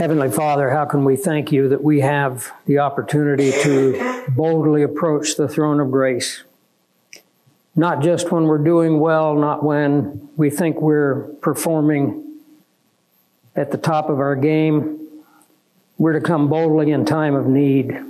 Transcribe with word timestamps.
Heavenly 0.00 0.30
Father, 0.30 0.70
how 0.70 0.86
can 0.86 1.04
we 1.04 1.14
thank 1.14 1.52
you 1.52 1.68
that 1.68 1.84
we 1.84 2.00
have 2.00 2.50
the 2.64 2.78
opportunity 2.78 3.52
to 3.52 4.24
boldly 4.30 4.82
approach 4.82 5.36
the 5.36 5.46
throne 5.46 5.78
of 5.78 5.90
grace? 5.90 6.42
Not 7.76 8.02
just 8.02 8.32
when 8.32 8.44
we're 8.44 8.64
doing 8.64 8.98
well, 8.98 9.34
not 9.34 9.62
when 9.62 10.30
we 10.38 10.48
think 10.48 10.80
we're 10.80 11.24
performing 11.42 12.40
at 13.54 13.72
the 13.72 13.76
top 13.76 14.08
of 14.08 14.20
our 14.20 14.36
game. 14.36 15.06
We're 15.98 16.14
to 16.14 16.22
come 16.22 16.48
boldly 16.48 16.92
in 16.92 17.04
time 17.04 17.34
of 17.34 17.46
need. 17.46 18.02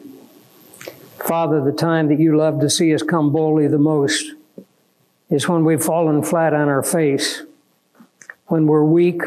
Father, 1.18 1.60
the 1.60 1.72
time 1.72 2.06
that 2.06 2.20
you 2.20 2.36
love 2.36 2.60
to 2.60 2.70
see 2.70 2.94
us 2.94 3.02
come 3.02 3.32
boldly 3.32 3.66
the 3.66 3.78
most 3.78 4.30
is 5.28 5.48
when 5.48 5.64
we've 5.64 5.82
fallen 5.82 6.22
flat 6.22 6.54
on 6.54 6.68
our 6.68 6.84
face, 6.84 7.42
when 8.46 8.68
we're 8.68 8.84
weak, 8.84 9.22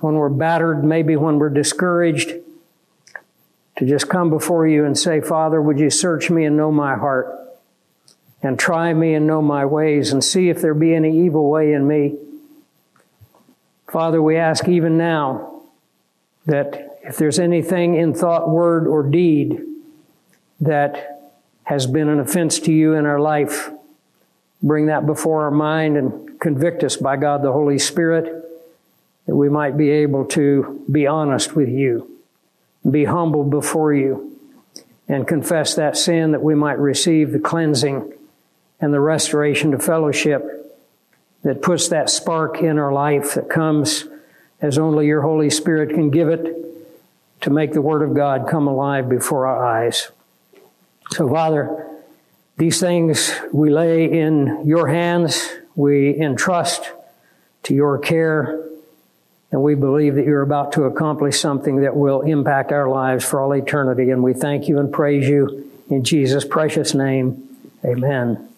when 0.00 0.14
we're 0.14 0.28
battered, 0.28 0.84
maybe 0.84 1.16
when 1.16 1.38
we're 1.38 1.48
discouraged, 1.48 2.34
to 3.76 3.86
just 3.86 4.08
come 4.08 4.30
before 4.30 4.66
you 4.66 4.84
and 4.84 4.98
say, 4.98 5.20
Father, 5.20 5.60
would 5.60 5.78
you 5.78 5.90
search 5.90 6.30
me 6.30 6.44
and 6.44 6.56
know 6.56 6.72
my 6.72 6.96
heart? 6.96 7.34
And 8.42 8.58
try 8.58 8.92
me 8.94 9.14
and 9.14 9.26
know 9.26 9.42
my 9.42 9.64
ways 9.64 10.12
and 10.12 10.22
see 10.22 10.48
if 10.48 10.60
there 10.60 10.74
be 10.74 10.94
any 10.94 11.26
evil 11.26 11.50
way 11.50 11.72
in 11.72 11.86
me. 11.86 12.16
Father, 13.90 14.22
we 14.22 14.36
ask 14.36 14.68
even 14.68 14.96
now 14.96 15.62
that 16.46 16.98
if 17.02 17.16
there's 17.16 17.38
anything 17.38 17.96
in 17.96 18.14
thought, 18.14 18.48
word, 18.48 18.86
or 18.86 19.02
deed 19.02 19.60
that 20.60 21.32
has 21.64 21.86
been 21.86 22.08
an 22.08 22.20
offense 22.20 22.60
to 22.60 22.72
you 22.72 22.94
in 22.94 23.06
our 23.06 23.18
life, 23.18 23.70
bring 24.62 24.86
that 24.86 25.06
before 25.06 25.44
our 25.44 25.50
mind 25.50 25.96
and 25.96 26.40
convict 26.40 26.84
us 26.84 26.96
by 26.96 27.16
God 27.16 27.42
the 27.42 27.52
Holy 27.52 27.78
Spirit 27.78 28.47
that 29.28 29.36
we 29.36 29.50
might 29.50 29.76
be 29.76 29.90
able 29.90 30.24
to 30.24 30.82
be 30.90 31.06
honest 31.06 31.54
with 31.54 31.68
you, 31.68 32.10
be 32.90 33.04
humble 33.04 33.44
before 33.44 33.92
you, 33.92 34.40
and 35.06 35.28
confess 35.28 35.74
that 35.74 35.98
sin 35.98 36.32
that 36.32 36.42
we 36.42 36.54
might 36.54 36.78
receive 36.78 37.30
the 37.30 37.38
cleansing 37.38 38.10
and 38.80 38.94
the 38.94 39.00
restoration 39.00 39.70
to 39.72 39.78
fellowship 39.78 40.42
that 41.42 41.60
puts 41.60 41.88
that 41.88 42.08
spark 42.08 42.62
in 42.62 42.78
our 42.78 42.90
life 42.90 43.34
that 43.34 43.50
comes 43.50 44.06
as 44.62 44.78
only 44.78 45.06
your 45.06 45.20
Holy 45.20 45.50
Spirit 45.50 45.90
can 45.90 46.08
give 46.08 46.30
it 46.30 46.56
to 47.42 47.50
make 47.50 47.74
the 47.74 47.82
Word 47.82 48.00
of 48.00 48.14
God 48.14 48.48
come 48.48 48.66
alive 48.66 49.10
before 49.10 49.46
our 49.46 49.62
eyes. 49.62 50.10
So, 51.10 51.28
Father, 51.28 51.86
these 52.56 52.80
things 52.80 53.30
we 53.52 53.68
lay 53.68 54.10
in 54.10 54.62
your 54.66 54.88
hands, 54.88 55.50
we 55.74 56.18
entrust 56.18 56.90
to 57.64 57.74
your 57.74 57.98
care. 57.98 58.64
And 59.50 59.62
we 59.62 59.74
believe 59.74 60.14
that 60.16 60.26
you're 60.26 60.42
about 60.42 60.72
to 60.72 60.84
accomplish 60.84 61.40
something 61.40 61.80
that 61.80 61.96
will 61.96 62.20
impact 62.20 62.70
our 62.70 62.88
lives 62.88 63.24
for 63.24 63.40
all 63.40 63.52
eternity. 63.52 64.10
And 64.10 64.22
we 64.22 64.34
thank 64.34 64.68
you 64.68 64.78
and 64.78 64.92
praise 64.92 65.28
you 65.28 65.70
in 65.88 66.04
Jesus' 66.04 66.44
precious 66.44 66.94
name. 66.94 67.48
Amen. 67.84 68.48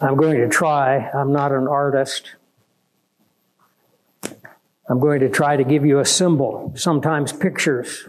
I'm 0.00 0.16
going 0.16 0.38
to 0.40 0.48
try. 0.48 1.10
I'm 1.10 1.32
not 1.32 1.52
an 1.52 1.68
artist. 1.68 2.30
I'm 4.88 4.98
going 4.98 5.20
to 5.20 5.28
try 5.28 5.56
to 5.56 5.64
give 5.64 5.84
you 5.84 6.00
a 6.00 6.04
symbol, 6.04 6.72
sometimes 6.76 7.32
pictures. 7.32 8.08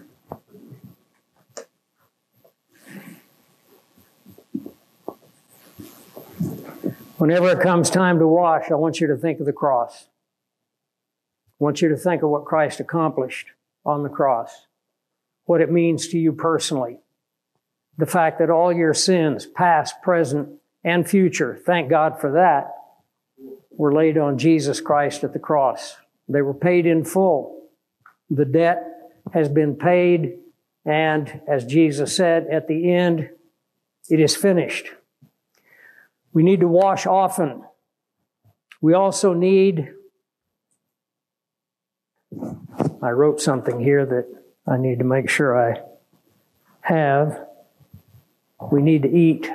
Whenever 7.24 7.48
it 7.52 7.62
comes 7.62 7.90
time 7.90 8.20
to 8.20 8.28
wash, 8.28 8.70
I 8.70 8.76
want 8.76 9.00
you 9.00 9.08
to 9.08 9.16
think 9.16 9.40
of 9.40 9.46
the 9.46 9.54
cross. 9.54 10.10
I 11.52 11.64
want 11.64 11.82
you 11.82 11.88
to 11.88 11.96
think 11.96 12.22
of 12.22 12.30
what 12.30 12.44
Christ 12.44 12.82
accomplished 12.82 13.48
on 13.86 14.04
the 14.04 14.10
cross, 14.10 14.68
what 15.46 15.62
it 15.62 15.72
means 15.72 16.10
to 16.10 16.20
you 16.20 16.34
personally. 16.34 16.98
The 17.98 18.06
fact 18.06 18.40
that 18.40 18.50
all 18.50 18.74
your 18.74 18.94
sins, 18.94 19.46
past, 19.46 20.02
present, 20.02 20.50
and 20.84 21.10
future, 21.10 21.58
thank 21.66 21.90
God 21.90 22.20
for 22.20 22.34
that, 22.34 22.74
were 23.72 23.94
laid 23.94 24.18
on 24.18 24.38
Jesus 24.38 24.82
Christ 24.82 25.24
at 25.24 25.32
the 25.32 25.40
cross. 25.40 25.96
They 26.28 26.42
were 26.42 26.54
paid 26.54 26.86
in 26.86 27.06
full. 27.06 27.70
The 28.30 28.44
debt 28.44 28.84
has 29.34 29.48
been 29.48 29.78
paid, 29.78 30.40
and 30.86 31.40
as 31.48 31.64
Jesus 31.64 32.14
said 32.14 32.48
at 32.52 32.68
the 32.68 32.92
end, 32.92 33.30
it 34.10 34.20
is 34.20 34.36
finished. 34.36 34.90
We 36.34 36.44
need 36.44 36.62
to 36.62 36.68
wash 36.68 37.06
often. 37.06 37.64
We 38.82 38.94
also 38.94 39.34
need, 39.34 39.94
I 43.02 43.10
wrote 43.12 43.40
something 43.40 43.80
here 43.80 44.06
that 44.06 44.26
I 44.68 44.78
need 44.78 45.00
to 45.00 45.06
make 45.06 45.30
sure 45.30 45.58
I 45.58 45.82
have. 46.82 47.48
We 48.72 48.82
need 48.82 49.04
to 49.04 49.10
eat. 49.10 49.50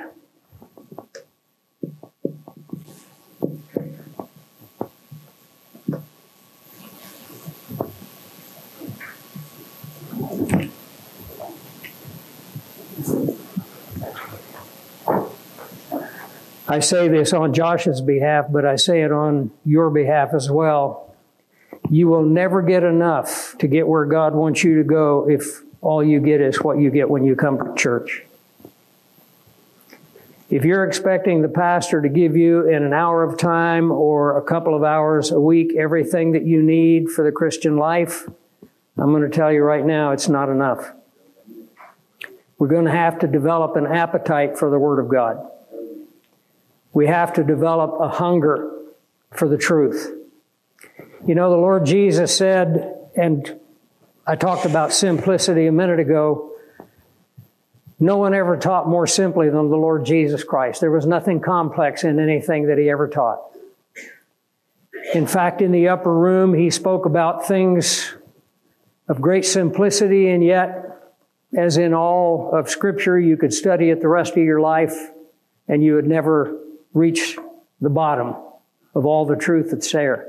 I 16.71 16.81
say 16.81 17.07
this 17.07 17.33
on 17.33 17.51
Josh's 17.51 17.99
behalf, 17.99 18.45
but 18.51 18.63
I 18.63 18.75
say 18.75 19.01
it 19.01 19.11
on 19.11 19.49
your 19.65 19.89
behalf 19.89 20.35
as 20.35 20.51
well. 20.51 21.15
You 21.89 22.07
will 22.07 22.23
never 22.23 22.61
get 22.61 22.83
enough 22.83 23.55
to 23.57 23.67
get 23.67 23.87
where 23.87 24.05
God 24.05 24.35
wants 24.35 24.63
you 24.63 24.77
to 24.77 24.83
go 24.83 25.27
if 25.27 25.63
all 25.81 26.03
you 26.03 26.19
get 26.19 26.41
is 26.41 26.61
what 26.61 26.77
you 26.77 26.91
get 26.91 27.09
when 27.09 27.23
you 27.23 27.35
come 27.35 27.57
to 27.57 27.73
church. 27.75 28.23
If 30.51 30.63
you're 30.63 30.85
expecting 30.85 31.41
the 31.41 31.49
pastor 31.49 32.03
to 32.03 32.09
give 32.09 32.37
you 32.37 32.67
in 32.67 32.83
an 32.83 32.93
hour 32.93 33.23
of 33.23 33.39
time 33.39 33.91
or 33.91 34.37
a 34.37 34.43
couple 34.43 34.75
of 34.75 34.83
hours 34.83 35.31
a 35.31 35.39
week 35.39 35.75
everything 35.75 36.33
that 36.33 36.45
you 36.45 36.61
need 36.61 37.09
for 37.09 37.23
the 37.23 37.31
Christian 37.31 37.77
life, 37.77 38.27
I'm 38.95 39.09
going 39.09 39.23
to 39.23 39.35
tell 39.35 39.51
you 39.51 39.63
right 39.63 39.85
now 39.85 40.11
it's 40.11 40.29
not 40.29 40.49
enough. 40.49 40.91
We're 42.59 42.67
going 42.67 42.85
to 42.85 42.91
have 42.91 43.17
to 43.19 43.27
develop 43.27 43.75
an 43.75 43.87
appetite 43.87 44.59
for 44.59 44.69
the 44.69 44.77
Word 44.77 44.99
of 44.99 45.09
God. 45.09 45.49
We 46.93 47.07
have 47.07 47.33
to 47.33 47.43
develop 47.43 47.99
a 47.99 48.09
hunger 48.09 48.71
for 49.31 49.47
the 49.47 49.57
truth. 49.57 50.11
You 51.25 51.35
know, 51.35 51.49
the 51.49 51.57
Lord 51.57 51.85
Jesus 51.85 52.35
said, 52.35 52.95
and 53.15 53.59
I 54.25 54.35
talked 54.35 54.65
about 54.65 54.93
simplicity 54.93 55.67
a 55.67 55.71
minute 55.71 55.99
ago. 55.99 56.51
No 57.99 58.17
one 58.17 58.33
ever 58.33 58.57
taught 58.57 58.87
more 58.87 59.05
simply 59.05 59.49
than 59.49 59.69
the 59.69 59.75
Lord 59.75 60.05
Jesus 60.05 60.43
Christ. 60.43 60.81
There 60.81 60.91
was 60.91 61.05
nothing 61.05 61.41
complex 61.41 62.03
in 62.03 62.19
anything 62.19 62.67
that 62.67 62.77
he 62.77 62.89
ever 62.89 63.07
taught. 63.07 63.41
In 65.13 65.27
fact, 65.27 65.61
in 65.61 65.71
the 65.71 65.89
upper 65.89 66.13
room, 66.13 66.53
he 66.53 66.69
spoke 66.69 67.05
about 67.05 67.47
things 67.47 68.13
of 69.07 69.21
great 69.21 69.45
simplicity, 69.45 70.29
and 70.29 70.43
yet, 70.43 71.11
as 71.57 71.77
in 71.77 71.93
all 71.93 72.51
of 72.53 72.69
Scripture, 72.69 73.19
you 73.19 73.35
could 73.35 73.53
study 73.53 73.89
it 73.89 74.01
the 74.01 74.07
rest 74.07 74.33
of 74.33 74.43
your 74.43 74.61
life 74.61 74.95
and 75.67 75.83
you 75.83 75.95
would 75.95 76.07
never 76.07 76.59
reach 76.93 77.37
the 77.81 77.89
bottom 77.89 78.35
of 78.95 79.05
all 79.05 79.25
the 79.25 79.35
truth 79.35 79.71
that's 79.71 79.91
there. 79.91 80.27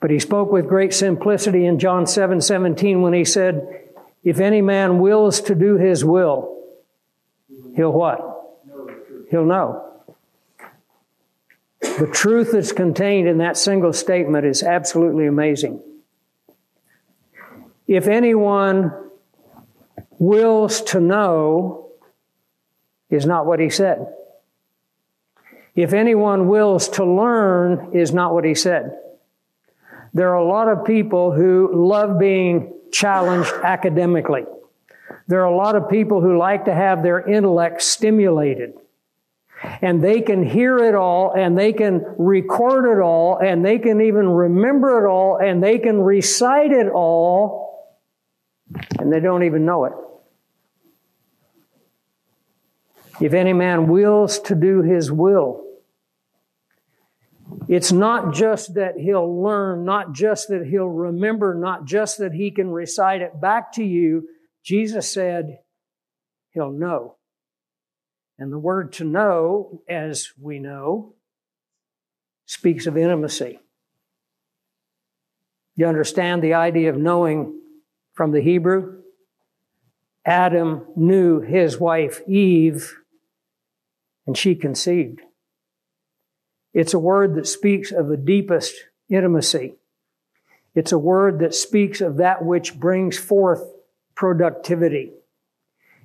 But 0.00 0.10
he 0.10 0.18
spoke 0.18 0.52
with 0.52 0.68
great 0.68 0.94
simplicity 0.94 1.66
in 1.66 1.78
John 1.78 2.06
7 2.06 2.40
17 2.40 3.02
when 3.02 3.12
he 3.12 3.24
said, 3.24 3.90
If 4.22 4.38
any 4.38 4.62
man 4.62 5.00
wills 5.00 5.40
to 5.42 5.54
do 5.54 5.76
his 5.76 6.04
will, 6.04 6.62
he'll 7.74 7.92
what? 7.92 8.20
He'll 9.30 9.44
know. 9.44 9.84
The 11.80 12.08
truth 12.12 12.52
that's 12.52 12.72
contained 12.72 13.28
in 13.28 13.38
that 13.38 13.56
single 13.56 13.92
statement 13.92 14.46
is 14.46 14.62
absolutely 14.62 15.26
amazing. 15.26 15.82
If 17.88 18.06
anyone 18.06 18.92
wills 20.18 20.82
to 20.82 21.00
know, 21.00 21.90
is 23.10 23.26
not 23.26 23.46
what 23.46 23.58
he 23.58 23.70
said. 23.70 24.06
If 25.78 25.92
anyone 25.92 26.48
wills 26.48 26.88
to 26.88 27.04
learn, 27.04 27.90
is 27.92 28.12
not 28.12 28.34
what 28.34 28.44
he 28.44 28.56
said. 28.56 28.98
There 30.12 30.30
are 30.30 30.34
a 30.34 30.44
lot 30.44 30.66
of 30.66 30.84
people 30.84 31.30
who 31.30 31.70
love 31.72 32.18
being 32.18 32.74
challenged 32.90 33.52
academically. 33.62 34.44
There 35.28 35.40
are 35.40 35.52
a 35.52 35.56
lot 35.56 35.76
of 35.76 35.88
people 35.88 36.20
who 36.20 36.36
like 36.36 36.64
to 36.64 36.74
have 36.74 37.04
their 37.04 37.20
intellect 37.20 37.80
stimulated. 37.82 38.74
And 39.80 40.02
they 40.02 40.20
can 40.20 40.44
hear 40.44 40.78
it 40.78 40.96
all, 40.96 41.32
and 41.32 41.56
they 41.56 41.72
can 41.72 42.04
record 42.18 42.98
it 42.98 43.00
all, 43.00 43.38
and 43.38 43.64
they 43.64 43.78
can 43.78 44.00
even 44.00 44.28
remember 44.28 45.04
it 45.04 45.08
all, 45.08 45.36
and 45.36 45.62
they 45.62 45.78
can 45.78 46.00
recite 46.00 46.72
it 46.72 46.88
all, 46.88 47.94
and 48.98 49.12
they 49.12 49.20
don't 49.20 49.44
even 49.44 49.64
know 49.64 49.84
it. 49.84 49.92
If 53.20 53.32
any 53.32 53.52
man 53.52 53.86
wills 53.86 54.40
to 54.40 54.56
do 54.56 54.82
his 54.82 55.12
will, 55.12 55.66
It's 57.68 57.92
not 57.92 58.32
just 58.32 58.74
that 58.74 58.98
he'll 58.98 59.42
learn, 59.42 59.84
not 59.84 60.12
just 60.12 60.48
that 60.48 60.66
he'll 60.66 60.86
remember, 60.86 61.54
not 61.54 61.84
just 61.84 62.18
that 62.18 62.32
he 62.32 62.50
can 62.50 62.70
recite 62.70 63.20
it 63.20 63.40
back 63.40 63.72
to 63.72 63.84
you. 63.84 64.28
Jesus 64.64 65.10
said 65.10 65.58
he'll 66.50 66.72
know. 66.72 67.16
And 68.38 68.52
the 68.52 68.58
word 68.58 68.92
to 68.94 69.04
know, 69.04 69.82
as 69.88 70.30
we 70.40 70.58
know, 70.58 71.14
speaks 72.46 72.86
of 72.86 72.96
intimacy. 72.96 73.60
You 75.76 75.86
understand 75.86 76.42
the 76.42 76.54
idea 76.54 76.90
of 76.90 76.96
knowing 76.96 77.60
from 78.14 78.32
the 78.32 78.40
Hebrew? 78.40 79.02
Adam 80.24 80.86
knew 80.96 81.40
his 81.40 81.78
wife 81.78 82.20
Eve, 82.26 82.98
and 84.26 84.36
she 84.36 84.54
conceived. 84.54 85.20
It's 86.74 86.94
a 86.94 86.98
word 86.98 87.34
that 87.34 87.46
speaks 87.46 87.92
of 87.92 88.08
the 88.08 88.16
deepest 88.16 88.74
intimacy. 89.08 89.74
It's 90.74 90.92
a 90.92 90.98
word 90.98 91.40
that 91.40 91.54
speaks 91.54 92.00
of 92.00 92.18
that 92.18 92.44
which 92.44 92.78
brings 92.78 93.18
forth 93.18 93.64
productivity. 94.14 95.12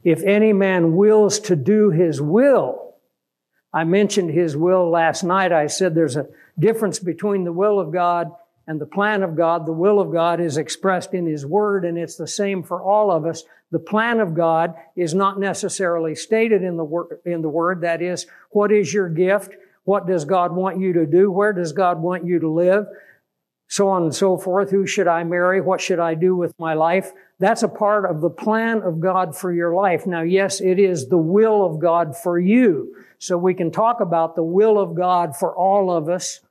If 0.03 0.23
any 0.23 0.53
man 0.53 0.95
wills 0.95 1.39
to 1.41 1.55
do 1.55 1.89
his 1.89 2.21
will, 2.21 2.95
I 3.73 3.83
mentioned 3.83 4.31
his 4.31 4.55
will 4.55 4.89
last 4.89 5.23
night. 5.23 5.51
I 5.51 5.67
said 5.67 5.95
there's 5.95 6.15
a 6.15 6.27
difference 6.59 6.99
between 6.99 7.43
the 7.43 7.53
will 7.53 7.79
of 7.79 7.91
God 7.91 8.31
and 8.67 8.79
the 8.79 8.85
plan 8.85 9.23
of 9.23 9.35
God. 9.35 9.65
The 9.65 9.73
will 9.73 9.99
of 9.99 10.11
God 10.11 10.39
is 10.39 10.57
expressed 10.57 11.13
in 11.13 11.25
his 11.25 11.45
word 11.45 11.85
and 11.85 11.97
it's 11.97 12.15
the 12.15 12.27
same 12.27 12.63
for 12.63 12.81
all 12.81 13.11
of 13.11 13.25
us. 13.25 13.43
The 13.71 13.79
plan 13.79 14.19
of 14.19 14.35
God 14.35 14.75
is 14.95 15.13
not 15.13 15.39
necessarily 15.39 16.13
stated 16.15 16.61
in 16.61 16.77
the 16.77 16.83
word, 16.83 17.19
in 17.25 17.41
the 17.41 17.49
word. 17.49 17.81
That 17.81 18.01
is, 18.01 18.27
what 18.51 18.71
is 18.71 18.93
your 18.93 19.09
gift? 19.09 19.55
What 19.83 20.07
does 20.07 20.25
God 20.25 20.53
want 20.53 20.79
you 20.79 20.93
to 20.93 21.05
do? 21.05 21.31
Where 21.31 21.53
does 21.53 21.73
God 21.73 22.01
want 22.01 22.25
you 22.25 22.39
to 22.39 22.49
live? 22.49 22.85
So 23.67 23.89
on 23.89 24.03
and 24.03 24.15
so 24.15 24.37
forth. 24.37 24.69
Who 24.69 24.85
should 24.85 25.07
I 25.07 25.23
marry? 25.23 25.59
What 25.59 25.81
should 25.81 25.99
I 25.99 26.13
do 26.13 26.35
with 26.35 26.53
my 26.59 26.73
life? 26.73 27.11
That's 27.39 27.63
a 27.63 27.67
part 27.67 28.09
of 28.09 28.21
the 28.21 28.29
plan 28.29 28.81
of 28.83 28.99
God 28.99 29.35
for 29.35 29.51
your 29.51 29.73
life. 29.73 30.05
Now, 30.05 30.21
yes, 30.21 30.61
it 30.61 30.79
is 30.79 31.09
the 31.09 31.17
will 31.17 31.65
of 31.65 31.79
God 31.79 32.15
for 32.15 32.37
you. 32.37 32.95
So 33.17 33.37
we 33.37 33.53
can 33.53 33.71
talk 33.71 33.99
about 33.99 34.35
the 34.35 34.43
will 34.43 34.79
of 34.79 34.95
God 34.95 35.35
for 35.35 35.55
all 35.55 35.91
of 35.91 36.07
us 36.07 36.41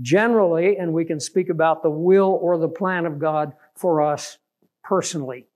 generally, 0.00 0.76
and 0.76 0.92
we 0.92 1.04
can 1.04 1.20
speak 1.20 1.50
about 1.50 1.82
the 1.82 1.90
will 1.90 2.38
or 2.42 2.58
the 2.58 2.68
plan 2.68 3.06
of 3.06 3.18
God 3.18 3.52
for 3.76 4.02
us 4.02 4.38
personally. 4.82 5.46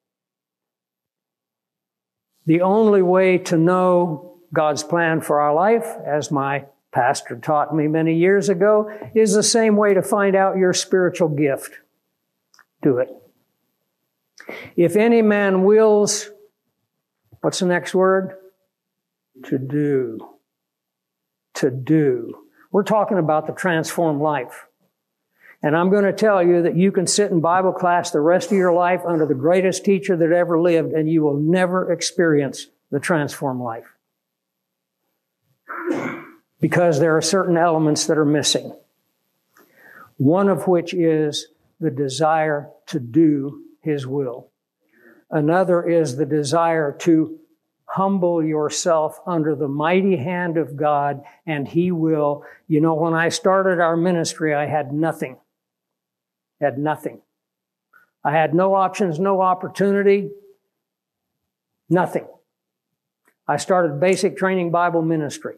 The 2.46 2.60
only 2.60 3.02
way 3.02 3.38
to 3.38 3.56
know 3.56 4.38
God's 4.52 4.84
plan 4.84 5.22
for 5.22 5.40
our 5.40 5.54
life, 5.54 5.86
as 6.06 6.30
my 6.30 6.66
pastor 6.94 7.36
taught 7.36 7.74
me 7.74 7.88
many 7.88 8.14
years 8.14 8.48
ago, 8.48 8.88
is 9.14 9.34
the 9.34 9.42
same 9.42 9.76
way 9.76 9.94
to 9.94 10.02
find 10.02 10.36
out 10.36 10.56
your 10.56 10.72
spiritual 10.72 11.28
gift. 11.28 11.72
Do 12.82 12.98
it. 12.98 13.10
If 14.76 14.94
any 14.96 15.20
man 15.20 15.64
wills, 15.64 16.30
what's 17.40 17.58
the 17.58 17.66
next 17.66 17.94
word? 17.94 18.36
To 19.46 19.58
do. 19.58 20.18
To 21.54 21.70
do. 21.70 22.38
We're 22.70 22.84
talking 22.84 23.18
about 23.18 23.46
the 23.46 23.52
transformed 23.52 24.20
life. 24.20 24.66
And 25.62 25.76
I'm 25.76 25.90
going 25.90 26.04
to 26.04 26.12
tell 26.12 26.42
you 26.42 26.62
that 26.62 26.76
you 26.76 26.92
can 26.92 27.06
sit 27.06 27.30
in 27.30 27.40
Bible 27.40 27.72
class 27.72 28.10
the 28.10 28.20
rest 28.20 28.52
of 28.52 28.58
your 28.58 28.72
life 28.72 29.00
under 29.06 29.26
the 29.26 29.34
greatest 29.34 29.84
teacher 29.84 30.16
that 30.16 30.30
ever 30.30 30.60
lived 30.60 30.92
and 30.92 31.10
you 31.10 31.22
will 31.22 31.38
never 31.38 31.90
experience 31.90 32.68
the 32.90 33.00
transformed 33.00 33.62
life 33.62 33.93
because 36.60 37.00
there 37.00 37.16
are 37.16 37.22
certain 37.22 37.56
elements 37.56 38.06
that 38.06 38.18
are 38.18 38.24
missing. 38.24 38.74
One 40.16 40.48
of 40.48 40.66
which 40.66 40.94
is 40.94 41.48
the 41.80 41.90
desire 41.90 42.70
to 42.86 43.00
do 43.00 43.62
His 43.80 44.06
will. 44.06 44.50
Another 45.30 45.82
is 45.86 46.16
the 46.16 46.26
desire 46.26 46.92
to 47.00 47.38
humble 47.86 48.42
yourself 48.42 49.20
under 49.26 49.54
the 49.54 49.68
mighty 49.68 50.16
hand 50.16 50.56
of 50.56 50.76
God 50.76 51.22
and 51.46 51.66
He 51.66 51.90
will. 51.90 52.44
You 52.68 52.80
know, 52.80 52.94
when 52.94 53.14
I 53.14 53.28
started 53.28 53.80
our 53.80 53.96
ministry, 53.96 54.54
I 54.54 54.66
had 54.66 54.92
nothing. 54.92 55.36
Had 56.60 56.78
nothing. 56.78 57.20
I 58.24 58.32
had 58.32 58.54
no 58.54 58.74
options, 58.74 59.20
no 59.20 59.42
opportunity, 59.42 60.30
nothing. 61.90 62.26
I 63.46 63.58
started 63.58 64.00
basic 64.00 64.36
training 64.38 64.70
Bible 64.70 65.02
ministry. 65.02 65.56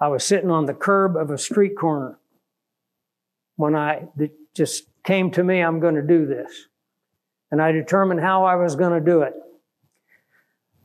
I 0.00 0.08
was 0.08 0.24
sitting 0.24 0.50
on 0.50 0.66
the 0.66 0.74
curb 0.74 1.16
of 1.16 1.30
a 1.30 1.38
street 1.38 1.76
corner 1.78 2.18
when 3.56 3.76
I 3.76 4.08
just 4.54 4.84
came 5.04 5.30
to 5.32 5.44
me, 5.44 5.60
I'm 5.60 5.80
going 5.80 5.96
to 5.96 6.02
do 6.02 6.26
this. 6.26 6.66
And 7.50 7.60
I 7.60 7.72
determined 7.72 8.20
how 8.20 8.44
I 8.44 8.54
was 8.56 8.74
going 8.76 8.92
to 8.92 9.04
do 9.04 9.22
it. 9.22 9.34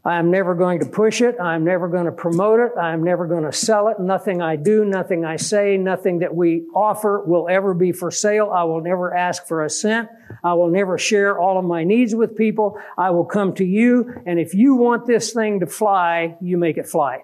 I'm 0.04 0.30
never 0.30 0.54
going 0.54 0.82
to 0.82 0.86
push 0.86 1.22
it. 1.22 1.40
I'm 1.40 1.64
never 1.64 1.88
going 1.88 2.06
to 2.06 2.12
promote 2.12 2.60
it. 2.60 2.78
I'm 2.78 3.04
never 3.04 3.26
going 3.26 3.44
to 3.44 3.52
sell 3.52 3.88
it. 3.88 4.00
Nothing 4.00 4.40
I 4.40 4.56
do, 4.56 4.86
nothing 4.86 5.26
I 5.26 5.38
say, 5.38 5.78
nothing 5.78 6.20
that 6.20 6.36
we 6.36 6.66
offer 6.76 7.24
will 7.26 7.48
ever 7.50 7.74
be 7.74 7.92
for 7.92 8.12
sale. 8.12 8.52
I 8.54 8.66
will 8.66 8.82
never 8.82 9.16
ask 9.16 9.48
for 9.48 9.64
a 9.64 9.70
cent. 9.70 10.10
I 10.44 10.54
will 10.54 10.70
never 10.70 11.00
share 11.00 11.40
all 11.40 11.58
of 11.58 11.66
my 11.66 11.84
needs 11.84 12.14
with 12.14 12.36
people. 12.36 12.78
I 12.98 13.10
will 13.12 13.26
come 13.26 13.56
to 13.56 13.66
you. 13.66 14.14
And 14.28 14.40
if 14.40 14.54
you 14.54 14.76
want 14.76 15.08
this 15.08 15.34
thing 15.34 15.62
to 15.62 15.66
fly, 15.66 16.36
you 16.40 16.58
make 16.58 16.78
it 16.78 16.88
fly. 16.88 17.24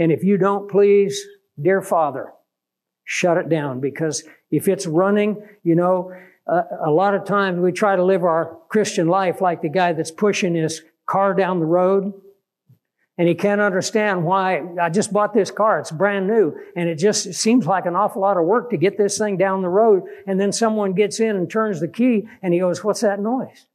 And 0.00 0.10
if 0.10 0.24
you 0.24 0.38
don't, 0.38 0.68
please, 0.68 1.22
dear 1.60 1.82
Father, 1.82 2.32
shut 3.04 3.36
it 3.36 3.50
down 3.50 3.80
because 3.80 4.24
if 4.50 4.66
it's 4.66 4.86
running, 4.86 5.46
you 5.62 5.74
know, 5.74 6.10
uh, 6.50 6.62
a 6.86 6.90
lot 6.90 7.14
of 7.14 7.26
times 7.26 7.60
we 7.60 7.70
try 7.70 7.96
to 7.96 8.02
live 8.02 8.24
our 8.24 8.56
Christian 8.70 9.08
life 9.08 9.42
like 9.42 9.60
the 9.60 9.68
guy 9.68 9.92
that's 9.92 10.10
pushing 10.10 10.54
his 10.54 10.82
car 11.04 11.34
down 11.34 11.60
the 11.60 11.66
road 11.66 12.14
and 13.18 13.28
he 13.28 13.34
can't 13.34 13.60
understand 13.60 14.24
why 14.24 14.62
I 14.80 14.88
just 14.88 15.12
bought 15.12 15.34
this 15.34 15.50
car. 15.50 15.80
It's 15.80 15.90
brand 15.90 16.26
new. 16.26 16.56
And 16.74 16.88
it 16.88 16.94
just 16.94 17.34
seems 17.34 17.66
like 17.66 17.84
an 17.84 17.94
awful 17.94 18.22
lot 18.22 18.38
of 18.38 18.46
work 18.46 18.70
to 18.70 18.78
get 18.78 18.96
this 18.96 19.18
thing 19.18 19.36
down 19.36 19.60
the 19.60 19.68
road. 19.68 20.04
And 20.26 20.40
then 20.40 20.50
someone 20.50 20.94
gets 20.94 21.20
in 21.20 21.36
and 21.36 21.50
turns 21.50 21.78
the 21.78 21.88
key 21.88 22.26
and 22.40 22.54
he 22.54 22.60
goes, 22.60 22.82
what's 22.82 23.02
that 23.02 23.20
noise? 23.20 23.66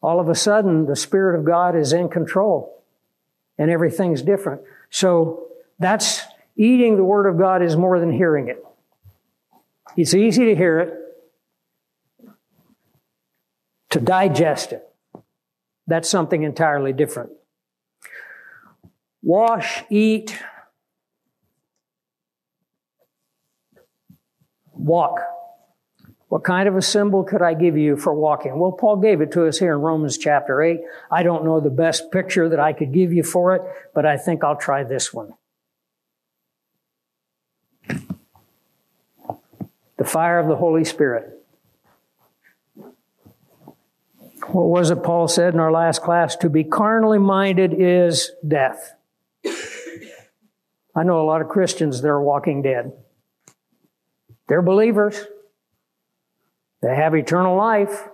All 0.00 0.18
of 0.18 0.30
a 0.30 0.34
sudden, 0.34 0.86
the 0.86 0.96
Spirit 0.96 1.38
of 1.38 1.44
God 1.44 1.76
is 1.76 1.92
in 1.92 2.08
control 2.08 2.79
and 3.60 3.70
everything's 3.70 4.22
different. 4.22 4.62
So 4.88 5.48
that's 5.78 6.22
eating 6.56 6.96
the 6.96 7.04
Word 7.04 7.26
of 7.26 7.38
God 7.38 7.62
is 7.62 7.76
more 7.76 8.00
than 8.00 8.10
hearing 8.10 8.48
it. 8.48 8.64
It's 9.98 10.14
easy 10.14 10.46
to 10.46 10.56
hear 10.56 10.80
it, 10.80 10.94
to 13.90 14.00
digest 14.00 14.72
it. 14.72 14.88
That's 15.86 16.08
something 16.08 16.42
entirely 16.42 16.94
different. 16.94 17.32
Wash, 19.22 19.84
eat, 19.90 20.42
walk. 24.72 25.20
What 26.30 26.44
kind 26.44 26.66
of 26.68 26.76
a 26.76 26.82
symbol 26.82 27.24
could 27.24 27.42
I 27.42 27.54
give 27.54 27.76
you 27.76 27.96
for 27.96 28.14
walking? 28.14 28.56
Well, 28.56 28.70
Paul 28.70 28.98
gave 28.98 29.20
it 29.20 29.32
to 29.32 29.48
us 29.48 29.58
here 29.58 29.72
in 29.72 29.80
Romans 29.80 30.16
chapter 30.16 30.62
8. 30.62 30.78
I 31.10 31.24
don't 31.24 31.44
know 31.44 31.58
the 31.58 31.70
best 31.70 32.12
picture 32.12 32.48
that 32.48 32.60
I 32.60 32.72
could 32.72 32.92
give 32.92 33.12
you 33.12 33.24
for 33.24 33.56
it, 33.56 33.62
but 33.96 34.06
I 34.06 34.16
think 34.16 34.44
I'll 34.44 34.54
try 34.54 34.84
this 34.84 35.12
one. 35.12 35.34
The 37.88 38.04
fire 40.04 40.38
of 40.38 40.46
the 40.46 40.54
Holy 40.54 40.84
Spirit. 40.84 41.36
What 44.46 44.66
was 44.66 44.92
it 44.92 45.02
Paul 45.02 45.26
said 45.26 45.52
in 45.52 45.58
our 45.58 45.72
last 45.72 46.00
class? 46.00 46.36
To 46.36 46.48
be 46.48 46.62
carnally 46.62 47.18
minded 47.18 47.74
is 47.76 48.30
death. 48.46 48.94
I 50.94 51.02
know 51.02 51.20
a 51.20 51.26
lot 51.26 51.40
of 51.40 51.48
Christians 51.48 52.02
that 52.02 52.08
are 52.08 52.22
walking 52.22 52.62
dead. 52.62 52.92
They're 54.46 54.62
believers. 54.62 55.26
They 56.82 56.94
have 56.94 57.14
eternal 57.14 57.56
life. 57.56 58.08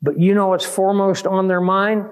But 0.00 0.18
you 0.18 0.34
know 0.34 0.48
what's 0.48 0.66
foremost 0.66 1.26
on 1.26 1.48
their 1.48 1.60
mind? 1.60 2.06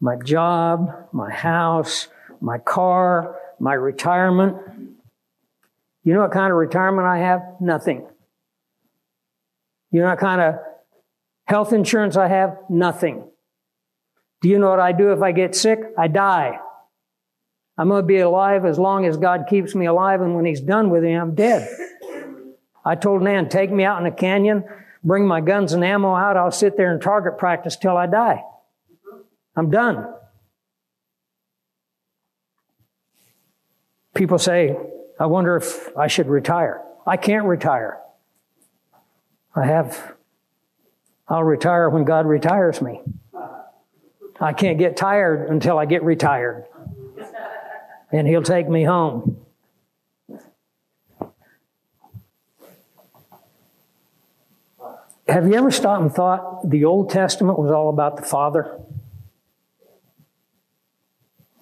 My 0.00 0.16
job, 0.16 1.08
my 1.12 1.30
house, 1.30 2.08
my 2.40 2.58
car, 2.58 3.36
my 3.58 3.74
retirement. 3.74 4.56
You 6.04 6.14
know 6.14 6.20
what 6.20 6.32
kind 6.32 6.50
of 6.50 6.58
retirement 6.58 7.06
I 7.06 7.18
have? 7.18 7.42
Nothing. 7.60 8.06
You 9.90 10.00
know 10.00 10.08
what 10.08 10.18
kind 10.18 10.40
of 10.40 10.54
health 11.46 11.72
insurance 11.72 12.16
I 12.16 12.28
have? 12.28 12.56
Nothing. 12.68 13.24
Do 14.40 14.48
you 14.48 14.58
know 14.58 14.70
what 14.70 14.80
I 14.80 14.92
do 14.92 15.12
if 15.12 15.20
I 15.20 15.32
get 15.32 15.54
sick? 15.54 15.80
I 15.98 16.08
die. 16.08 16.58
I'm 17.76 17.88
going 17.88 18.02
to 18.02 18.06
be 18.06 18.18
alive 18.18 18.64
as 18.64 18.78
long 18.78 19.04
as 19.04 19.16
God 19.16 19.46
keeps 19.48 19.74
me 19.74 19.86
alive, 19.86 20.20
and 20.20 20.34
when 20.34 20.44
He's 20.44 20.60
done 20.60 20.90
with 20.90 21.02
me, 21.02 21.14
I'm 21.14 21.34
dead. 21.34 21.68
I 22.84 22.94
told 22.94 23.22
Nan, 23.22 23.48
take 23.48 23.70
me 23.70 23.84
out 23.84 24.00
in 24.00 24.06
a 24.06 24.10
canyon, 24.10 24.64
bring 25.04 25.26
my 25.26 25.40
guns 25.40 25.72
and 25.72 25.84
ammo 25.84 26.14
out. 26.14 26.36
I'll 26.36 26.50
sit 26.50 26.76
there 26.76 26.92
and 26.92 27.00
target 27.00 27.38
practice 27.38 27.76
till 27.76 27.96
I 27.96 28.06
die. 28.06 28.42
I'm 29.56 29.70
done. 29.70 30.06
People 34.14 34.38
say, 34.38 34.76
I 35.18 35.26
wonder 35.26 35.56
if 35.56 35.96
I 35.96 36.06
should 36.06 36.28
retire. 36.28 36.82
I 37.06 37.16
can't 37.16 37.44
retire. 37.44 37.98
I 39.54 39.66
have, 39.66 40.14
I'll 41.28 41.44
retire 41.44 41.90
when 41.90 42.04
God 42.04 42.26
retires 42.26 42.80
me. 42.80 43.02
I 44.40 44.52
can't 44.54 44.78
get 44.78 44.96
tired 44.96 45.50
until 45.50 45.78
I 45.78 45.84
get 45.84 46.02
retired. 46.02 46.64
And 48.10 48.26
He'll 48.26 48.42
take 48.42 48.68
me 48.68 48.84
home. 48.84 49.44
Have 55.30 55.46
you 55.46 55.54
ever 55.54 55.70
stopped 55.70 56.02
and 56.02 56.12
thought 56.12 56.68
the 56.68 56.84
Old 56.86 57.10
Testament 57.10 57.56
was 57.56 57.70
all 57.70 57.88
about 57.88 58.16
the 58.16 58.24
Father? 58.24 58.80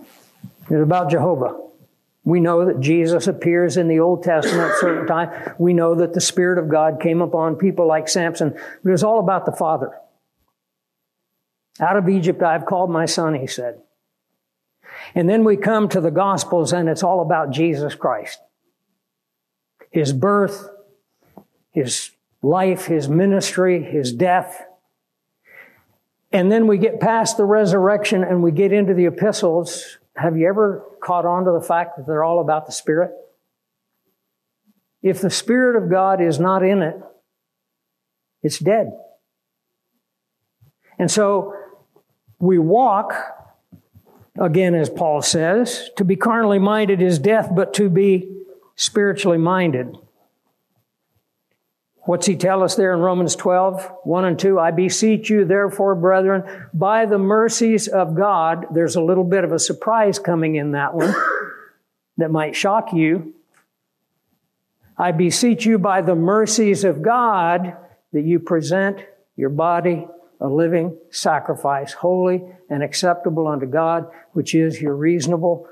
It 0.01 0.75
was 0.75 0.83
about 0.83 1.11
Jehovah. 1.11 1.61
We 2.25 2.41
know 2.41 2.65
that 2.65 2.81
Jesus 2.81 3.27
appears 3.27 3.77
in 3.77 3.89
the 3.89 4.01
Old 4.01 4.23
Testament 4.23 4.71
at 4.71 4.79
certain 4.79 5.07
time. 5.07 5.55
We 5.59 5.75
know 5.75 5.95
that 5.97 6.15
the 6.15 6.21
Spirit 6.21 6.59
of 6.59 6.71
God 6.71 6.99
came 7.01 7.21
upon 7.21 7.57
people 7.57 7.87
like 7.87 8.09
Samson. 8.09 8.51
But 8.53 8.89
it 8.89 8.93
was 8.93 9.05
all 9.05 9.19
about 9.19 9.45
the 9.45 9.53
Father. 9.53 9.93
Out 11.79 11.99
of 11.99 12.09
Egypt 12.09 12.43
I've 12.43 12.65
called 12.65 12.91
my 12.91 13.05
son, 13.05 13.35
he 13.35 13.47
said. 13.47 13.83
And 15.15 15.29
then 15.29 15.45
we 15.45 15.59
come 15.59 15.91
to 15.91 16.01
the 16.01 16.11
Gospels 16.11 16.73
and 16.73 16.89
it's 16.89 17.03
all 17.03 17.21
about 17.21 17.51
Jesus 17.51 17.95
Christ. 17.95 18.41
His 19.91 20.15
birth, 20.15 20.71
His 21.73 22.13
life, 22.43 22.87
His 22.87 23.09
ministry, 23.09 23.83
His 23.83 24.13
death. 24.13 24.65
And 26.31 26.53
then 26.53 26.67
we 26.67 26.79
get 26.79 27.01
past 27.01 27.37
the 27.37 27.45
resurrection 27.45 28.23
and 28.23 28.43
we 28.43 28.53
get 28.53 28.73
into 28.73 28.95
the 28.95 29.07
epistles 29.07 29.99
have 30.19 30.37
you 30.37 30.49
ever 30.49 30.85
caught 31.01 31.25
on 31.25 31.45
to 31.45 31.53
the 31.53 31.61
fact 31.61 31.97
that 31.97 32.07
they're 32.07 32.25
all 32.25 32.41
about 32.41 32.67
the 32.67 32.73
Spirit? 32.73 33.13
If 35.01 35.21
the 35.21 35.31
Spirit 35.31 35.81
of 35.81 35.89
God 35.89 36.21
is 36.21 36.41
not 36.41 36.65
in 36.65 36.83
it, 36.83 36.97
it's 38.43 38.59
dead. 38.59 38.91
And 40.99 41.09
so 41.09 41.55
we 42.41 42.59
walk, 42.59 43.15
again, 44.41 44.75
as 44.75 44.91
Paul 44.91 45.23
says, 45.23 45.89
to 45.97 46.05
be 46.05 46.17
carnally 46.17 46.59
minded 46.59 47.01
is 47.01 47.21
death, 47.21 47.51
but 47.55 47.73
to 47.75 47.89
be 47.89 48.29
spiritually 48.75 49.39
minded 49.39 49.97
What's 52.09 52.25
he 52.25 52.37
tell 52.37 52.63
us 52.63 52.75
there 52.75 52.95
in 52.95 53.01
Romans 53.01 53.37
12, 53.37 53.87
1 54.05 54.25
and 54.25 54.39
2? 54.39 54.59
I 54.59 54.71
beseech 54.71 55.29
you, 55.29 55.45
therefore, 55.45 55.95
brethren, 55.95 56.43
by 56.73 57.05
the 57.05 57.19
mercies 57.19 57.87
of 57.87 58.15
God, 58.15 58.65
there's 58.73 58.97
a 58.97 59.03
little 59.03 59.25
bit 59.25 59.45
of 59.45 59.53
a 59.53 59.59
surprise 59.59 60.19
coming 60.19 60.55
in 60.55 60.73
that 60.73 60.95
one 60.95 61.15
that 62.17 62.31
might 62.31 62.57
shock 62.57 62.95
you. 62.95 63.35
I 64.97 65.13
beseech 65.13 65.67
you 65.67 65.79
by 65.79 66.01
the 66.01 66.15
mercies 66.15 66.83
of 66.83 67.03
God 67.03 67.77
that 68.15 68.25
you 68.25 68.41
present 68.41 69.05
your 69.37 69.51
body 69.51 70.09
a 70.41 70.49
living 70.49 70.97
sacrifice, 71.11 71.93
holy 71.93 72.43
and 72.71 72.83
acceptable 72.83 73.47
unto 73.47 73.67
God, 73.67 74.11
which 74.33 74.55
is 74.55 74.81
your 74.81 74.97
reasonable 74.97 75.69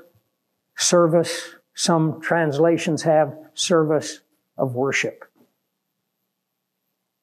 service. 0.75 1.55
Some 1.73 2.21
translations 2.21 3.01
have 3.01 3.35
service 3.55 4.19
of 4.55 4.75
worship. 4.75 5.23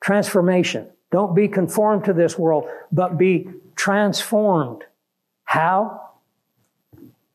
Transformation. 0.05 0.91
Don't 1.11 1.35
be 1.35 1.49
conformed 1.49 2.05
to 2.05 2.13
this 2.13 2.39
world, 2.39 2.67
but 2.93 3.17
be 3.17 3.49
transformed. 3.75 4.83
How? 5.45 6.11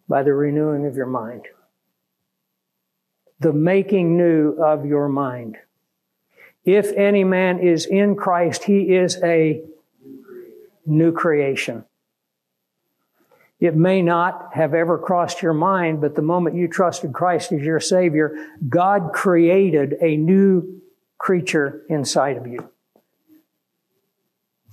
By 0.07 0.21
the 0.21 0.33
renewing 0.33 0.85
of 0.85 0.95
your 0.95 1.07
mind. 1.07 1.47
The 3.39 3.53
making 3.53 4.17
new 4.17 4.51
of 4.51 4.85
your 4.85 5.09
mind. 5.09 5.57
If 6.63 6.93
any 6.93 7.23
man 7.23 7.57
is 7.57 7.87
in 7.87 8.15
Christ, 8.15 8.65
he 8.65 8.95
is 8.95 9.17
a 9.23 9.63
new 10.85 11.11
creation. 11.11 11.85
It 13.59 13.75
may 13.75 14.03
not 14.03 14.53
have 14.53 14.75
ever 14.75 14.99
crossed 14.99 15.41
your 15.41 15.53
mind, 15.53 16.01
but 16.01 16.13
the 16.13 16.21
moment 16.21 16.55
you 16.55 16.67
trusted 16.67 17.13
Christ 17.13 17.51
as 17.51 17.61
your 17.61 17.79
Savior, 17.79 18.35
God 18.69 19.09
created 19.11 19.95
a 20.03 20.17
new 20.17 20.79
creature 21.29 21.83
inside 21.89 22.37
of 22.37 22.47
you. 22.47 22.57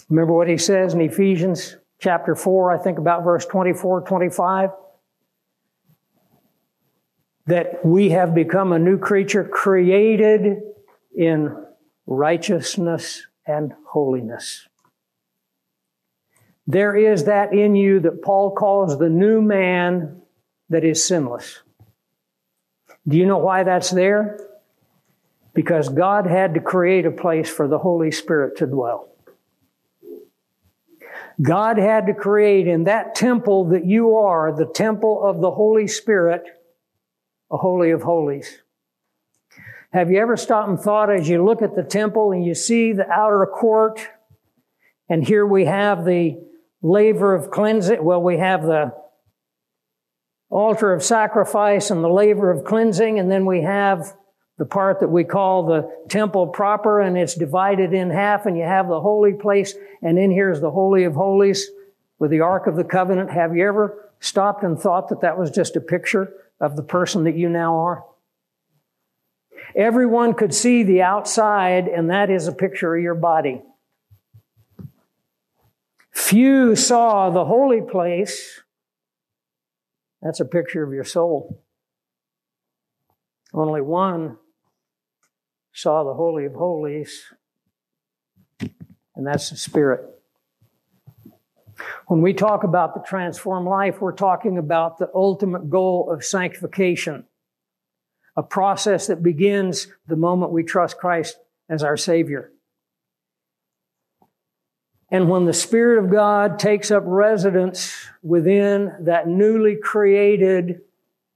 Remember 0.08 0.32
what 0.32 0.48
he 0.48 0.56
says 0.56 0.94
in 0.94 1.02
Ephesians 1.02 1.76
chapter 2.00 2.34
4, 2.34 2.72
I 2.72 2.78
think 2.78 2.96
about 2.96 3.24
verse 3.24 3.44
24, 3.44 4.00
25? 4.00 4.70
That 7.44 7.84
we 7.84 8.08
have 8.08 8.34
become 8.34 8.72
a 8.72 8.78
new 8.78 8.96
creature 8.96 9.44
created 9.44 10.62
in 11.14 11.54
righteousness 12.06 13.26
and 13.46 13.74
holiness. 13.86 14.66
There 16.66 16.96
is 16.96 17.24
that 17.24 17.52
in 17.52 17.76
you 17.76 18.00
that 18.00 18.22
Paul 18.22 18.52
calls 18.52 18.98
the 18.98 19.10
new 19.10 19.42
man 19.42 20.22
that 20.70 20.84
is 20.84 21.04
sinless. 21.04 21.60
Do 23.06 23.18
you 23.18 23.26
know 23.26 23.36
why 23.36 23.62
that's 23.62 23.90
there? 23.90 24.40
Because 25.56 25.88
God 25.88 26.26
had 26.26 26.52
to 26.54 26.60
create 26.60 27.06
a 27.06 27.10
place 27.10 27.48
for 27.48 27.66
the 27.66 27.78
Holy 27.78 28.10
Spirit 28.10 28.58
to 28.58 28.66
dwell. 28.66 29.08
God 31.40 31.78
had 31.78 32.06
to 32.06 32.14
create 32.14 32.68
in 32.68 32.84
that 32.84 33.14
temple 33.14 33.70
that 33.70 33.86
you 33.86 34.16
are, 34.16 34.54
the 34.54 34.66
temple 34.66 35.24
of 35.24 35.40
the 35.40 35.50
Holy 35.50 35.88
Spirit, 35.88 36.42
a 37.50 37.56
holy 37.56 37.90
of 37.90 38.02
holies. 38.02 38.62
Have 39.92 40.10
you 40.10 40.20
ever 40.20 40.36
stopped 40.36 40.68
and 40.68 40.78
thought 40.78 41.10
as 41.10 41.26
you 41.26 41.42
look 41.42 41.62
at 41.62 41.74
the 41.74 41.82
temple 41.82 42.32
and 42.32 42.44
you 42.44 42.54
see 42.54 42.92
the 42.92 43.08
outer 43.10 43.46
court, 43.46 43.98
and 45.08 45.26
here 45.26 45.46
we 45.46 45.64
have 45.64 46.04
the 46.04 46.38
laver 46.82 47.34
of 47.34 47.50
cleansing, 47.50 48.04
well, 48.04 48.22
we 48.22 48.36
have 48.36 48.62
the 48.62 48.92
altar 50.50 50.92
of 50.92 51.02
sacrifice 51.02 51.90
and 51.90 52.04
the 52.04 52.08
laver 52.08 52.50
of 52.50 52.64
cleansing, 52.64 53.18
and 53.18 53.30
then 53.30 53.46
we 53.46 53.62
have 53.62 54.14
the 54.58 54.64
part 54.64 55.00
that 55.00 55.08
we 55.08 55.22
call 55.24 55.64
the 55.64 55.90
temple 56.08 56.46
proper, 56.46 57.00
and 57.00 57.18
it's 57.18 57.34
divided 57.34 57.92
in 57.92 58.10
half, 58.10 58.46
and 58.46 58.56
you 58.56 58.64
have 58.64 58.88
the 58.88 59.00
holy 59.00 59.34
place, 59.34 59.74
and 60.02 60.18
in 60.18 60.30
here 60.30 60.50
is 60.50 60.60
the 60.60 60.70
Holy 60.70 61.04
of 61.04 61.14
Holies 61.14 61.68
with 62.18 62.30
the 62.30 62.40
Ark 62.40 62.66
of 62.66 62.76
the 62.76 62.84
Covenant. 62.84 63.30
Have 63.30 63.54
you 63.54 63.68
ever 63.68 64.10
stopped 64.20 64.64
and 64.64 64.78
thought 64.78 65.10
that 65.10 65.20
that 65.20 65.38
was 65.38 65.50
just 65.50 65.76
a 65.76 65.80
picture 65.80 66.32
of 66.58 66.74
the 66.74 66.82
person 66.82 67.24
that 67.24 67.36
you 67.36 67.50
now 67.50 67.76
are? 67.76 68.04
Everyone 69.74 70.32
could 70.32 70.54
see 70.54 70.82
the 70.82 71.02
outside, 71.02 71.86
and 71.86 72.08
that 72.10 72.30
is 72.30 72.48
a 72.48 72.52
picture 72.52 72.96
of 72.96 73.02
your 73.02 73.14
body. 73.14 73.62
Few 76.12 76.74
saw 76.74 77.28
the 77.28 77.44
holy 77.44 77.82
place. 77.82 78.62
That's 80.22 80.40
a 80.40 80.46
picture 80.46 80.82
of 80.82 80.94
your 80.94 81.04
soul. 81.04 81.62
Only 83.52 83.82
one 83.82 84.38
saw 85.76 86.04
the 86.04 86.14
Holy 86.14 86.46
of 86.46 86.54
Holies, 86.54 87.24
and 89.14 89.26
that's 89.26 89.50
the 89.50 89.56
Spirit. 89.58 90.00
When 92.06 92.22
we 92.22 92.32
talk 92.32 92.64
about 92.64 92.94
the 92.94 93.06
transformed 93.06 93.68
life, 93.68 94.00
we're 94.00 94.12
talking 94.12 94.56
about 94.56 94.96
the 94.96 95.10
ultimate 95.14 95.68
goal 95.68 96.10
of 96.10 96.24
sanctification, 96.24 97.26
a 98.34 98.42
process 98.42 99.08
that 99.08 99.22
begins 99.22 99.88
the 100.06 100.16
moment 100.16 100.50
we 100.50 100.62
trust 100.62 100.96
Christ 100.96 101.36
as 101.68 101.84
our 101.84 101.98
Savior. 101.98 102.50
And 105.10 105.28
when 105.28 105.44
the 105.44 105.52
Spirit 105.52 106.02
of 106.02 106.10
God 106.10 106.58
takes 106.58 106.90
up 106.90 107.02
residence 107.04 107.94
within 108.22 108.94
that 109.00 109.28
newly 109.28 109.76
created, 109.76 110.80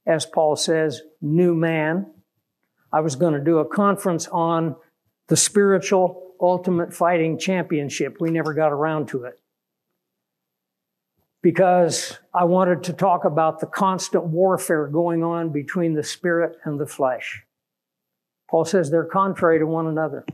as 0.07 0.25
Paul 0.25 0.57
says, 0.57 1.03
new 1.21 1.55
man, 1.55 2.07
I 2.93 3.01
was 3.01 3.17
going 3.17 3.35
to 3.35 3.41
do 3.41 3.59
a 3.59 3.65
conference 3.65 4.27
on 4.29 4.77
the 5.29 5.37
spiritual 5.37 6.33
ultimate 6.41 6.93
fighting 6.93 7.39
championship. 7.39 8.17
We 8.21 8.31
never 8.31 8.55
got 8.55 8.73
around 8.73 9.09
to 9.09 9.25
it. 9.25 9.39
Because 11.43 12.19
I 12.35 12.45
wanted 12.45 12.85
to 12.85 12.93
talk 12.93 13.25
about 13.25 13.61
the 13.61 13.67
constant 13.67 14.25
warfare 14.25 14.87
going 14.87 15.23
on 15.23 15.51
between 15.51 15.95
the 15.95 16.03
spirit 16.03 16.57
and 16.65 16.79
the 16.79 16.87
flesh. 16.87 17.45
Paul 18.51 18.65
says 18.65 18.91
they're 18.91 19.05
contrary 19.05 19.59
to 19.61 19.67
one 19.67 19.87
another. 19.87 20.27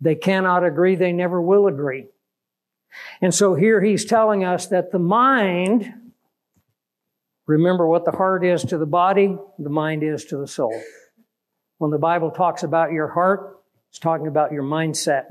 They 0.00 0.14
cannot 0.14 0.64
agree, 0.64 0.94
they 0.94 1.12
never 1.12 1.40
will 1.40 1.66
agree. 1.66 2.06
And 3.20 3.34
so 3.34 3.54
here 3.54 3.80
he's 3.80 4.04
telling 4.04 4.44
us 4.44 4.66
that 4.68 4.92
the 4.92 4.98
mind, 4.98 5.92
remember 7.46 7.86
what 7.86 8.04
the 8.04 8.12
heart 8.12 8.44
is 8.44 8.62
to 8.64 8.78
the 8.78 8.86
body, 8.86 9.36
the 9.58 9.70
mind 9.70 10.02
is 10.02 10.24
to 10.26 10.36
the 10.36 10.46
soul. 10.46 10.78
When 11.78 11.90
the 11.90 11.98
Bible 11.98 12.30
talks 12.30 12.62
about 12.62 12.92
your 12.92 13.08
heart, 13.08 13.58
it's 13.90 13.98
talking 13.98 14.26
about 14.26 14.52
your 14.52 14.62
mindset. 14.62 15.24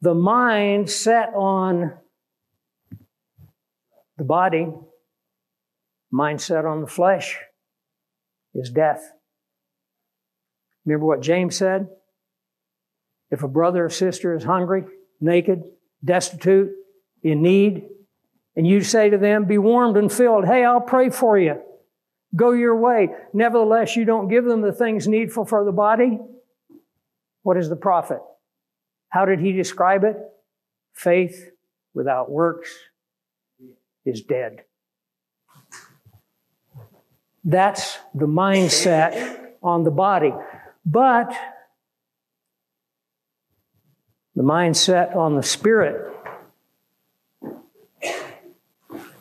The 0.00 0.14
mind 0.14 0.88
set 0.88 1.34
on 1.34 1.92
the 4.16 4.24
body, 4.24 4.68
mindset 6.12 6.64
on 6.64 6.80
the 6.80 6.86
flesh. 6.86 7.38
is 8.54 8.70
death. 8.70 9.12
Remember 10.84 11.06
what 11.06 11.20
James 11.20 11.56
said? 11.56 11.88
If 13.30 13.42
a 13.42 13.48
brother 13.48 13.84
or 13.84 13.90
sister 13.90 14.34
is 14.34 14.44
hungry, 14.44 14.84
naked, 15.20 15.62
destitute, 16.04 16.72
in 17.22 17.42
need, 17.42 17.88
and 18.56 18.66
you 18.66 18.80
say 18.80 19.10
to 19.10 19.18
them, 19.18 19.44
Be 19.44 19.58
warmed 19.58 19.96
and 19.96 20.10
filled, 20.10 20.46
hey, 20.46 20.64
I'll 20.64 20.80
pray 20.80 21.10
for 21.10 21.38
you. 21.38 21.60
Go 22.36 22.52
your 22.52 22.76
way. 22.76 23.08
Nevertheless, 23.32 23.96
you 23.96 24.04
don't 24.04 24.28
give 24.28 24.44
them 24.44 24.60
the 24.60 24.72
things 24.72 25.08
needful 25.08 25.46
for 25.46 25.64
the 25.64 25.72
body. 25.72 26.18
What 27.42 27.56
is 27.56 27.68
the 27.68 27.76
profit? 27.76 28.20
How 29.08 29.24
did 29.24 29.40
he 29.40 29.52
describe 29.52 30.04
it? 30.04 30.16
Faith 30.92 31.50
without 31.94 32.30
works 32.30 32.74
is 34.04 34.22
dead. 34.22 34.64
That's 37.44 37.98
the 38.14 38.26
mindset 38.26 39.46
on 39.62 39.84
the 39.84 39.90
body. 39.90 40.34
But 40.84 41.34
the 44.34 44.42
mindset 44.42 45.16
on 45.16 45.34
the 45.34 45.42
spirit, 45.42 46.14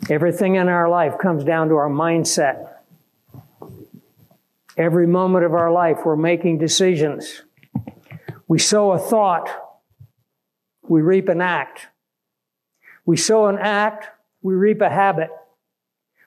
everything 0.09 0.55
in 0.55 0.67
our 0.67 0.89
life 0.89 1.17
comes 1.21 1.43
down 1.43 1.69
to 1.69 1.75
our 1.75 1.89
mindset. 1.89 2.76
Every 4.77 5.07
moment 5.07 5.43
of 5.43 5.53
our 5.53 5.71
life, 5.71 5.99
we're 6.05 6.15
making 6.15 6.59
decisions. 6.59 7.41
We 8.47 8.59
sow 8.59 8.91
a 8.91 8.99
thought, 8.99 9.49
we 10.87 11.01
reap 11.01 11.29
an 11.29 11.41
act. 11.41 11.87
We 13.05 13.17
sow 13.17 13.47
an 13.47 13.57
act, 13.57 14.07
we 14.41 14.53
reap 14.53 14.81
a 14.81 14.89
habit. 14.89 15.29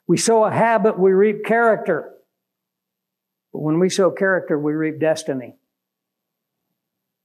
We 0.06 0.16
sow 0.16 0.44
a 0.44 0.50
habit, 0.50 0.98
we 0.98 1.12
reap 1.12 1.44
character. 1.44 2.12
But 3.52 3.60
when 3.60 3.78
we 3.78 3.88
sow 3.88 4.10
character, 4.10 4.58
we 4.58 4.72
reap 4.72 4.98
destiny. 4.98 5.56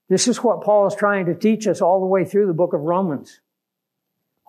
This 0.07 0.27
is 0.27 0.43
what 0.43 0.61
Paul 0.61 0.87
is 0.87 0.95
trying 0.95 1.25
to 1.25 1.35
teach 1.35 1.67
us 1.67 1.81
all 1.81 1.99
the 1.99 2.05
way 2.05 2.25
through 2.25 2.47
the 2.47 2.53
book 2.53 2.73
of 2.73 2.81
Romans. 2.81 3.39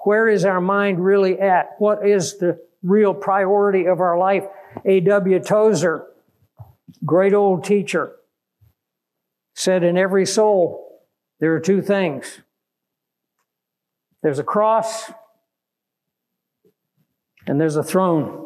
Where 0.05 0.29
is 0.29 0.45
our 0.45 0.61
mind 0.61 1.03
really 1.03 1.41
at? 1.41 1.77
What 1.79 2.07
is 2.07 2.39
the 2.39 2.61
real 2.83 3.15
priority 3.15 3.87
of 3.87 4.01
our 4.01 4.19
life? 4.19 4.45
A.W. 4.85 5.41
Tozer, 5.41 6.07
great 7.05 7.35
old 7.35 7.65
teacher, 7.65 8.17
said 9.55 9.83
in 9.83 9.97
every 9.97 10.27
soul, 10.27 11.03
there 11.41 11.55
are 11.55 11.61
two 11.61 11.83
things. 11.83 12.41
There's 14.23 14.39
a 14.39 14.45
cross 14.45 15.11
and 17.47 17.61
there's 17.61 17.77
a 17.77 17.83
throne. 17.83 18.45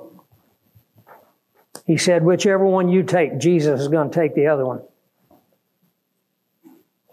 He 1.87 1.97
said, 1.97 2.25
whichever 2.25 2.65
one 2.65 2.89
you 2.89 3.03
take, 3.03 3.39
Jesus 3.39 3.81
is 3.81 3.89
going 3.89 4.11
to 4.11 4.15
take 4.15 4.35
the 4.35 4.49
other 4.49 4.67
one. 4.67 4.83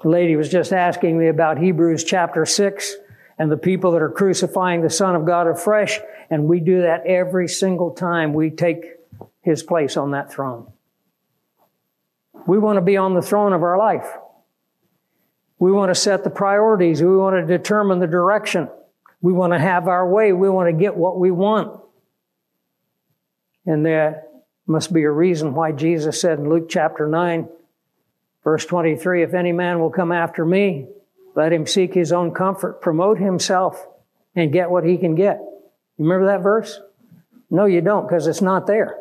The 0.03 0.09
lady 0.09 0.35
was 0.35 0.49
just 0.49 0.73
asking 0.73 1.17
me 1.17 1.27
about 1.27 1.57
Hebrews 1.57 2.03
chapter 2.03 2.45
6 2.45 2.95
and 3.39 3.51
the 3.51 3.57
people 3.57 3.91
that 3.91 4.01
are 4.01 4.11
crucifying 4.11 4.81
the 4.81 4.89
Son 4.89 5.15
of 5.15 5.25
God 5.25 5.47
afresh, 5.47 5.99
and 6.29 6.45
we 6.45 6.59
do 6.59 6.81
that 6.81 7.05
every 7.05 7.47
single 7.47 7.91
time 7.91 8.33
we 8.33 8.49
take 8.49 8.85
his 9.41 9.63
place 9.63 9.97
on 9.97 10.11
that 10.11 10.31
throne. 10.31 10.71
We 12.47 12.57
want 12.57 12.77
to 12.77 12.81
be 12.81 12.97
on 12.97 13.13
the 13.13 13.21
throne 13.21 13.53
of 13.53 13.61
our 13.61 13.77
life. 13.77 14.07
We 15.59 15.71
want 15.71 15.89
to 15.89 15.95
set 15.95 16.23
the 16.23 16.29
priorities. 16.29 17.01
We 17.01 17.15
want 17.15 17.35
to 17.35 17.45
determine 17.45 17.99
the 17.99 18.07
direction. 18.07 18.69
We 19.21 19.33
want 19.33 19.53
to 19.53 19.59
have 19.59 19.87
our 19.87 20.07
way. 20.07 20.31
We 20.31 20.49
want 20.49 20.69
to 20.69 20.73
get 20.73 20.95
what 20.95 21.19
we 21.19 21.29
want. 21.29 21.79
And 23.65 23.85
there 23.85 24.23
must 24.65 24.93
be 24.93 25.03
a 25.03 25.11
reason 25.11 25.53
why 25.53 25.73
Jesus 25.73 26.21
said 26.21 26.39
in 26.39 26.49
Luke 26.49 26.69
chapter 26.69 27.05
9, 27.07 27.49
verse 28.43 28.65
23, 28.65 29.23
if 29.23 29.33
any 29.33 29.51
man 29.51 29.79
will 29.79 29.89
come 29.89 30.13
after 30.13 30.45
me, 30.45 30.87
let 31.35 31.51
him 31.51 31.67
seek 31.67 31.93
his 31.93 32.13
own 32.13 32.33
comfort, 32.33 32.81
promote 32.81 33.19
himself, 33.19 33.85
and 34.35 34.53
get 34.53 34.71
what 34.71 34.85
he 34.85 34.97
can 34.97 35.15
get. 35.15 35.37
You 35.97 36.05
remember 36.05 36.27
that 36.27 36.43
verse? 36.43 36.79
No, 37.49 37.65
you 37.65 37.81
don't, 37.81 38.07
because 38.07 38.27
it's 38.27 38.41
not 38.41 38.67
there. 38.67 38.97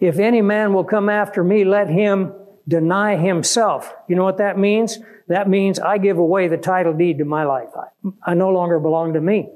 If 0.00 0.18
any 0.18 0.42
man 0.42 0.72
will 0.72 0.84
come 0.84 1.08
after 1.08 1.42
me, 1.42 1.64
let 1.64 1.88
him 1.88 2.32
deny 2.66 3.16
himself. 3.16 3.92
You 4.08 4.16
know 4.16 4.24
what 4.24 4.38
that 4.38 4.58
means? 4.58 4.98
That 5.28 5.48
means 5.48 5.78
I 5.78 5.98
give 5.98 6.18
away 6.18 6.48
the 6.48 6.56
title 6.56 6.92
deed 6.92 7.18
to 7.18 7.24
my 7.24 7.44
life. 7.44 7.70
I, 7.76 8.30
I 8.30 8.34
no 8.34 8.50
longer 8.50 8.78
belong 8.78 9.14
to 9.14 9.20
me. 9.20 9.50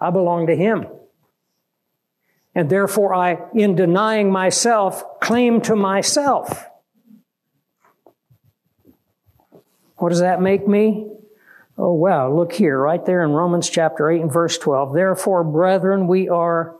I 0.00 0.10
belong 0.10 0.46
to 0.48 0.56
him. 0.56 0.86
And 2.54 2.68
therefore 2.68 3.14
I, 3.14 3.38
in 3.54 3.74
denying 3.76 4.30
myself, 4.30 5.20
claim 5.20 5.60
to 5.62 5.76
myself. 5.76 6.66
What 9.96 10.10
does 10.10 10.20
that 10.20 10.40
make 10.40 10.66
me? 10.66 11.08
Oh, 11.76 11.92
wow. 11.92 12.32
Look 12.32 12.52
here, 12.52 12.78
right 12.78 13.04
there 13.04 13.22
in 13.22 13.30
Romans 13.30 13.70
chapter 13.70 14.10
8 14.10 14.22
and 14.22 14.32
verse 14.32 14.58
12. 14.58 14.94
Therefore, 14.94 15.44
brethren, 15.44 16.08
we 16.08 16.28
are 16.28 16.76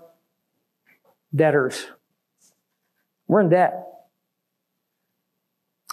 debtors. 1.34 1.86
We're 3.28 3.42
in 3.42 3.50
debt. 3.50 3.84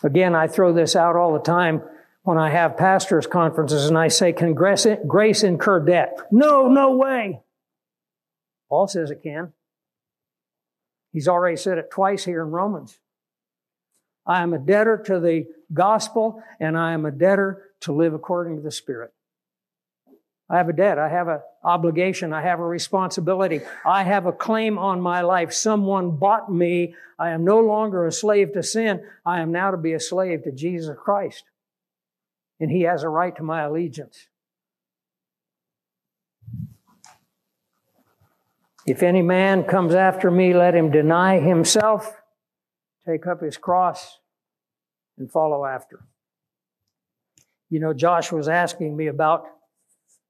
Again, 0.03 0.35
I 0.35 0.47
throw 0.47 0.73
this 0.73 0.95
out 0.95 1.15
all 1.15 1.33
the 1.33 1.39
time 1.39 1.83
when 2.23 2.37
I 2.37 2.49
have 2.49 2.77
pastors' 2.77 3.27
conferences 3.27 3.87
and 3.87 3.97
I 3.97 4.07
say, 4.07 4.33
Can 4.33 4.53
grace, 4.53 4.85
incur 4.85 5.79
debt? 5.85 6.17
No, 6.31 6.67
no 6.67 6.95
way. 6.95 7.41
Paul 8.69 8.87
says 8.87 9.11
it 9.11 9.21
can. 9.21 9.53
He's 11.13 11.27
already 11.27 11.55
said 11.55 11.77
it 11.77 11.91
twice 11.91 12.25
here 12.25 12.41
in 12.41 12.51
Romans. 12.51 12.99
I 14.25 14.41
am 14.41 14.53
a 14.53 14.59
debtor 14.59 15.03
to 15.05 15.19
the 15.19 15.45
gospel 15.71 16.41
and 16.59 16.77
I 16.77 16.93
am 16.93 17.05
a 17.05 17.11
debtor 17.11 17.63
to 17.81 17.93
live 17.93 18.13
according 18.13 18.57
to 18.57 18.61
the 18.61 18.71
Spirit. 18.71 19.13
I 20.49 20.57
have 20.57 20.69
a 20.69 20.73
debt. 20.73 20.99
I 20.99 21.09
have 21.09 21.27
an 21.27 21.39
obligation. 21.63 22.31
I 22.31 22.43
have 22.43 22.59
a 22.59 22.65
responsibility. 22.65 23.61
I 23.85 24.03
have 24.03 24.27
a 24.27 24.31
claim 24.31 24.77
on 24.77 25.01
my 25.01 25.21
life. 25.21 25.51
Someone 25.51 26.17
bought 26.17 26.51
me. 26.51 26.95
I 27.17 27.31
am 27.31 27.43
no 27.43 27.59
longer 27.59 28.05
a 28.05 28.11
slave 28.11 28.53
to 28.53 28.61
sin. 28.61 29.03
I 29.25 29.41
am 29.41 29.51
now 29.51 29.71
to 29.71 29.77
be 29.77 29.93
a 29.93 29.99
slave 29.99 30.43
to 30.43 30.51
Jesus 30.51 30.95
Christ. 31.03 31.45
And 32.59 32.69
He 32.69 32.81
has 32.81 33.03
a 33.03 33.09
right 33.09 33.35
to 33.37 33.43
my 33.43 33.63
allegiance. 33.63 34.27
If 38.85 39.01
any 39.01 39.23
man 39.23 39.63
comes 39.63 39.95
after 39.95 40.29
me, 40.29 40.53
let 40.53 40.75
him 40.75 40.91
deny 40.91 41.39
himself, 41.39 42.21
take 43.07 43.25
up 43.25 43.41
his 43.41 43.57
cross, 43.57 44.19
and 45.17 45.31
follow 45.31 45.65
after. 45.65 46.05
You 47.71 47.79
know, 47.79 47.93
Josh 47.93 48.31
was 48.31 48.47
asking 48.47 48.95
me 48.95 49.07
about 49.07 49.45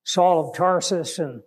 Saul 0.06 0.40
of 0.40 0.56
Tarsus 0.56 1.20
and 1.20 1.42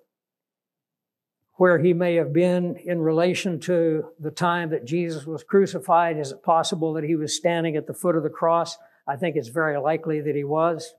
where 1.55 1.79
he 1.79 1.92
may 1.92 2.16
have 2.16 2.33
been 2.33 2.77
in 2.77 3.01
relation 3.01 3.59
to 3.61 4.05
the 4.18 4.31
time 4.31 4.71
that 4.71 4.85
Jesus 4.85 5.27
was 5.27 5.42
crucified. 5.42 6.18
Is 6.18 6.33
it 6.33 6.42
possible 6.42 6.92
that 6.94 7.05
he 7.05 7.16
was 7.16 7.35
standing 7.35 7.77
at 7.77 7.87
the 7.87 7.94
foot 7.94 8.16
of 8.16 8.23
the 8.25 8.29
cross? 8.29 8.77
I 9.07 9.16
think 9.16 9.37
it's 9.37 9.49
very 9.49 9.79
likely 9.79 10.21
that 10.21 10.37
he 10.37 10.44
was. 10.44 10.92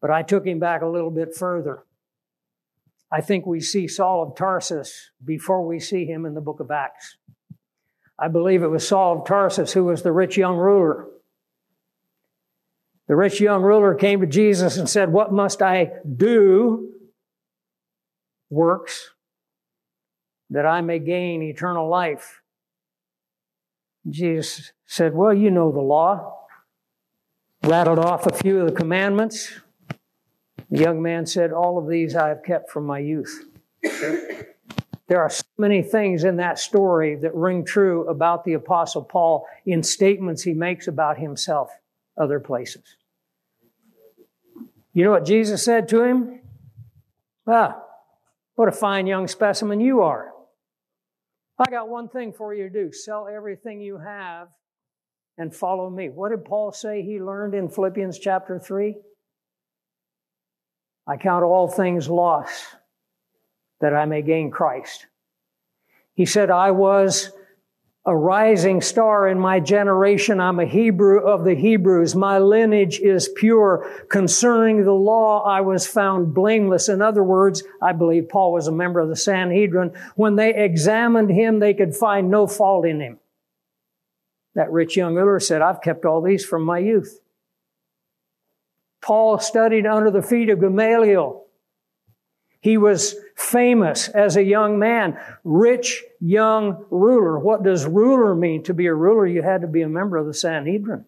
But 0.00 0.10
I 0.10 0.22
took 0.22 0.46
him 0.46 0.58
back 0.58 0.82
a 0.82 0.86
little 0.86 1.10
bit 1.10 1.34
further. 1.34 1.84
I 3.12 3.20
think 3.20 3.46
we 3.46 3.60
see 3.60 3.88
Saul 3.88 4.22
of 4.22 4.36
Tarsus 4.36 5.10
before 5.24 5.66
we 5.66 5.80
see 5.80 6.04
him 6.04 6.26
in 6.26 6.34
the 6.34 6.40
book 6.40 6.60
of 6.60 6.70
Acts. 6.70 7.16
I 8.18 8.28
believe 8.28 8.62
it 8.62 8.68
was 8.68 8.86
Saul 8.86 9.20
of 9.20 9.26
Tarsus 9.26 9.72
who 9.72 9.84
was 9.84 10.02
the 10.02 10.12
rich 10.12 10.36
young 10.36 10.56
ruler. 10.56 11.06
The 13.10 13.16
rich 13.16 13.40
young 13.40 13.62
ruler 13.62 13.96
came 13.96 14.20
to 14.20 14.26
Jesus 14.28 14.76
and 14.76 14.88
said, 14.88 15.12
What 15.12 15.32
must 15.32 15.62
I 15.62 15.94
do? 16.16 16.92
Works 18.50 19.10
that 20.50 20.64
I 20.64 20.80
may 20.80 21.00
gain 21.00 21.42
eternal 21.42 21.88
life. 21.88 22.40
Jesus 24.08 24.70
said, 24.86 25.12
Well, 25.12 25.34
you 25.34 25.50
know 25.50 25.72
the 25.72 25.80
law. 25.80 26.46
Rattled 27.64 27.98
off 27.98 28.26
a 28.26 28.32
few 28.32 28.60
of 28.60 28.66
the 28.66 28.76
commandments. 28.76 29.58
The 30.70 30.78
young 30.78 31.02
man 31.02 31.26
said, 31.26 31.50
All 31.50 31.78
of 31.78 31.88
these 31.88 32.14
I 32.14 32.28
have 32.28 32.44
kept 32.44 32.70
from 32.70 32.86
my 32.86 33.00
youth. 33.00 33.44
There 33.82 35.20
are 35.20 35.30
so 35.30 35.42
many 35.58 35.82
things 35.82 36.22
in 36.22 36.36
that 36.36 36.60
story 36.60 37.16
that 37.16 37.34
ring 37.34 37.64
true 37.64 38.06
about 38.06 38.44
the 38.44 38.52
Apostle 38.52 39.02
Paul 39.02 39.48
in 39.66 39.82
statements 39.82 40.44
he 40.44 40.54
makes 40.54 40.86
about 40.86 41.18
himself 41.18 41.72
other 42.16 42.38
places. 42.38 42.98
You 45.00 45.06
know 45.06 45.12
what 45.12 45.24
Jesus 45.24 45.64
said 45.64 45.88
to 45.88 46.02
him? 46.02 46.40
Ah, 47.46 47.82
what 48.54 48.68
a 48.68 48.72
fine 48.72 49.06
young 49.06 49.28
specimen 49.28 49.80
you 49.80 50.02
are. 50.02 50.30
I 51.58 51.70
got 51.70 51.88
one 51.88 52.10
thing 52.10 52.34
for 52.34 52.52
you 52.52 52.64
to 52.64 52.70
do 52.70 52.92
sell 52.92 53.26
everything 53.26 53.80
you 53.80 53.96
have 53.96 54.48
and 55.38 55.56
follow 55.56 55.88
me. 55.88 56.10
What 56.10 56.32
did 56.32 56.44
Paul 56.44 56.72
say 56.72 57.00
he 57.00 57.18
learned 57.18 57.54
in 57.54 57.70
Philippians 57.70 58.18
chapter 58.18 58.58
3? 58.58 58.94
I 61.06 61.16
count 61.16 61.44
all 61.44 61.66
things 61.66 62.10
loss 62.10 62.66
that 63.80 63.94
I 63.94 64.04
may 64.04 64.20
gain 64.20 64.50
Christ. 64.50 65.06
He 66.12 66.26
said, 66.26 66.50
I 66.50 66.72
was 66.72 67.32
a 68.10 68.16
rising 68.16 68.80
star 68.80 69.28
in 69.28 69.38
my 69.38 69.60
generation. 69.60 70.40
I'm 70.40 70.58
a 70.58 70.66
Hebrew 70.66 71.20
of 71.24 71.44
the 71.44 71.54
Hebrews. 71.54 72.16
My 72.16 72.38
lineage 72.38 72.98
is 72.98 73.28
pure. 73.28 73.88
Concerning 74.08 74.84
the 74.84 74.92
law, 74.92 75.44
I 75.44 75.60
was 75.60 75.86
found 75.86 76.34
blameless. 76.34 76.88
In 76.88 77.02
other 77.02 77.22
words, 77.22 77.62
I 77.80 77.92
believe 77.92 78.28
Paul 78.28 78.52
was 78.52 78.66
a 78.66 78.72
member 78.72 78.98
of 78.98 79.08
the 79.08 79.14
Sanhedrin. 79.14 79.92
When 80.16 80.34
they 80.34 80.52
examined 80.52 81.30
him, 81.30 81.60
they 81.60 81.72
could 81.72 81.94
find 81.94 82.28
no 82.28 82.48
fault 82.48 82.84
in 82.84 83.00
him. 83.00 83.20
That 84.56 84.72
rich 84.72 84.96
young 84.96 85.14
ruler 85.14 85.38
said, 85.38 85.62
I've 85.62 85.80
kept 85.80 86.04
all 86.04 86.20
these 86.20 86.44
from 86.44 86.64
my 86.64 86.80
youth. 86.80 87.20
Paul 89.00 89.38
studied 89.38 89.86
under 89.86 90.10
the 90.10 90.20
feet 90.20 90.50
of 90.50 90.58
Gamaliel. 90.58 91.46
He 92.60 92.76
was 92.76 93.14
famous 93.40 94.08
as 94.08 94.36
a 94.36 94.42
young 94.42 94.78
man, 94.78 95.18
rich 95.44 96.04
young 96.20 96.84
ruler. 96.90 97.38
What 97.38 97.62
does 97.62 97.86
ruler 97.86 98.34
mean? 98.34 98.62
To 98.64 98.74
be 98.74 98.86
a 98.86 98.94
ruler, 98.94 99.26
you 99.26 99.42
had 99.42 99.62
to 99.62 99.66
be 99.66 99.82
a 99.82 99.88
member 99.88 100.16
of 100.16 100.26
the 100.26 100.34
Sanhedrin. 100.34 101.06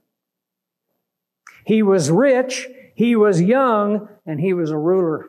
He 1.65 1.83
was 1.83 2.11
rich, 2.11 2.69
he 2.95 3.15
was 3.17 3.41
young, 3.41 4.09
and 4.27 4.41
he 4.41 4.55
was 4.55 4.71
a 4.71 4.79
ruler. 4.79 5.29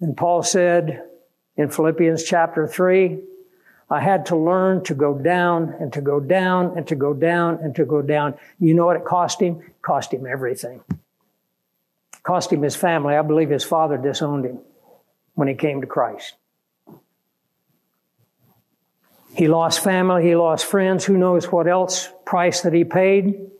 And 0.00 0.16
Paul 0.16 0.42
said 0.42 1.04
in 1.56 1.68
Philippians 1.68 2.24
chapter 2.24 2.66
3, 2.66 3.20
I 3.90 4.00
had 4.00 4.26
to 4.26 4.36
learn 4.36 4.82
to 4.84 4.94
go 4.94 5.18
down 5.18 5.74
and 5.78 5.92
to 5.92 6.00
go 6.00 6.20
down 6.20 6.76
and 6.76 6.86
to 6.86 6.94
go 6.94 7.12
down 7.12 7.58
and 7.62 7.74
to 7.76 7.84
go 7.84 8.00
down. 8.00 8.34
You 8.58 8.72
know 8.72 8.86
what 8.86 8.96
it 8.96 9.04
cost 9.04 9.42
him? 9.42 9.60
It 9.60 9.82
cost 9.82 10.14
him 10.14 10.26
everything. 10.26 10.80
Cost 12.30 12.52
him 12.52 12.62
his 12.62 12.76
family. 12.76 13.16
I 13.16 13.22
believe 13.22 13.50
his 13.50 13.64
father 13.64 13.96
disowned 13.96 14.44
him 14.44 14.60
when 15.34 15.48
he 15.48 15.54
came 15.54 15.80
to 15.80 15.86
Christ. 15.88 16.36
He 19.34 19.48
lost 19.48 19.82
family, 19.82 20.22
he 20.22 20.36
lost 20.36 20.64
friends, 20.64 21.04
who 21.04 21.18
knows 21.18 21.50
what 21.50 21.66
else 21.66 22.08
price 22.24 22.60
that 22.60 22.72
he 22.72 22.84
paid. 22.84 23.50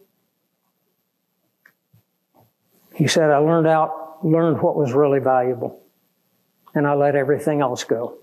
He 2.95 3.09
said, 3.09 3.31
I 3.31 3.39
learned 3.39 3.67
out, 3.67 4.25
learned 4.25 4.63
what 4.63 4.77
was 4.77 4.93
really 4.93 5.19
valuable, 5.19 5.83
and 6.73 6.87
I 6.87 6.95
let 6.95 7.17
everything 7.17 7.61
else 7.63 7.83
go. 7.83 8.19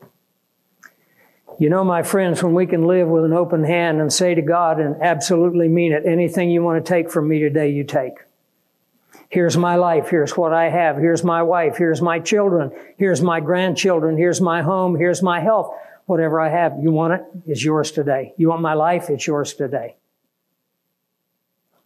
You 1.59 1.69
know, 1.69 1.83
my 1.83 2.03
friends, 2.03 2.41
when 2.41 2.53
we 2.53 2.67
can 2.67 2.87
live 2.87 3.09
with 3.09 3.25
an 3.25 3.33
open 3.33 3.65
hand 3.65 3.99
and 3.99 4.13
say 4.13 4.33
to 4.33 4.41
God 4.41 4.79
and 4.79 4.95
absolutely 5.01 5.67
mean 5.67 5.91
it, 5.91 6.03
anything 6.05 6.49
you 6.49 6.63
want 6.63 6.85
to 6.85 6.89
take 6.89 7.11
from 7.11 7.27
me 7.27 7.39
today, 7.39 7.69
you 7.69 7.83
take. 7.83 8.13
Here's 9.29 9.57
my 9.57 9.75
life. 9.75 10.09
Here's 10.09 10.37
what 10.37 10.53
I 10.53 10.69
have. 10.69 10.97
Here's 10.97 11.23
my 11.23 11.43
wife. 11.43 11.77
Here's 11.77 12.01
my 12.01 12.19
children. 12.19 12.71
Here's 12.97 13.21
my 13.21 13.39
grandchildren. 13.39 14.17
Here's 14.17 14.39
my 14.39 14.61
home. 14.61 14.95
Here's 14.95 15.21
my 15.21 15.39
health. 15.39 15.73
Whatever 16.05 16.39
I 16.39 16.49
have, 16.49 16.77
you 16.81 16.91
want 16.91 17.13
it? 17.13 17.21
It's 17.45 17.63
yours 17.63 17.91
today. 17.91 18.33
You 18.37 18.49
want 18.49 18.61
my 18.61 18.73
life? 18.73 19.09
It's 19.09 19.27
yours 19.27 19.53
today. 19.53 19.97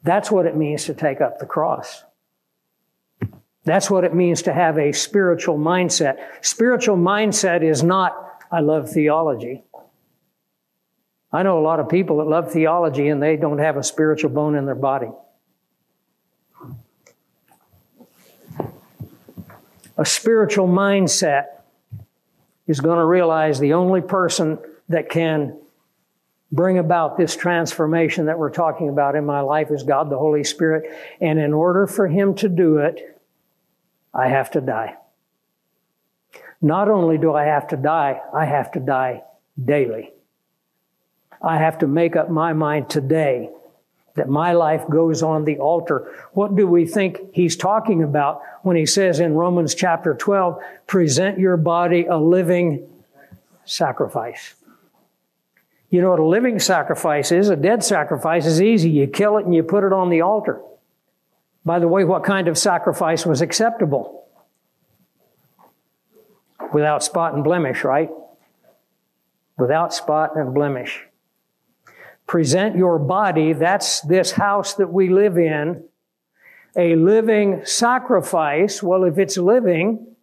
That's 0.03 0.29
what 0.29 0.45
it 0.45 0.55
means 0.55 0.85
to 0.85 0.93
take 0.93 1.21
up 1.21 1.39
the 1.39 1.47
cross. 1.47 2.03
That's 3.63 3.89
what 3.89 4.03
it 4.03 4.13
means 4.13 4.43
to 4.43 4.53
have 4.53 4.77
a 4.77 4.91
spiritual 4.91 5.57
mindset. 5.57 6.17
Spiritual 6.41 6.97
mindset 6.97 7.63
is 7.63 7.83
not 7.83 8.15
I 8.51 8.59
love 8.59 8.89
theology. 8.89 9.63
I 11.31 11.43
know 11.43 11.57
a 11.57 11.61
lot 11.63 11.79
of 11.79 11.87
people 11.87 12.17
that 12.17 12.27
love 12.27 12.51
theology 12.51 13.07
and 13.07 13.23
they 13.23 13.37
don't 13.37 13.59
have 13.59 13.77
a 13.77 13.83
spiritual 13.83 14.31
bone 14.31 14.55
in 14.55 14.65
their 14.65 14.75
body. 14.75 15.09
A 20.01 20.05
spiritual 20.05 20.67
mindset 20.67 21.45
is 22.65 22.79
going 22.79 22.97
to 22.97 23.05
realize 23.05 23.59
the 23.59 23.73
only 23.73 24.01
person 24.01 24.57
that 24.89 25.09
can 25.09 25.59
bring 26.51 26.79
about 26.79 27.17
this 27.17 27.35
transformation 27.35 28.25
that 28.25 28.39
we're 28.39 28.49
talking 28.49 28.89
about 28.89 29.15
in 29.15 29.27
my 29.27 29.41
life 29.41 29.69
is 29.69 29.83
God 29.83 30.09
the 30.09 30.17
Holy 30.17 30.43
Spirit. 30.43 30.91
And 31.21 31.37
in 31.37 31.53
order 31.53 31.85
for 31.85 32.07
Him 32.07 32.33
to 32.37 32.49
do 32.49 32.79
it, 32.79 33.21
I 34.11 34.29
have 34.29 34.49
to 34.51 34.61
die. 34.61 34.95
Not 36.63 36.89
only 36.89 37.19
do 37.19 37.35
I 37.35 37.43
have 37.43 37.67
to 37.67 37.77
die, 37.77 38.21
I 38.33 38.45
have 38.45 38.71
to 38.71 38.79
die 38.79 39.21
daily. 39.63 40.13
I 41.43 41.59
have 41.59 41.77
to 41.77 41.87
make 41.87 42.15
up 42.15 42.31
my 42.31 42.53
mind 42.53 42.89
today 42.89 43.51
that 44.15 44.27
my 44.27 44.53
life 44.53 44.83
goes 44.89 45.23
on 45.23 45.45
the 45.45 45.57
altar. 45.57 46.13
What 46.33 46.55
do 46.55 46.67
we 46.67 46.85
think 46.85 47.33
he's 47.33 47.55
talking 47.55 48.03
about 48.03 48.41
when 48.63 48.75
he 48.75 48.85
says 48.85 49.19
in 49.19 49.33
Romans 49.33 49.73
chapter 49.73 50.13
12, 50.13 50.59
present 50.87 51.39
your 51.39 51.57
body 51.57 52.05
a 52.05 52.17
living 52.17 52.87
sacrifice? 53.65 54.55
You 55.89 56.01
know 56.01 56.11
what 56.11 56.19
a 56.19 56.25
living 56.25 56.59
sacrifice 56.59 57.31
is? 57.31 57.49
A 57.49 57.55
dead 57.55 57.83
sacrifice 57.83 58.45
is 58.45 58.61
easy. 58.61 58.89
You 58.89 59.07
kill 59.07 59.37
it 59.37 59.45
and 59.45 59.53
you 59.53 59.63
put 59.63 59.83
it 59.83 59.93
on 59.93 60.09
the 60.09 60.21
altar. 60.21 60.61
By 61.63 61.79
the 61.79 61.87
way, 61.87 62.03
what 62.03 62.23
kind 62.23 62.47
of 62.47 62.57
sacrifice 62.57 63.25
was 63.25 63.41
acceptable? 63.41 64.21
without 66.73 67.03
spot 67.03 67.33
and 67.33 67.43
blemish, 67.43 67.83
right? 67.83 68.09
Without 69.57 69.93
spot 69.93 70.35
and 70.35 70.53
blemish. 70.53 71.05
Present 72.31 72.77
your 72.77 72.97
body, 72.97 73.51
that's 73.51 73.99
this 73.99 74.31
house 74.31 74.75
that 74.75 74.93
we 74.93 75.09
live 75.09 75.37
in, 75.37 75.83
a 76.77 76.95
living 76.95 77.65
sacrifice. 77.65 78.81
Well, 78.81 79.03
if 79.03 79.17
it's 79.17 79.37
living, 79.37 80.15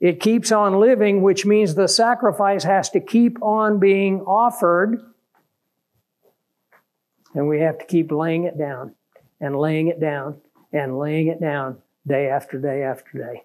it 0.00 0.20
keeps 0.20 0.52
on 0.52 0.80
living, 0.80 1.20
which 1.20 1.44
means 1.44 1.74
the 1.74 1.86
sacrifice 1.86 2.64
has 2.64 2.88
to 2.92 3.00
keep 3.00 3.42
on 3.42 3.78
being 3.78 4.22
offered. 4.22 5.02
And 7.34 7.46
we 7.46 7.60
have 7.60 7.76
to 7.76 7.84
keep 7.84 8.10
laying 8.10 8.44
it 8.44 8.56
down 8.56 8.94
and 9.38 9.54
laying 9.54 9.88
it 9.88 10.00
down 10.00 10.40
and 10.72 10.98
laying 10.98 11.26
it 11.26 11.42
down 11.42 11.76
day 12.06 12.30
after 12.30 12.58
day 12.58 12.84
after 12.84 13.18
day. 13.18 13.44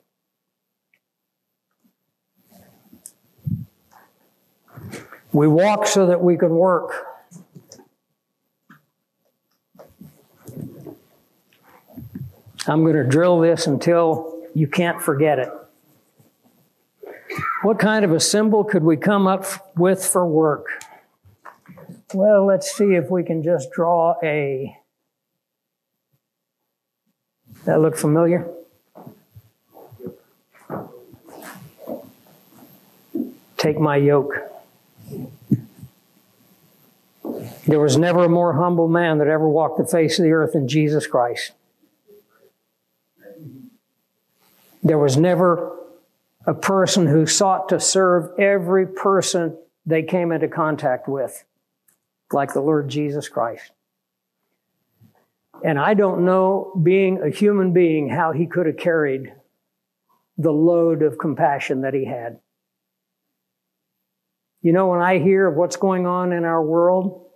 We 5.34 5.50
walk 5.50 5.86
so 5.86 6.06
that 6.08 6.22
we 6.22 6.38
can 6.38 6.52
work. 6.52 7.08
I'm 12.67 12.84
going 12.84 12.95
to 12.95 13.04
drill 13.04 13.39
this 13.39 13.67
until 13.67 14.41
you 14.54 14.67
can't 14.67 15.02
forget 15.02 15.39
it. 15.39 15.50
What 17.62 17.80
kind 17.80 18.06
of 18.06 18.12
a 18.12 18.19
symbol 18.19 18.63
could 18.63 18.84
we 18.84 18.98
come 18.98 19.28
up 19.28 19.45
with 19.78 20.04
for 20.04 20.26
work? 20.26 20.67
Well, 22.13 22.45
let's 22.45 22.72
see 22.76 22.95
if 22.95 23.10
we 23.10 23.24
can 23.24 23.43
just 23.43 23.72
draw 23.72 24.15
a. 24.24 24.76
That 27.65 27.82
look 27.82 27.95
familiar? 27.95 28.50
Take 33.58 33.78
my 33.78 33.98
yoke. 33.98 34.36
There 37.67 37.80
was 37.80 37.98
never 37.98 38.24
a 38.24 38.30
more 38.30 38.54
humble 38.54 38.88
man 38.88 39.19
that 39.19 39.28
ever 39.28 39.48
walked 39.48 39.78
the 39.78 39.86
face 39.86 40.17
of 40.17 40.24
the 40.24 40.32
earth 40.32 40.54
than 40.54 40.67
Jesus 40.67 41.06
Christ. 41.06 41.52
There 44.89 44.97
was 44.97 45.17
never 45.17 45.78
a 46.47 46.56
person 46.56 47.06
who 47.06 47.28
sought 47.28 47.69
to 47.69 47.80
serve 47.80 48.32
every 48.39 48.88
person 48.88 49.56
they 49.86 50.02
came 50.02 50.32
into 50.32 50.47
contact 50.47 51.08
with, 51.08 51.45
like 52.32 52.54
the 52.54 52.62
Lord 52.62 52.89
Jesus 52.89 53.30
Christ. 53.30 53.71
And 55.63 55.78
I 55.78 55.93
don't 55.93 56.25
know, 56.25 56.73
being 56.82 57.21
a 57.21 57.30
human 57.30 57.71
being, 57.71 58.10
how 58.10 58.32
he 58.32 58.47
could 58.47 58.65
have 58.65 58.78
carried 58.78 59.32
the 60.39 60.49
load 60.49 61.04
of 61.04 61.19
compassion 61.19 61.82
that 61.82 61.93
he 61.93 62.06
had. 62.06 62.39
You 64.63 64.73
know, 64.73 64.88
when 64.88 65.04
I 65.04 65.19
hear 65.19 65.45
of 65.45 65.56
what's 65.56 65.75
going 65.75 66.08
on 66.08 66.32
in 66.32 66.45
our 66.45 66.63
world, 66.63 67.28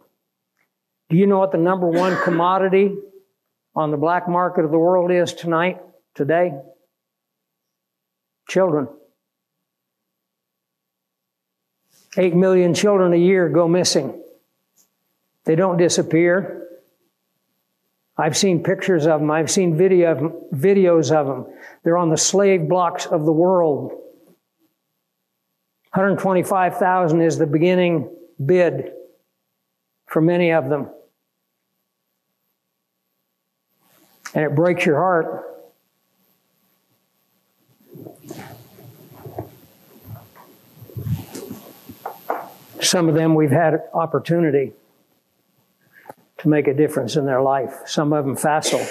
do 1.12 1.18
you 1.18 1.28
know 1.28 1.38
what 1.38 1.52
the 1.52 1.60
number 1.60 1.88
one 1.88 2.20
commodity 2.24 2.96
on 3.76 3.92
the 3.92 3.98
black 3.98 4.28
market 4.28 4.66
of 4.66 4.72
the 4.72 4.80
world 4.80 5.12
is 5.12 5.34
tonight, 5.34 5.80
today? 6.16 6.54
Children. 8.48 8.88
Eight 12.18 12.36
million 12.36 12.74
children 12.74 13.14
a 13.14 13.18
year 13.18 13.50
go 13.50 13.68
missing. 13.68 14.22
They 15.46 15.56
don't 15.56 15.78
disappear. 15.78 16.68
I've 18.18 18.38
seen 18.38 18.64
pictures 18.64 19.08
of 19.08 19.20
them. 19.20 19.32
I've 19.32 19.50
seen 19.50 19.76
video 19.76 20.48
videos 20.54 21.12
of 21.12 21.26
them. 21.26 21.54
They're 21.84 21.98
on 21.98 22.10
the 22.10 22.18
slave 22.18 22.70
blocks 22.70 23.08
of 23.08 23.26
the 23.26 23.32
world. 23.32 23.92
125,000 25.94 27.22
is 27.22 27.38
the 27.38 27.48
beginning 27.48 28.16
bid 28.44 28.92
for 30.06 30.22
many 30.22 30.52
of 30.52 30.70
them. 30.70 30.90
And 34.36 34.44
it 34.44 34.56
breaks 34.56 34.86
your 34.86 34.98
heart. 34.98 35.53
Some 42.84 43.10
of 43.10 43.16
them 43.16 43.36
we've 43.36 43.52
had 43.52 43.82
opportunity 43.94 44.74
to 46.40 46.50
make 46.50 46.68
a 46.68 46.74
difference 46.74 47.16
in 47.16 47.26
their 47.26 47.42
life. 47.42 47.82
Some 47.86 48.14
of 48.14 48.26
them, 48.26 48.36
Fassel 48.36 48.86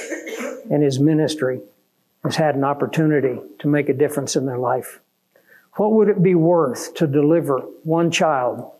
and 0.70 0.82
his 0.82 0.98
ministry, 0.98 1.60
has 2.24 2.36
had 2.36 2.54
an 2.54 2.64
opportunity 2.64 3.40
to 3.58 3.68
make 3.68 3.88
a 3.88 3.92
difference 3.92 4.36
in 4.36 4.46
their 4.46 4.58
life. 4.58 5.00
What 5.74 5.92
would 5.92 6.08
it 6.08 6.22
be 6.22 6.34
worth 6.34 6.94
to 6.94 7.06
deliver 7.06 7.58
one 7.82 8.10
child 8.10 8.70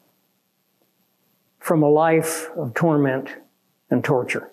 from 1.59 1.83
a 1.83 1.88
life 1.88 2.51
of 2.57 2.75
torment 2.75 3.31
and 3.90 4.05
torture? 4.05 4.51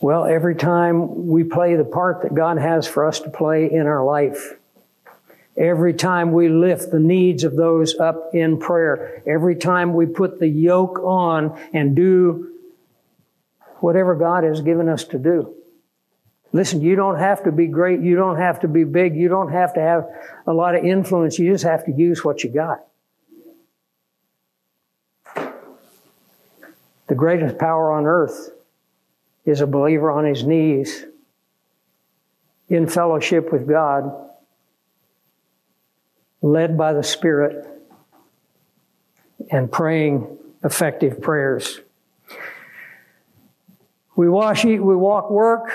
Well, 0.00 0.24
every 0.24 0.56
time 0.56 1.28
we 1.28 1.44
play 1.44 1.76
the 1.76 1.84
part 1.84 2.22
that 2.22 2.34
God 2.34 2.58
has 2.58 2.88
for 2.88 3.06
us 3.06 3.20
to 3.20 3.30
play 3.30 3.70
in 3.70 3.86
our 3.86 4.04
life, 4.04 4.56
every 5.56 5.94
time 5.94 6.32
we 6.32 6.48
lift 6.48 6.90
the 6.90 7.00
needs 7.00 7.44
of 7.44 7.56
those 7.56 7.98
up 7.98 8.34
in 8.34 8.58
prayer, 8.58 9.22
every 9.26 9.56
time 9.56 9.94
we 9.94 10.06
put 10.06 10.38
the 10.38 10.48
yoke 10.48 10.98
on 11.00 11.58
and 11.72 11.94
do 11.94 12.52
whatever 13.80 14.14
God 14.14 14.44
has 14.44 14.60
given 14.60 14.88
us 14.88 15.04
to 15.04 15.18
do. 15.18 15.54
Listen, 16.52 16.82
you 16.82 16.96
don't 16.96 17.18
have 17.18 17.44
to 17.44 17.52
be 17.52 17.66
great. 17.66 18.00
You 18.00 18.14
don't 18.14 18.36
have 18.36 18.60
to 18.60 18.68
be 18.68 18.84
big. 18.84 19.16
You 19.16 19.28
don't 19.28 19.50
have 19.50 19.74
to 19.74 19.80
have 19.80 20.06
a 20.46 20.52
lot 20.52 20.74
of 20.74 20.84
influence. 20.84 21.38
You 21.38 21.50
just 21.50 21.64
have 21.64 21.84
to 21.86 21.92
use 21.92 22.24
what 22.24 22.44
you 22.44 22.50
got. 22.50 22.84
The 27.08 27.14
greatest 27.14 27.58
power 27.58 27.92
on 27.92 28.06
earth 28.06 28.50
is 29.44 29.60
a 29.60 29.66
believer 29.66 30.10
on 30.10 30.24
his 30.24 30.44
knees 30.44 31.04
in 32.68 32.86
fellowship 32.86 33.52
with 33.52 33.68
God, 33.68 34.30
led 36.42 36.76
by 36.76 36.92
the 36.92 37.02
Spirit, 37.02 37.66
and 39.50 39.70
praying 39.70 40.26
effective 40.64 41.20
prayers. 41.20 41.80
We 44.16 44.28
wash, 44.28 44.64
eat, 44.64 44.80
we 44.80 44.94
walk, 44.94 45.30
work. 45.30 45.72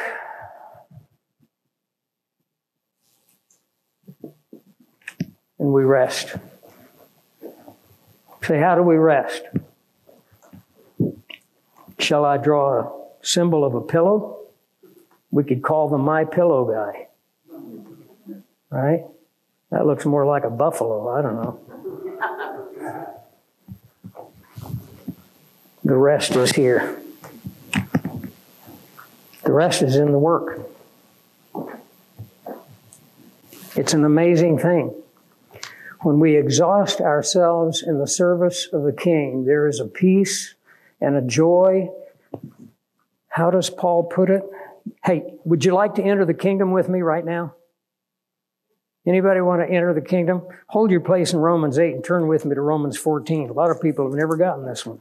And 5.60 5.74
we 5.74 5.84
rest. 5.84 6.36
Say, 8.44 8.60
how 8.60 8.76
do 8.76 8.84
we 8.84 8.96
rest? 8.96 9.44
Shall 12.00 12.24
I 12.24 12.38
draw 12.38 12.80
a 12.80 13.26
symbol 13.26 13.66
of 13.66 13.74
a 13.74 13.82
pillow? 13.82 14.46
We 15.32 15.44
could 15.44 15.64
call 15.64 15.90
them 15.90 16.02
MyPillow 16.02 16.72
guy. 16.72 17.08
Right? 18.70 19.04
That 19.72 19.86
looks 19.86 20.06
more 20.06 20.26
like 20.26 20.44
a 20.44 20.50
buffalo. 20.50 21.10
I 21.10 21.22
don't 21.22 21.36
know. 21.36 21.60
The 25.84 25.96
rest 25.96 26.36
is 26.36 26.52
here. 26.52 27.02
The 29.44 29.54
rest 29.54 29.82
is 29.82 29.96
in 29.96 30.12
the 30.12 30.20
work. 30.20 30.70
It's 33.76 33.94
an 33.94 34.04
amazing 34.04 34.60
thing. 34.60 34.94
When 36.02 36.20
we 36.20 36.36
exhaust 36.36 37.00
ourselves 37.00 37.84
in 37.84 38.00
the 38.00 38.08
service 38.08 38.68
of 38.72 38.84
the 38.84 38.92
King, 38.92 39.46
there 39.46 39.68
is 39.68 39.80
a 39.80 39.86
peace 39.86 40.56
and 41.00 41.16
a 41.16 41.22
joy. 41.22 41.90
How 43.30 43.52
does 43.52 43.70
Paul 43.70 44.04
put 44.04 44.30
it? 44.30 44.44
Hey, 45.04 45.34
would 45.46 45.64
you 45.64 45.74
like 45.74 45.96
to 45.96 46.04
enter 46.04 46.26
the 46.26 46.34
kingdom 46.34 46.72
with 46.72 46.90
me 46.90 47.02
right 47.02 47.24
now? 47.24 47.54
Anybody 49.08 49.40
want 49.40 49.62
to 49.62 49.74
enter 49.74 49.94
the 49.94 50.02
kingdom? 50.02 50.42
Hold 50.68 50.92
your 50.92 51.00
place 51.00 51.32
in 51.32 51.40
Romans 51.40 51.80
8 51.80 51.96
and 51.96 52.04
turn 52.04 52.28
with 52.28 52.44
me 52.44 52.56
to 52.56 52.62
Romans 52.62 52.98
14. 52.98 53.50
A 53.50 53.54
lot 53.54 53.72
of 53.72 53.82
people 53.82 54.06
have 54.06 54.14
never 54.14 54.36
gotten 54.36 54.66
this 54.66 54.86
one. 54.86 55.00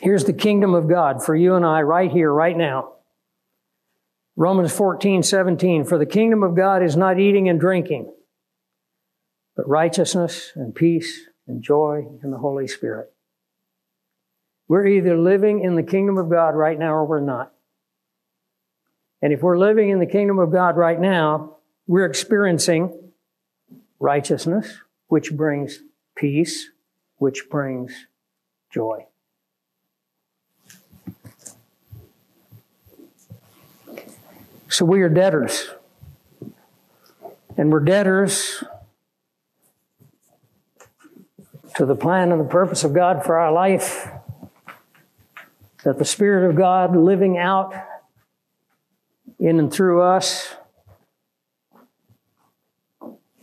Here's 0.00 0.24
the 0.24 0.32
kingdom 0.32 0.74
of 0.74 0.88
God 0.88 1.24
for 1.24 1.36
you 1.36 1.54
and 1.54 1.64
I 1.64 1.82
right 1.82 2.10
here, 2.10 2.32
right 2.32 2.56
now. 2.56 2.94
Romans 4.36 4.72
14, 4.72 5.22
17. 5.22 5.84
For 5.84 5.96
the 5.96 6.06
kingdom 6.06 6.42
of 6.42 6.56
God 6.56 6.82
is 6.82 6.96
not 6.96 7.20
eating 7.20 7.48
and 7.48 7.60
drinking, 7.60 8.12
but 9.56 9.68
righteousness 9.68 10.52
and 10.56 10.74
peace 10.74 11.26
and 11.46 11.62
joy 11.62 12.04
in 12.24 12.32
the 12.32 12.38
Holy 12.38 12.66
Spirit. 12.66 13.12
We're 14.66 14.86
either 14.86 15.16
living 15.16 15.62
in 15.62 15.76
the 15.76 15.82
kingdom 15.84 16.18
of 16.18 16.28
God 16.28 16.56
right 16.56 16.78
now 16.78 16.94
or 16.94 17.04
we're 17.04 17.20
not. 17.20 17.52
And 19.20 19.32
if 19.32 19.42
we're 19.42 19.58
living 19.58 19.90
in 19.90 19.98
the 19.98 20.06
kingdom 20.06 20.38
of 20.38 20.52
God 20.52 20.76
right 20.76 21.00
now, 21.00 21.56
we're 21.86 22.06
experiencing 22.06 23.12
righteousness, 23.98 24.78
which 25.08 25.32
brings 25.32 25.80
peace, 26.16 26.70
which 27.16 27.48
brings 27.50 28.06
joy. 28.70 29.06
So 34.68 34.84
we 34.84 35.02
are 35.02 35.08
debtors. 35.08 35.70
And 37.56 37.72
we're 37.72 37.80
debtors 37.80 38.62
to 41.74 41.86
the 41.86 41.96
plan 41.96 42.30
and 42.30 42.40
the 42.40 42.44
purpose 42.44 42.84
of 42.84 42.92
God 42.92 43.24
for 43.24 43.36
our 43.38 43.50
life. 43.50 44.08
That 45.84 45.98
the 45.98 46.04
Spirit 46.04 46.48
of 46.48 46.54
God 46.54 46.94
living 46.96 47.38
out 47.38 47.74
in 49.38 49.58
and 49.58 49.72
through 49.72 50.02
us 50.02 50.54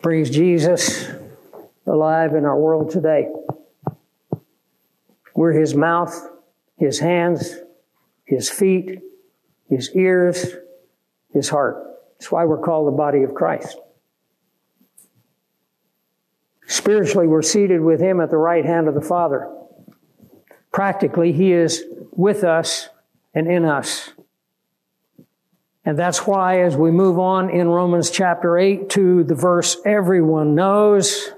brings 0.01 0.29
Jesus 0.29 1.08
alive 1.88 2.36
in 2.36 2.45
our 2.45 2.60
world 2.60 2.91
today. 2.91 3.27
We're 5.34 5.53
His 5.53 5.73
mouth, 5.73 6.15
His 6.77 6.99
hands, 6.99 7.55
His 8.25 8.49
feet, 8.49 9.01
His 9.69 9.95
ears, 9.95 10.55
his 11.36 11.49
heart. 11.49 11.99
That's 12.17 12.31
why 12.31 12.45
we're 12.45 12.62
called 12.62 12.88
the 12.88 12.97
body 12.97 13.21
of 13.23 13.36
Christ. 13.36 13.77
Spiritually, 16.65 17.27
we're 17.27 17.43
seated 17.43 17.81
with 17.81 17.99
him 17.99 18.21
at 18.21 18.31
the 18.31 18.38
right 18.38 18.65
hand 18.65 18.88
of 18.88 18.95
the 18.95 19.01
Father. 19.01 19.53
Practically, 20.71 21.34
he 21.34 21.51
is 21.51 21.84
with 22.12 22.43
us 22.43 22.89
and 23.36 23.51
in 23.51 23.65
us. 23.65 24.13
And 25.86 26.00
that's 26.00 26.26
why, 26.26 26.62
as 26.62 26.76
we 26.76 26.89
move 26.89 27.19
on 27.19 27.52
in 27.52 27.67
Romans 27.67 28.10
chapter 28.10 28.58
8 28.58 28.89
to 28.91 29.24
the 29.24 29.36
verse 29.36 29.78
everyone 29.86 30.56
knows, 30.56 31.30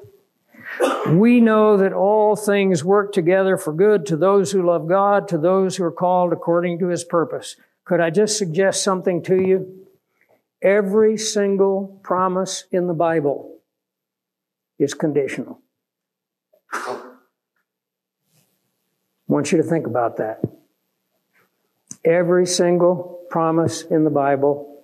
we 1.10 1.42
know 1.42 1.76
that 1.78 1.92
all 1.92 2.38
things 2.38 2.84
work 2.84 3.12
together 3.12 3.58
for 3.58 3.74
good 3.74 4.06
to 4.06 4.16
those 4.16 4.54
who 4.54 4.66
love 4.66 4.88
God, 4.88 5.28
to 5.30 5.38
those 5.38 5.76
who 5.76 5.84
are 5.84 5.92
called 5.92 6.32
according 6.32 6.80
to 6.80 6.88
his 6.88 7.04
purpose. 7.04 7.58
Could 7.84 8.00
I 8.00 8.10
just 8.10 8.38
suggest 8.38 8.84
something 8.84 9.22
to 9.24 9.36
you? 9.36 9.86
Every 10.62 11.18
single 11.18 12.00
promise 12.02 12.64
in 12.72 12.88
the 12.88 12.94
Bible 12.94 13.60
is 14.80 14.94
conditional. 14.94 15.60
I 16.74 17.02
want 19.28 19.52
you 19.52 19.58
to 19.58 19.64
think 19.64 19.88
about 19.88 20.18
that. 20.18 20.42
Every 22.08 22.46
single 22.46 23.26
promise 23.30 23.82
in 23.82 24.06
the 24.06 24.10
Bible 24.10 24.82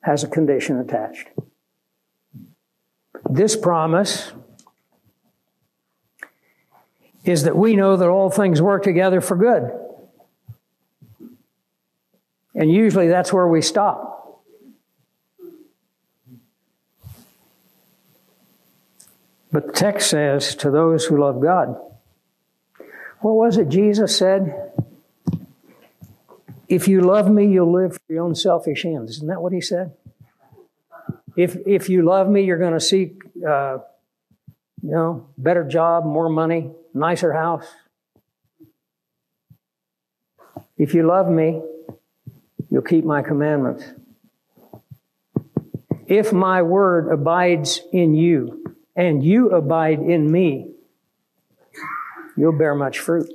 has 0.00 0.22
a 0.22 0.28
condition 0.28 0.78
attached. 0.78 1.26
This 3.28 3.56
promise 3.56 4.30
is 7.24 7.42
that 7.42 7.56
we 7.56 7.74
know 7.74 7.96
that 7.96 8.08
all 8.08 8.30
things 8.30 8.62
work 8.62 8.84
together 8.84 9.20
for 9.20 9.34
good. 9.34 9.72
And 12.54 12.70
usually 12.70 13.08
that's 13.08 13.32
where 13.32 13.48
we 13.48 13.60
stop. 13.60 14.44
But 19.50 19.66
the 19.66 19.72
text 19.72 20.10
says, 20.10 20.54
to 20.56 20.70
those 20.70 21.06
who 21.06 21.18
love 21.20 21.42
God. 21.42 21.76
What 23.18 23.32
was 23.32 23.58
it 23.58 23.68
Jesus 23.68 24.16
said? 24.16 24.65
If 26.68 26.88
you 26.88 27.00
love 27.00 27.30
me, 27.30 27.46
you'll 27.46 27.72
live 27.72 27.94
for 27.94 28.12
your 28.12 28.24
own 28.24 28.34
selfish 28.34 28.84
ends. 28.84 29.12
Isn't 29.12 29.28
that 29.28 29.40
what 29.40 29.52
he 29.52 29.60
said? 29.60 29.92
If, 31.36 31.56
if 31.66 31.88
you 31.88 32.02
love 32.02 32.28
me, 32.28 32.44
you're 32.44 32.58
going 32.58 32.72
to 32.72 32.80
seek, 32.80 33.22
uh, 33.46 33.78
you 34.82 34.90
know, 34.90 35.28
better 35.36 35.64
job, 35.64 36.04
more 36.04 36.28
money, 36.28 36.70
nicer 36.94 37.32
house. 37.32 37.66
If 40.78 40.94
you 40.94 41.06
love 41.06 41.28
me, 41.28 41.62
you'll 42.70 42.82
keep 42.82 43.04
my 43.04 43.22
commandments. 43.22 43.84
If 46.06 46.32
my 46.32 46.62
word 46.62 47.12
abides 47.12 47.80
in 47.92 48.14
you, 48.14 48.62
and 48.96 49.22
you 49.22 49.50
abide 49.50 49.98
in 49.98 50.30
me, 50.30 50.70
you'll 52.36 52.56
bear 52.56 52.74
much 52.74 52.98
fruit. 52.98 53.30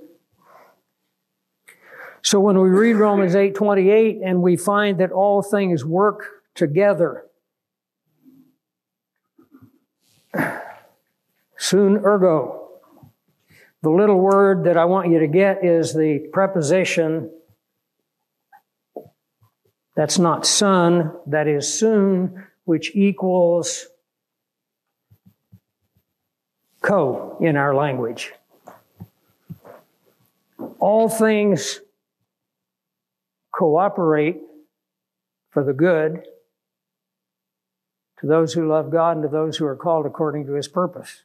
So 2.24 2.40
when 2.40 2.60
we 2.60 2.70
read 2.70 2.94
Romans 2.94 3.36
8:28 3.36 4.22
and 4.24 4.42
we 4.42 4.56
find 4.58 5.00
that 5.00 5.12
all 5.12 5.42
things 5.42 5.84
work 5.84 6.26
together 6.56 7.26
Sun 11.62 12.02
ergo. 12.04 12.70
The 13.84 13.92
little 13.92 14.20
word 14.20 14.64
that 14.64 14.78
I 14.78 14.86
want 14.86 15.12
you 15.12 15.20
to 15.20 15.28
get 15.28 15.64
is 15.64 15.94
the 15.94 16.28
preposition 16.34 17.32
that's 19.96 20.18
not 20.18 20.46
son, 20.46 21.14
that 21.28 21.48
is 21.48 21.72
soon, 21.72 22.48
which 22.66 22.96
equals 22.96 23.88
co 26.82 27.38
in 27.40 27.56
our 27.56 27.76
language. 27.76 28.34
All 30.80 31.10
things 31.10 31.80
cooperate 33.62 34.42
for 35.52 35.64
the 35.64 35.72
good 35.72 36.24
to 38.20 38.26
those 38.26 38.54
who 38.54 38.68
love 38.68 38.90
God 38.90 39.18
and 39.18 39.22
to 39.22 39.30
those 39.30 39.58
who 39.58 39.68
are 39.68 39.76
called 39.76 40.08
according 40.08 40.48
to 40.48 40.54
his 40.54 40.68
purpose. 40.68 41.22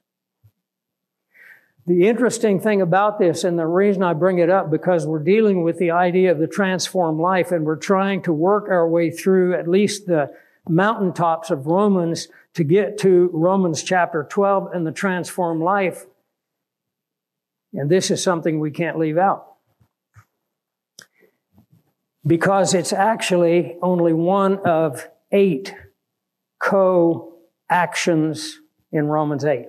The 1.87 2.07
interesting 2.07 2.61
thing 2.61 2.83
about 2.83 3.19
this, 3.19 3.43
and 3.43 3.59
the 3.59 3.65
reason 3.65 4.03
I 4.03 4.13
bring 4.13 4.39
it 4.39 4.51
up, 4.51 4.71
because 4.71 5.07
we're 5.07 5.21
dealing 5.21 5.63
with 5.63 5.79
the 5.79 5.93
idea 5.93 6.31
of 6.31 6.39
the 6.39 6.47
transformed 6.47 7.21
life 7.21 7.53
and 7.53 7.65
we're 7.65 7.77
trying 7.77 8.21
to 8.25 8.35
work 8.35 8.69
our 8.69 8.87
way 8.87 9.11
through 9.11 9.55
at 9.55 9.67
least 9.67 10.05
the 10.05 10.31
mountaintops 10.69 11.49
of 11.49 11.67
Romans 11.67 12.29
to 12.53 12.65
get 12.65 12.99
to 12.99 13.31
Romans 13.33 13.83
chapter 13.83 14.27
12 14.29 14.73
and 14.75 14.87
the 14.87 14.93
transformed 14.93 15.63
life. 15.63 16.05
And 17.73 17.89
this 17.89 18.11
is 18.11 18.23
something 18.23 18.61
we 18.61 18.73
can't 18.73 18.99
leave 18.99 19.17
out. 19.17 19.56
Because 22.27 22.75
it's 22.75 22.93
actually 22.93 23.77
only 23.83 24.13
one 24.13 24.59
of 24.59 25.09
eight 25.31 25.75
co 26.59 27.35
actions 27.71 28.59
in 28.91 29.07
Romans 29.07 29.45
8. 29.45 29.67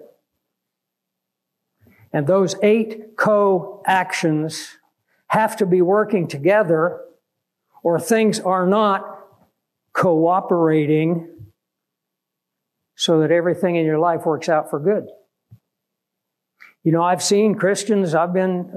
And 2.13 2.25
those 2.25 2.55
eight 2.63 3.15
co 3.17 3.83
actions 3.85 4.77
have 5.27 5.57
to 5.57 5.65
be 5.65 5.81
working 5.81 6.27
together, 6.27 7.01
or 7.83 7.99
things 7.99 8.39
are 8.39 8.65
not 8.65 9.19
cooperating 9.93 11.27
so 12.95 13.19
that 13.19 13.31
everything 13.31 13.75
in 13.75 13.85
your 13.85 13.99
life 13.99 14.25
works 14.25 14.49
out 14.49 14.69
for 14.69 14.79
good. 14.79 15.07
You 16.83 16.91
know, 16.91 17.03
I've 17.03 17.21
seen 17.21 17.55
Christians, 17.55 18.15
I've 18.15 18.33
been, 18.33 18.71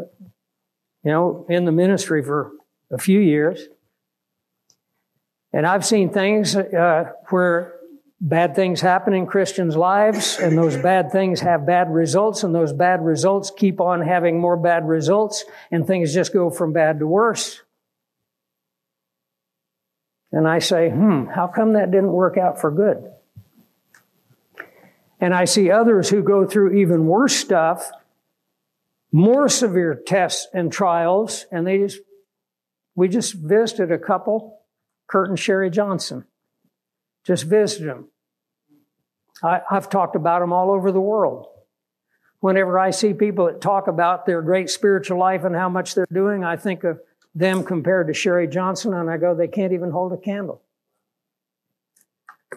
you 1.05 1.11
know, 1.11 1.47
in 1.49 1.64
the 1.64 1.73
ministry 1.73 2.23
for 2.23 2.53
a 2.90 2.98
few 2.98 3.20
years, 3.20 3.68
and 5.53 5.66
I've 5.66 5.85
seen 5.85 6.11
things 6.11 6.57
uh, 6.57 7.12
where 7.29 7.74
bad 8.20 8.55
things 8.55 8.81
happen 8.81 9.14
in 9.14 9.26
Christians' 9.26 9.76
lives, 9.76 10.38
and 10.38 10.57
those 10.57 10.76
bad 10.76 11.11
things 11.11 11.40
have 11.40 11.66
bad 11.66 11.92
results, 11.92 12.44
and 12.44 12.55
those 12.55 12.72
bad 12.72 13.05
results 13.05 13.50
keep 13.57 13.81
on 13.81 14.03
having 14.03 14.38
more 14.38 14.57
bad 14.57 14.87
results, 14.87 15.44
and 15.70 15.87
things 15.87 16.12
just 16.12 16.33
go 16.33 16.50
from 16.50 16.72
bad 16.72 16.98
to 16.98 17.07
worse. 17.07 17.62
And 20.33 20.46
I 20.46 20.61
say, 20.61 20.90
hmm, 20.90 21.26
how 21.26 21.48
come 21.48 21.72
that 21.72 21.90
didn't 21.90 22.12
work 22.12 22.37
out 22.37 22.61
for 22.61 22.70
good? 22.70 23.11
And 25.18 25.35
I 25.35 25.44
see 25.44 25.70
others 25.70 26.09
who 26.09 26.22
go 26.22 26.46
through 26.46 26.76
even 26.76 27.07
worse 27.07 27.35
stuff, 27.35 27.90
more 29.12 29.48
severe 29.48 29.94
tests 29.94 30.46
and 30.55 30.72
trials, 30.72 31.46
and 31.50 31.66
they 31.66 31.79
just, 31.79 31.98
we 33.01 33.09
just 33.09 33.33
visited 33.33 33.91
a 33.91 33.99
couple, 33.99 34.61
Kurt 35.07 35.31
and 35.31 35.39
Sherry 35.39 35.71
Johnson. 35.71 36.27
Just 37.25 37.45
visited 37.45 37.89
them. 37.89 38.11
I, 39.43 39.63
I've 39.71 39.89
talked 39.89 40.17
about 40.17 40.41
them 40.41 40.53
all 40.53 40.71
over 40.71 40.93
the 40.93 41.01
world. 41.01 41.47
Whenever 42.41 42.79
I 42.79 42.91
see 42.91 43.15
people 43.15 43.47
that 43.47 43.63
talk 43.63 43.89
about 43.89 44.27
their 44.27 44.43
great 44.43 44.69
spiritual 44.69 45.19
life 45.19 45.45
and 45.45 45.57
how 45.57 45.71
much 45.71 45.95
they're 45.95 46.07
doing, 46.13 46.45
I 46.45 46.59
think 46.59 46.85
of 46.85 47.01
them 47.35 47.65
compared 47.65 48.09
to 48.09 48.13
Sherry 48.13 48.47
Johnson, 48.47 48.93
and 48.93 49.09
I 49.09 49.17
go, 49.17 49.35
they 49.35 49.49
can't 49.49 49.73
even 49.73 49.93
hold 49.93 50.13
a 50.13 50.19
candle. 50.19 50.61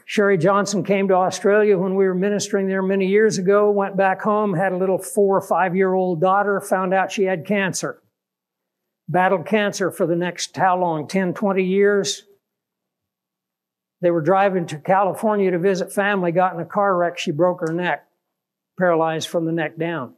Sherry 0.04 0.38
Johnson 0.38 0.84
came 0.84 1.08
to 1.08 1.14
Australia 1.14 1.78
when 1.78 1.96
we 1.96 2.04
were 2.04 2.14
ministering 2.14 2.68
there 2.68 2.82
many 2.82 3.08
years 3.08 3.38
ago, 3.38 3.72
went 3.72 3.96
back 3.96 4.22
home, 4.22 4.54
had 4.54 4.74
a 4.74 4.78
little 4.78 4.98
four 4.98 5.38
or 5.38 5.42
five 5.42 5.74
year 5.74 5.94
old 5.94 6.20
daughter, 6.20 6.60
found 6.60 6.94
out 6.94 7.14
she 7.14 7.24
had 7.24 7.46
cancer. 7.46 8.03
Battled 9.08 9.46
cancer 9.46 9.92
for 9.92 10.06
the 10.06 10.16
next 10.16 10.56
how 10.56 10.80
long? 10.80 11.08
10, 11.08 11.34
20 11.34 11.64
years. 11.64 12.24
They 14.02 14.12
were 14.12 14.22
driving 14.22 14.66
to 14.68 14.78
California 14.80 15.52
to 15.52 15.60
visit 15.60 15.94
family, 15.94 16.32
got 16.32 16.54
in 16.54 16.60
a 16.60 16.66
car 16.66 16.96
wreck, 16.98 17.18
she 17.18 17.32
broke 17.32 17.62
her 17.62 17.74
neck, 17.74 18.06
paralyzed 18.78 19.30
from 19.30 19.46
the 19.46 19.52
neck 19.52 19.78
down. 19.78 20.16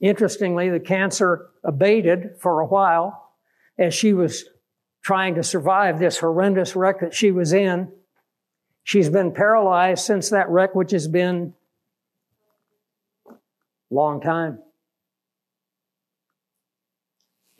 Interestingly, 0.00 0.70
the 0.70 0.80
cancer 0.80 1.50
abated 1.64 2.36
for 2.38 2.60
a 2.60 2.66
while 2.66 3.34
as 3.78 3.94
she 3.94 4.12
was 4.12 4.44
trying 5.02 5.34
to 5.34 5.42
survive 5.42 5.98
this 5.98 6.18
horrendous 6.18 6.76
wreck 6.76 7.00
that 7.00 7.14
she 7.14 7.30
was 7.30 7.52
in. 7.52 7.90
She's 8.84 9.10
been 9.10 9.32
paralyzed 9.32 10.04
since 10.04 10.30
that 10.30 10.48
wreck, 10.48 10.74
which 10.74 10.92
has 10.92 11.08
been 11.08 11.54
a 13.28 13.34
long 13.90 14.20
time. 14.20 14.60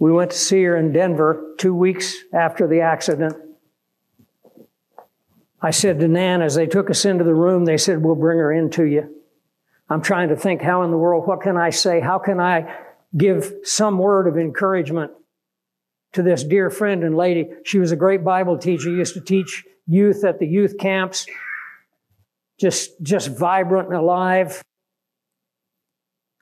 We 0.00 0.10
went 0.10 0.30
to 0.30 0.38
see 0.38 0.64
her 0.64 0.76
in 0.78 0.92
Denver 0.92 1.54
two 1.58 1.74
weeks 1.74 2.16
after 2.32 2.66
the 2.66 2.80
accident. 2.80 3.36
I 5.60 5.72
said 5.72 6.00
to 6.00 6.08
Nan, 6.08 6.40
as 6.40 6.54
they 6.54 6.66
took 6.66 6.88
us 6.88 7.04
into 7.04 7.22
the 7.22 7.34
room, 7.34 7.66
they 7.66 7.76
said, 7.76 8.02
We'll 8.02 8.14
bring 8.14 8.38
her 8.38 8.50
in 8.50 8.70
to 8.70 8.84
you. 8.84 9.14
I'm 9.90 10.00
trying 10.00 10.30
to 10.30 10.36
think 10.36 10.62
how 10.62 10.84
in 10.84 10.90
the 10.90 10.96
world, 10.96 11.26
what 11.26 11.42
can 11.42 11.58
I 11.58 11.68
say? 11.68 12.00
How 12.00 12.18
can 12.18 12.40
I 12.40 12.74
give 13.14 13.52
some 13.62 13.98
word 13.98 14.26
of 14.26 14.38
encouragement 14.38 15.12
to 16.14 16.22
this 16.22 16.44
dear 16.44 16.70
friend 16.70 17.04
and 17.04 17.14
lady? 17.14 17.50
She 17.66 17.78
was 17.78 17.92
a 17.92 17.96
great 17.96 18.24
Bible 18.24 18.56
teacher, 18.56 18.88
used 18.88 19.14
to 19.14 19.20
teach 19.20 19.64
youth 19.86 20.24
at 20.24 20.38
the 20.38 20.46
youth 20.46 20.78
camps, 20.78 21.26
just, 22.58 23.02
just 23.02 23.36
vibrant 23.36 23.88
and 23.88 23.96
alive. 23.98 24.62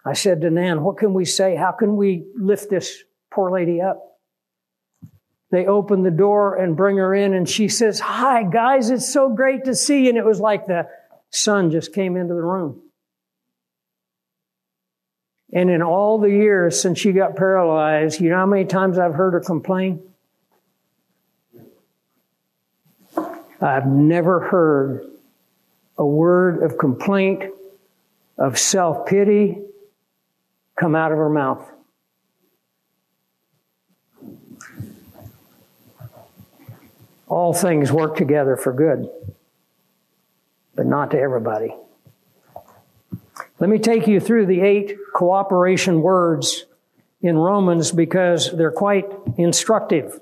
I 0.05 0.13
said 0.13 0.43
to 0.43 0.51
Nan, 0.51 0.85
what 0.85 0.99
can 0.99 1.13
we 1.13 1.25
say? 1.25 1.57
How 1.57 1.73
can 1.73 1.97
we 1.97 2.25
lift 2.37 2.71
this 2.71 3.03
poor 3.39 3.53
lady 3.53 3.81
up? 3.81 4.19
They 5.53 5.67
open 5.67 6.03
the 6.03 6.11
door 6.11 6.57
and 6.57 6.77
bring 6.77 6.97
her 6.97 7.15
in 7.15 7.35
and 7.35 7.49
she 7.49 7.69
says, 7.69 8.01
hi 8.01 8.43
guys, 8.43 8.91
it's 8.91 9.13
so 9.13 9.29
great 9.29 9.65
to 9.67 9.77
see 9.77 10.03
you. 10.03 10.09
And 10.09 10.19
it 10.19 10.25
was 10.25 10.41
like 10.41 10.67
the 10.67 10.89
sun 11.31 11.71
just 11.71 11.95
came 11.95 12.17
into 12.17 12.35
the 12.35 12.43
room. 12.43 12.83
And 15.53 15.71
in 15.71 15.83
all 15.83 16.19
the 16.19 16.29
years 16.29 16.83
since 16.83 16.99
she 16.99 17.13
got 17.13 17.37
paralyzed, 17.37 18.21
you 18.21 18.29
know 18.29 18.39
how 18.39 18.47
many 18.47 18.65
times 18.65 18.99
I've 18.99 19.15
heard 19.15 19.35
her 19.35 19.41
complain? 19.41 20.03
I've 23.61 23.87
never 23.87 24.41
heard 24.41 25.09
a 25.97 26.05
word 26.05 26.65
of 26.65 26.77
complaint, 26.77 27.45
of 28.37 28.59
self 28.59 29.07
pity 29.07 29.59
come 30.77 30.97
out 30.97 31.13
of 31.13 31.19
her 31.19 31.31
mouth. 31.31 31.65
All 37.29 37.53
things 37.53 37.93
work 37.93 38.17
together 38.17 38.57
for 38.57 38.73
good, 38.73 39.09
but 40.75 40.87
not 40.87 41.11
to 41.11 41.21
everybody. 41.21 41.75
Let 43.61 43.71
me 43.71 43.79
take 43.79 44.07
you 44.07 44.21
through 44.21 44.47
the 44.47 44.61
eight 44.61 44.97
cooperation 45.15 46.01
words 46.01 46.65
in 47.21 47.37
Romans 47.37 47.91
because 47.93 48.51
they're 48.57 48.71
quite 48.71 49.07
instructive. 49.37 50.21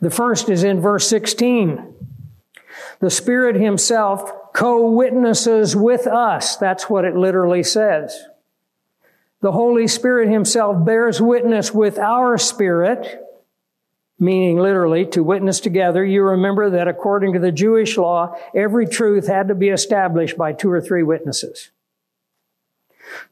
The 0.00 0.10
first 0.10 0.48
is 0.48 0.64
in 0.64 0.80
verse 0.80 1.06
16. 1.08 1.94
The 3.00 3.10
Spirit 3.10 3.56
Himself 3.56 4.32
co-witnesses 4.52 5.76
with 5.76 6.06
us. 6.06 6.56
That's 6.56 6.90
what 6.90 7.04
it 7.04 7.14
literally 7.14 7.62
says. 7.62 8.24
The 9.40 9.52
Holy 9.52 9.86
Spirit 9.86 10.28
Himself 10.28 10.84
bears 10.84 11.20
witness 11.20 11.72
with 11.72 11.98
our 11.98 12.38
spirit 12.38 13.21
meaning 14.22 14.56
literally 14.56 15.04
to 15.04 15.24
witness 15.24 15.58
together, 15.58 16.04
you 16.04 16.22
remember 16.22 16.70
that 16.70 16.86
according 16.86 17.32
to 17.32 17.40
the 17.40 17.50
Jewish 17.50 17.98
law, 17.98 18.36
every 18.54 18.86
truth 18.86 19.26
had 19.26 19.48
to 19.48 19.54
be 19.56 19.68
established 19.68 20.38
by 20.38 20.52
two 20.52 20.70
or 20.70 20.80
three 20.80 21.02
witnesses. 21.02 21.72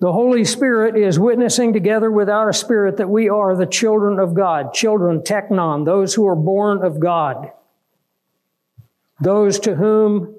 The 0.00 0.12
Holy 0.12 0.44
Spirit 0.44 0.96
is 0.96 1.16
witnessing 1.16 1.72
together 1.72 2.10
with 2.10 2.28
our 2.28 2.52
spirit 2.52 2.96
that 2.96 3.08
we 3.08 3.28
are 3.28 3.54
the 3.54 3.66
children 3.66 4.18
of 4.18 4.34
God, 4.34 4.74
children, 4.74 5.20
teknon, 5.20 5.84
those 5.84 6.12
who 6.14 6.26
are 6.26 6.34
born 6.34 6.84
of 6.84 6.98
God, 6.98 7.52
those 9.20 9.60
to 9.60 9.76
whom 9.76 10.34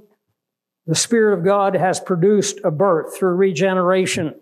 the 0.85 0.95
Spirit 0.95 1.37
of 1.37 1.45
God 1.45 1.75
has 1.75 2.01
produced 2.01 2.59
a 2.65 2.71
birth 2.71 3.15
through 3.15 3.35
regeneration. 3.35 4.35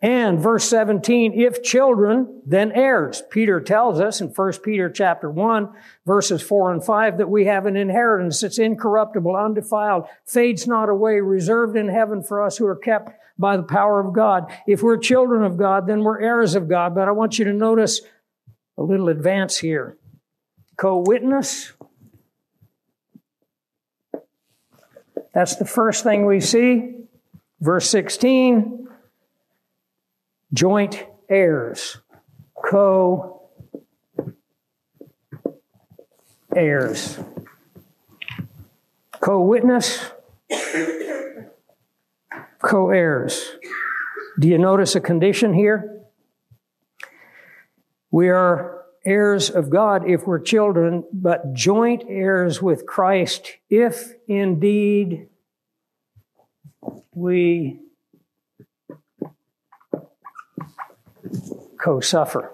And 0.00 0.40
verse 0.40 0.64
17, 0.68 1.38
if 1.38 1.62
children, 1.62 2.40
then 2.46 2.72
heirs. 2.72 3.22
Peter 3.30 3.60
tells 3.60 4.00
us 4.00 4.20
in 4.20 4.28
1 4.28 4.52
Peter 4.64 4.88
chapter 4.88 5.30
1, 5.30 5.68
verses 6.06 6.42
4 6.42 6.72
and 6.72 6.84
5, 6.84 7.18
that 7.18 7.28
we 7.28 7.44
have 7.44 7.66
an 7.66 7.76
inheritance 7.76 8.40
that's 8.40 8.58
incorruptible, 8.58 9.36
undefiled, 9.36 10.06
fades 10.24 10.66
not 10.66 10.88
away, 10.88 11.20
reserved 11.20 11.76
in 11.76 11.88
heaven 11.88 12.22
for 12.22 12.42
us 12.42 12.56
who 12.56 12.66
are 12.66 12.76
kept 12.76 13.10
by 13.38 13.56
the 13.56 13.62
power 13.62 14.00
of 14.00 14.14
God. 14.14 14.50
If 14.66 14.82
we're 14.82 14.96
children 14.96 15.42
of 15.44 15.58
God, 15.58 15.86
then 15.86 16.02
we're 16.02 16.20
heirs 16.20 16.54
of 16.54 16.68
God. 16.68 16.94
But 16.94 17.08
I 17.08 17.10
want 17.10 17.38
you 17.38 17.44
to 17.44 17.52
notice 17.52 18.00
a 18.78 18.82
little 18.82 19.10
advance 19.10 19.58
here. 19.58 19.98
Co-witness. 20.78 21.72
That's 25.34 25.56
the 25.56 25.66
first 25.66 26.02
thing 26.02 26.24
we 26.24 26.40
see. 26.40 26.94
Verse 27.60 27.90
16 27.90 28.85
joint 30.52 31.04
heirs, 31.28 31.98
co 32.54 33.50
heirs, 36.54 37.18
co 39.20 39.40
witness, 39.42 40.10
co 42.62 42.90
heirs. 42.90 43.56
Do 44.38 44.48
you 44.48 44.58
notice 44.58 44.94
a 44.94 45.00
condition 45.00 45.54
here? 45.54 46.02
We 48.10 48.28
are 48.28 48.84
heirs 49.04 49.50
of 49.50 49.70
God 49.70 50.08
if 50.08 50.26
we're 50.26 50.40
children, 50.40 51.04
but 51.12 51.54
joint 51.54 52.04
heirs 52.08 52.60
with 52.60 52.86
Christ 52.86 53.52
if 53.70 54.12
indeed 54.26 55.28
we 57.14 57.80
co 61.86 62.00
suffer. 62.00 62.52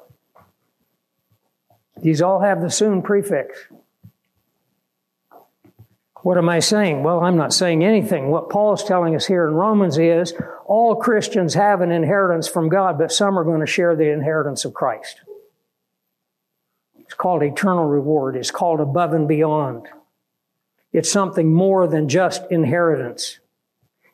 These 2.03 2.21
all 2.21 2.41
have 2.41 2.61
the 2.61 2.69
soon 2.69 3.01
prefix. 3.01 3.67
What 6.17 6.37
am 6.37 6.51
I 6.51 6.59
saying? 6.59 7.03
Well, 7.03 7.21
I'm 7.21 7.39
not 7.39 7.55
saying 7.55 7.83
anything. 7.83 8.29
What 8.29 8.51
Paul 8.51 8.75
is 8.75 8.85
telling 8.85 9.17
us 9.17 9.27
here 9.27 9.49
in 9.49 9.55
Romans 9.55 9.97
is 9.97 10.35
all 10.67 10.97
Christians 10.97 11.55
have 11.55 11.81
an 11.81 11.91
inheritance 11.91 12.47
from 12.47 12.69
God, 12.69 12.99
but 12.99 13.11
some 13.11 13.39
are 13.39 13.45
going 13.45 13.61
to 13.61 13.67
share 13.67 13.97
the 13.97 14.13
inheritance 14.13 14.67
of 14.67 14.75
Christ. 14.75 15.23
It's 16.99 17.15
called 17.15 17.43
eternal 17.43 17.87
reward. 17.87 18.37
It's 18.37 18.51
called 18.51 18.81
above 18.81 19.15
and 19.15 19.27
beyond. 19.27 19.89
It's 20.93 21.11
something 21.11 21.51
more 21.51 21.87
than 21.87 22.07
just 22.07 22.43
inheritance. 22.51 23.39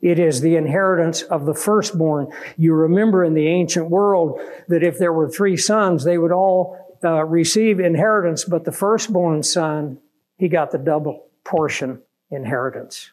It 0.00 0.18
is 0.18 0.40
the 0.40 0.56
inheritance 0.56 1.22
of 1.22 1.44
the 1.44 1.54
firstborn. 1.54 2.28
You 2.56 2.74
remember 2.74 3.24
in 3.24 3.34
the 3.34 3.48
ancient 3.48 3.90
world 3.90 4.40
that 4.68 4.82
if 4.82 4.98
there 4.98 5.12
were 5.12 5.28
three 5.28 5.56
sons, 5.56 6.04
they 6.04 6.18
would 6.18 6.32
all 6.32 6.98
uh, 7.02 7.24
receive 7.24 7.80
inheritance, 7.80 8.44
but 8.44 8.64
the 8.64 8.72
firstborn 8.72 9.42
son, 9.42 9.98
he 10.36 10.48
got 10.48 10.70
the 10.70 10.78
double 10.78 11.26
portion 11.44 12.00
inheritance. 12.30 13.10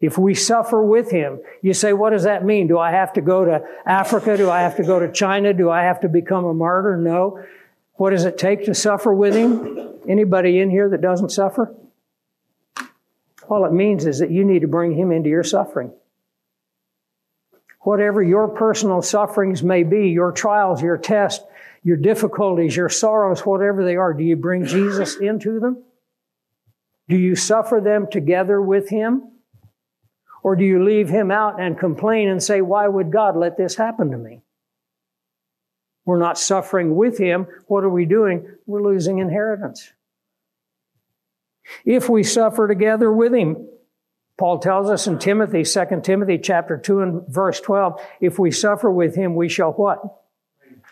If 0.00 0.18
we 0.18 0.34
suffer 0.34 0.82
with 0.82 1.10
him, 1.10 1.40
you 1.62 1.72
say, 1.72 1.92
what 1.92 2.10
does 2.10 2.24
that 2.24 2.44
mean? 2.44 2.66
Do 2.66 2.78
I 2.78 2.90
have 2.90 3.12
to 3.14 3.20
go 3.20 3.44
to 3.44 3.62
Africa? 3.86 4.36
Do 4.36 4.50
I 4.50 4.60
have 4.60 4.76
to 4.76 4.82
go 4.82 4.98
to 4.98 5.10
China? 5.10 5.54
Do 5.54 5.70
I 5.70 5.82
have 5.82 6.00
to 6.00 6.08
become 6.08 6.44
a 6.44 6.54
martyr? 6.54 6.96
No. 6.96 7.42
What 7.94 8.10
does 8.10 8.24
it 8.24 8.36
take 8.36 8.64
to 8.66 8.74
suffer 8.74 9.14
with 9.14 9.34
him? 9.34 9.94
Anybody 10.08 10.60
in 10.60 10.70
here 10.70 10.88
that 10.90 11.00
doesn't 11.00 11.30
suffer? 11.30 11.74
All 13.48 13.64
it 13.64 13.72
means 13.72 14.06
is 14.06 14.18
that 14.18 14.30
you 14.30 14.44
need 14.44 14.60
to 14.60 14.68
bring 14.68 14.92
Him 14.92 15.12
into 15.12 15.28
your 15.28 15.44
suffering. 15.44 15.92
Whatever 17.80 18.22
your 18.22 18.48
personal 18.48 19.02
sufferings 19.02 19.62
may 19.62 19.82
be, 19.82 20.08
your 20.08 20.32
trials, 20.32 20.82
your 20.82 20.96
tests, 20.96 21.44
your 21.82 21.98
difficulties, 21.98 22.74
your 22.74 22.88
sorrows, 22.88 23.40
whatever 23.40 23.84
they 23.84 23.96
are, 23.96 24.14
do 24.14 24.24
you 24.24 24.36
bring 24.36 24.64
Jesus 24.64 25.16
into 25.16 25.60
them? 25.60 25.82
Do 27.08 27.16
you 27.16 27.36
suffer 27.36 27.82
them 27.84 28.06
together 28.10 28.60
with 28.60 28.88
Him? 28.88 29.30
Or 30.42 30.56
do 30.56 30.64
you 30.64 30.82
leave 30.82 31.08
Him 31.08 31.30
out 31.30 31.60
and 31.60 31.78
complain 31.78 32.28
and 32.28 32.42
say, 32.42 32.62
Why 32.62 32.88
would 32.88 33.12
God 33.12 33.36
let 33.36 33.58
this 33.58 33.74
happen 33.74 34.10
to 34.10 34.18
me? 34.18 34.40
We're 36.06 36.18
not 36.18 36.38
suffering 36.38 36.96
with 36.96 37.18
Him. 37.18 37.46
What 37.66 37.84
are 37.84 37.90
we 37.90 38.06
doing? 38.06 38.46
We're 38.66 38.82
losing 38.82 39.18
inheritance. 39.18 39.92
If 41.84 42.08
we 42.08 42.22
suffer 42.22 42.68
together 42.68 43.12
with 43.12 43.34
him, 43.34 43.68
Paul 44.36 44.58
tells 44.58 44.90
us 44.90 45.06
in 45.06 45.18
Timothy, 45.18 45.62
2 45.62 46.00
Timothy 46.02 46.38
chapter 46.38 46.76
2 46.76 47.00
and 47.00 47.28
verse 47.28 47.60
12, 47.60 48.00
if 48.20 48.38
we 48.38 48.50
suffer 48.50 48.90
with 48.90 49.14
him, 49.14 49.36
we 49.36 49.48
shall 49.48 49.70
what? 49.72 50.00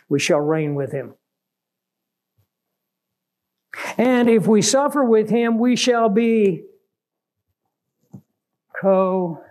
We 0.09 0.21
shall 0.21 0.41
reign 0.41 0.75
with 0.75 0.93
him. 0.93 1.15
And 3.99 4.29
if 4.29 4.47
we 4.47 4.63
suffer 4.63 5.05
with 5.05 5.31
him, 5.31 5.59
we 5.59 5.77
shall 5.77 6.09
be 6.09 6.65
co 8.81 9.43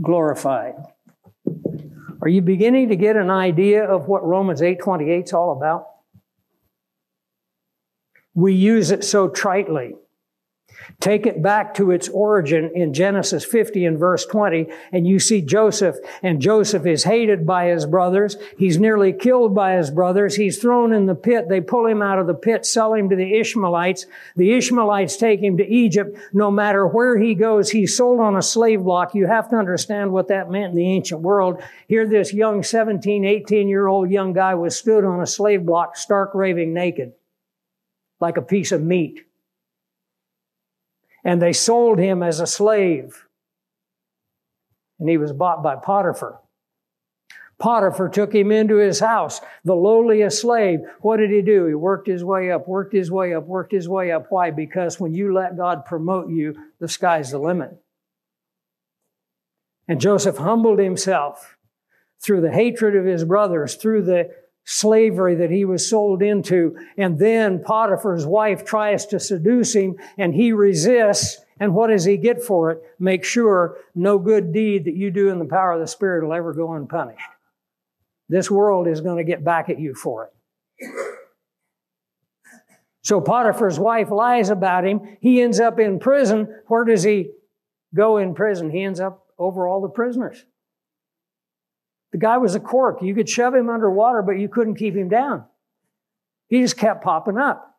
glorified. 0.00 0.74
Are 2.22 2.28
you 2.28 2.42
beginning 2.42 2.88
to 2.88 2.96
get 2.96 3.16
an 3.16 3.30
idea 3.30 3.84
of 3.84 4.08
what 4.08 4.24
Romans 4.24 4.60
8:28 4.60 5.24
is 5.24 5.32
all 5.32 5.52
about? 5.52 5.86
We 8.34 8.54
use 8.54 8.90
it 8.90 9.04
so 9.04 9.28
tritely. 9.28 9.94
Take 10.98 11.26
it 11.26 11.42
back 11.42 11.74
to 11.74 11.90
its 11.90 12.08
origin 12.08 12.70
in 12.74 12.92
Genesis 12.92 13.44
50 13.44 13.84
and 13.84 13.98
verse 13.98 14.26
20, 14.26 14.66
and 14.92 15.06
you 15.06 15.18
see 15.18 15.40
Joseph, 15.40 15.96
and 16.22 16.40
Joseph 16.40 16.86
is 16.86 17.04
hated 17.04 17.46
by 17.46 17.66
his 17.66 17.86
brothers. 17.86 18.36
He's 18.56 18.78
nearly 18.78 19.12
killed 19.12 19.54
by 19.54 19.74
his 19.76 19.90
brothers. 19.90 20.36
He's 20.36 20.58
thrown 20.58 20.92
in 20.92 21.06
the 21.06 21.14
pit. 21.14 21.48
They 21.48 21.60
pull 21.60 21.86
him 21.86 22.02
out 22.02 22.18
of 22.18 22.26
the 22.26 22.34
pit, 22.34 22.66
sell 22.66 22.94
him 22.94 23.08
to 23.08 23.16
the 23.16 23.38
Ishmaelites. 23.38 24.06
The 24.36 24.52
Ishmaelites 24.52 25.16
take 25.16 25.40
him 25.40 25.56
to 25.58 25.66
Egypt. 25.66 26.18
No 26.32 26.50
matter 26.50 26.86
where 26.86 27.18
he 27.18 27.34
goes, 27.34 27.70
he's 27.70 27.96
sold 27.96 28.20
on 28.20 28.36
a 28.36 28.42
slave 28.42 28.82
block. 28.82 29.14
You 29.14 29.26
have 29.26 29.48
to 29.50 29.56
understand 29.56 30.12
what 30.12 30.28
that 30.28 30.50
meant 30.50 30.70
in 30.70 30.76
the 30.76 30.90
ancient 30.90 31.20
world. 31.20 31.62
Here, 31.88 32.06
this 32.06 32.32
young 32.32 32.62
17, 32.62 33.24
18 33.24 33.68
year 33.68 33.86
old 33.86 34.10
young 34.10 34.32
guy 34.32 34.54
was 34.54 34.76
stood 34.76 35.04
on 35.04 35.20
a 35.20 35.26
slave 35.26 35.64
block, 35.64 35.96
stark 35.96 36.34
raving 36.34 36.74
naked 36.74 37.12
like 38.20 38.36
a 38.36 38.42
piece 38.42 38.72
of 38.72 38.82
meat. 38.82 39.26
And 41.24 41.40
they 41.40 41.52
sold 41.52 41.98
him 41.98 42.22
as 42.22 42.40
a 42.40 42.46
slave. 42.46 43.26
And 44.98 45.08
he 45.08 45.16
was 45.16 45.32
bought 45.32 45.62
by 45.62 45.76
Potiphar. 45.76 46.40
Potiphar 47.58 48.08
took 48.08 48.34
him 48.34 48.50
into 48.50 48.76
his 48.76 49.00
house, 49.00 49.42
the 49.64 49.74
lowliest 49.74 50.40
slave. 50.40 50.80
What 51.02 51.18
did 51.18 51.30
he 51.30 51.42
do? 51.42 51.66
He 51.66 51.74
worked 51.74 52.08
his 52.08 52.24
way 52.24 52.50
up, 52.50 52.66
worked 52.66 52.94
his 52.94 53.10
way 53.10 53.34
up, 53.34 53.46
worked 53.46 53.72
his 53.72 53.86
way 53.86 54.12
up. 54.12 54.26
Why? 54.30 54.50
Because 54.50 54.98
when 54.98 55.12
you 55.12 55.34
let 55.34 55.58
God 55.58 55.84
promote 55.84 56.30
you, 56.30 56.56
the 56.78 56.88
sky's 56.88 57.30
the 57.30 57.38
limit. 57.38 57.70
And 59.86 60.00
Joseph 60.00 60.38
humbled 60.38 60.78
himself 60.78 61.58
through 62.18 62.40
the 62.40 62.52
hatred 62.52 62.96
of 62.96 63.04
his 63.04 63.24
brothers, 63.24 63.74
through 63.74 64.02
the 64.02 64.30
slavery 64.70 65.34
that 65.34 65.50
he 65.50 65.64
was 65.64 65.90
sold 65.90 66.22
into. 66.22 66.76
And 66.96 67.18
then 67.18 67.58
Potiphar's 67.58 68.24
wife 68.24 68.64
tries 68.64 69.04
to 69.06 69.18
seduce 69.18 69.74
him 69.74 69.96
and 70.16 70.32
he 70.32 70.52
resists. 70.52 71.38
And 71.58 71.74
what 71.74 71.88
does 71.88 72.04
he 72.04 72.16
get 72.16 72.40
for 72.40 72.70
it? 72.70 72.82
Make 73.00 73.24
sure 73.24 73.78
no 73.96 74.18
good 74.18 74.52
deed 74.52 74.84
that 74.84 74.94
you 74.94 75.10
do 75.10 75.28
in 75.28 75.40
the 75.40 75.44
power 75.44 75.72
of 75.72 75.80
the 75.80 75.88
Spirit 75.88 76.24
will 76.24 76.34
ever 76.34 76.52
go 76.52 76.72
unpunished. 76.72 77.20
This 78.28 78.48
world 78.48 78.86
is 78.86 79.00
going 79.00 79.18
to 79.18 79.28
get 79.28 79.44
back 79.44 79.68
at 79.70 79.80
you 79.80 79.92
for 79.92 80.26
it. 80.26 80.32
So 83.02 83.20
Potiphar's 83.20 83.78
wife 83.78 84.10
lies 84.10 84.50
about 84.50 84.86
him. 84.86 85.00
He 85.20 85.42
ends 85.42 85.58
up 85.58 85.80
in 85.80 85.98
prison. 85.98 86.46
Where 86.68 86.84
does 86.84 87.02
he 87.02 87.30
go 87.92 88.18
in 88.18 88.34
prison? 88.34 88.70
He 88.70 88.84
ends 88.84 89.00
up 89.00 89.26
over 89.36 89.66
all 89.66 89.80
the 89.80 89.88
prisoners. 89.88 90.44
The 92.12 92.18
guy 92.18 92.38
was 92.38 92.54
a 92.54 92.60
cork. 92.60 93.02
You 93.02 93.14
could 93.14 93.28
shove 93.28 93.54
him 93.54 93.68
underwater, 93.68 94.22
but 94.22 94.38
you 94.38 94.48
couldn't 94.48 94.74
keep 94.74 94.94
him 94.94 95.08
down. 95.08 95.44
He 96.48 96.60
just 96.60 96.76
kept 96.76 97.04
popping 97.04 97.38
up. 97.38 97.70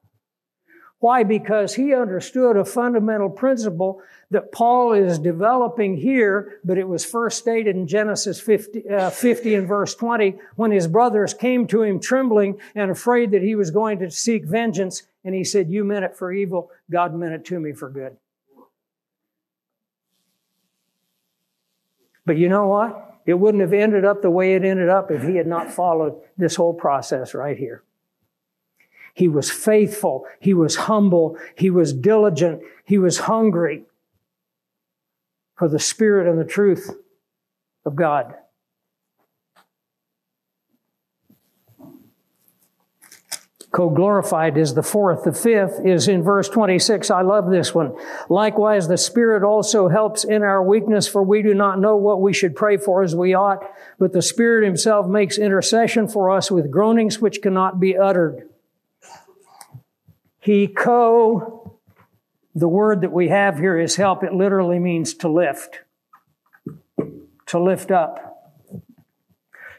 Why? 1.00 1.24
Because 1.24 1.74
he 1.74 1.96
understood 1.96 2.56
a 2.56 2.64
fundamental 2.64 3.30
principle 3.30 4.04
that 4.30 4.52
Paul 4.52 4.94
is 4.94 5.18
developing 5.18 5.98
here, 5.98 6.60
but 6.64 6.78
it 6.78 6.88
was 6.88 7.04
first 7.04 7.40
stated 7.40 7.76
in 7.76 7.88
Genesis 7.88 8.40
50, 8.40 8.88
uh, 8.88 9.10
50 9.10 9.56
and 9.56 9.68
verse 9.68 9.96
20 9.96 10.38
when 10.58 10.70
his 10.70 10.88
brothers 10.88 11.34
came 11.34 11.66
to 11.68 11.82
him 11.82 12.00
trembling 12.00 12.60
and 12.76 12.92
afraid 12.92 13.32
that 13.32 13.42
he 13.42 13.56
was 13.56 13.72
going 13.72 13.98
to 14.00 14.12
seek 14.12 14.46
vengeance. 14.46 15.02
And 15.24 15.34
he 15.34 15.44
said, 15.44 15.72
You 15.72 15.84
meant 15.84 16.06
it 16.06 16.16
for 16.16 16.32
evil. 16.32 16.70
God 16.90 17.16
meant 17.16 17.34
it 17.34 17.46
to 17.46 17.60
me 17.60 17.74
for 17.74 17.90
good. 17.90 18.16
But 22.28 22.38
you 22.38 22.48
know 22.48 22.68
what? 22.68 23.11
It 23.26 23.36
wouldn't 23.36 23.62
have 23.62 23.74
ended 23.74 24.06
up 24.06 24.22
the 24.22 24.32
way 24.32 24.56
it 24.56 24.66
ended 24.66 24.90
up 24.90 25.12
if 25.12 25.24
he 25.24 25.36
had 25.36 25.48
not 25.48 25.72
followed 25.72 26.22
this 26.38 26.56
whole 26.56 26.74
process 26.74 27.34
right 27.34 27.58
here. 27.58 27.84
He 29.14 29.28
was 29.28 29.52
faithful. 29.52 30.26
He 30.40 30.54
was 30.54 30.76
humble. 30.76 31.38
He 31.56 31.70
was 31.70 31.94
diligent. 31.94 32.62
He 32.86 32.98
was 32.98 33.20
hungry. 33.20 33.86
for 35.56 35.68
the 35.68 35.80
Spirit 35.80 36.28
and 36.28 36.40
the 36.40 36.46
truth 36.46 36.90
of 37.86 37.96
God. 37.96 38.34
Co-glorified 43.72 44.58
is 44.58 44.74
the 44.74 44.84
fourth. 44.84 45.24
The 45.24 45.32
fifth 45.32 45.80
is 45.86 46.08
in 46.08 46.24
verse 46.24 46.50
26. 46.50 47.10
I 47.10 47.22
love 47.22 47.50
this 47.50 47.74
one. 47.74 47.96
Likewise, 48.28 48.88
the 48.88 48.98
Spirit 48.98 49.44
also 49.44 49.88
helps 49.88 50.26
in 50.26 50.44
our 50.44 50.62
weakness, 50.62 51.08
for 51.08 51.24
we 51.24 51.42
do 51.42 51.54
not 51.54 51.80
know 51.80 51.96
what 51.96 52.22
we 52.22 52.34
should 52.34 52.56
pray 52.56 52.78
for 52.78 53.02
as 53.02 53.16
we 53.16 53.34
ought, 53.34 53.64
but 53.98 54.12
the 54.12 54.22
Spirit 54.22 54.66
himself 54.66 55.08
makes 55.08 55.38
intercession 55.38 56.08
for 56.08 56.30
us 56.30 56.52
with 56.52 56.70
groanings 56.70 57.20
which 57.20 57.42
cannot 57.42 57.80
be 57.80 57.98
uttered. 57.98 58.50
He 60.40 60.68
co, 60.68 61.78
the 62.54 62.68
word 62.68 63.02
that 63.02 63.14
we 63.14 63.30
have 63.30 63.58
here 63.58 63.80
is 63.80 63.96
help. 63.96 64.24
It 64.24 64.34
literally 64.34 64.80
means 64.80 65.14
to 65.16 65.30
lift, 65.30 65.80
to 67.46 67.60
lift 67.60 67.90
up. 67.90 68.28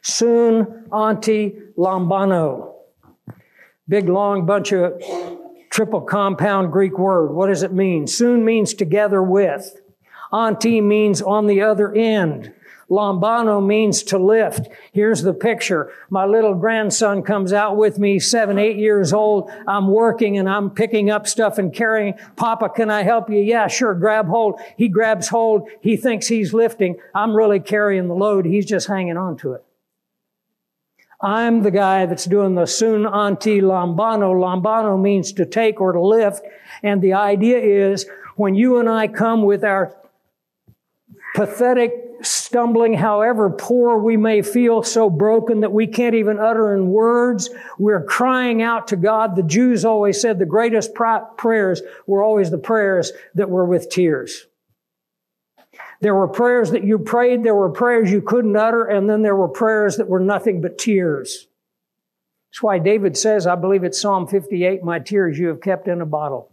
Soon, 0.01 0.87
anti 0.93 1.53
lambano 1.77 2.72
Big 3.89 4.09
long 4.09 4.47
bunch 4.47 4.73
of 4.73 5.03
triple 5.71 6.01
compound 6.01 6.71
Greek 6.71 6.99
word. 6.99 7.33
What 7.33 7.49
does 7.49 7.63
it 7.63 7.73
mean? 7.73 8.07
Soon 8.07 8.45
means 8.45 8.75
together 8.75 9.23
with. 9.23 9.81
Anti 10.33 10.81
means 10.81 11.21
on 11.21 11.47
the 11.47 11.63
other 11.63 11.93
end. 11.93 12.53
Lambano 12.93 13.65
means 13.65 14.03
to 14.03 14.19
lift. 14.19 14.69
Here's 14.93 15.23
the 15.23 15.33
picture. 15.33 15.91
My 16.11 16.27
little 16.27 16.55
grandson 16.55 17.23
comes 17.23 17.53
out 17.53 17.77
with 17.77 17.99
me, 17.99 18.19
seven, 18.19 18.59
eight 18.59 18.77
years 18.77 19.15
old. 19.15 19.51
I'm 19.67 19.89
working 19.89 20.37
and 20.37 20.47
I'm 20.47 20.69
picking 20.69 21.11
up 21.11 21.27
stuff 21.27 21.57
and 21.57 21.73
carrying. 21.73 22.15
Papa, 22.37 22.69
can 22.69 22.91
I 22.91 23.03
help 23.03 23.31
you? 23.31 23.39
Yeah, 23.39 23.67
sure. 23.67 23.95
Grab 23.95 24.29
hold. 24.29 24.61
He 24.77 24.89
grabs 24.89 25.29
hold. 25.29 25.71
He 25.81 25.97
thinks 25.97 26.27
he's 26.27 26.53
lifting. 26.53 26.97
I'm 27.15 27.35
really 27.35 27.61
carrying 27.61 28.09
the 28.09 28.15
load. 28.15 28.45
He's 28.45 28.67
just 28.67 28.89
hanging 28.89 29.17
on 29.17 29.39
to 29.39 29.55
it. 29.55 29.65
I'm 31.23 31.63
the 31.63 31.71
guy 31.71 32.07
that's 32.07 32.25
doing 32.25 32.57
the 32.57 32.67
sun 32.67 33.07
anti 33.07 33.61
lambano. 33.61 34.35
Lambano 34.35 35.01
means 35.01 35.33
to 35.35 35.47
take 35.47 35.81
or 35.81 35.93
to 35.93 36.01
lift. 36.01 36.45
And 36.83 37.01
the 37.01 37.13
idea 37.13 37.59
is 37.59 38.07
when 38.35 38.55
you 38.57 38.79
and 38.79 38.89
I 38.89 39.07
come 39.07 39.43
with 39.43 39.63
our 39.63 39.95
pathetic 41.37 41.93
stumbling, 42.23 42.95
however 42.95 43.51
poor 43.51 43.99
we 43.99 44.17
may 44.17 44.43
feel, 44.43 44.83
so 44.83 45.09
broken 45.09 45.61
that 45.61 45.73
we 45.73 45.87
can't 45.87 46.15
even 46.15 46.39
utter 46.39 46.75
in 46.75 46.89
words, 46.89 47.51
we're 47.79 48.05
crying 48.05 48.63
out 48.63 48.89
to 48.89 48.97
God. 48.97 49.37
The 49.37 49.43
Jews 49.43 49.85
always 49.85 50.21
said 50.21 50.39
the 50.39 50.47
greatest 50.47 50.93
prayers 50.95 51.83
were 52.07 52.23
always 52.23 52.51
the 52.51 52.59
prayers 52.59 53.13
that 53.35 53.51
were 53.51 53.65
with 53.65 53.91
tears. 53.91 54.47
There 56.03 56.17
were 56.17 56.27
prayers 56.27 56.73
that 56.73 56.83
you 56.83 56.99
prayed, 56.99 57.45
there 57.45 57.55
were 57.55 57.71
prayers 57.71 58.11
you 58.11 58.23
couldn't 58.23 58.57
utter, 58.57 58.85
and 58.85 59.09
then 59.09 59.23
there 59.23 59.37
were 59.37 59.47
prayers 59.47 59.99
that 59.99 60.09
were 60.09 60.19
nothing 60.19 60.61
but 60.61 60.77
tears. 60.77 61.47
That's 62.51 62.61
why 62.61 62.81
David 62.81 63.17
says, 63.17 63.47
I 63.47 63.55
believe 63.55 63.85
it's 63.85 64.01
Psalm 64.01 64.27
58, 64.27 64.83
my 64.83 64.99
tears 64.99 65.39
you 65.39 65.47
have 65.47 65.61
kept 65.61 65.87
in 65.87 66.01
a 66.01 66.07
bottle. 66.07 66.51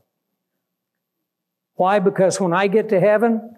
Why? 1.73 1.97
Because 1.97 2.39
when 2.39 2.53
I 2.53 2.67
get 2.67 2.89
to 2.89 2.99
heaven 2.99 3.55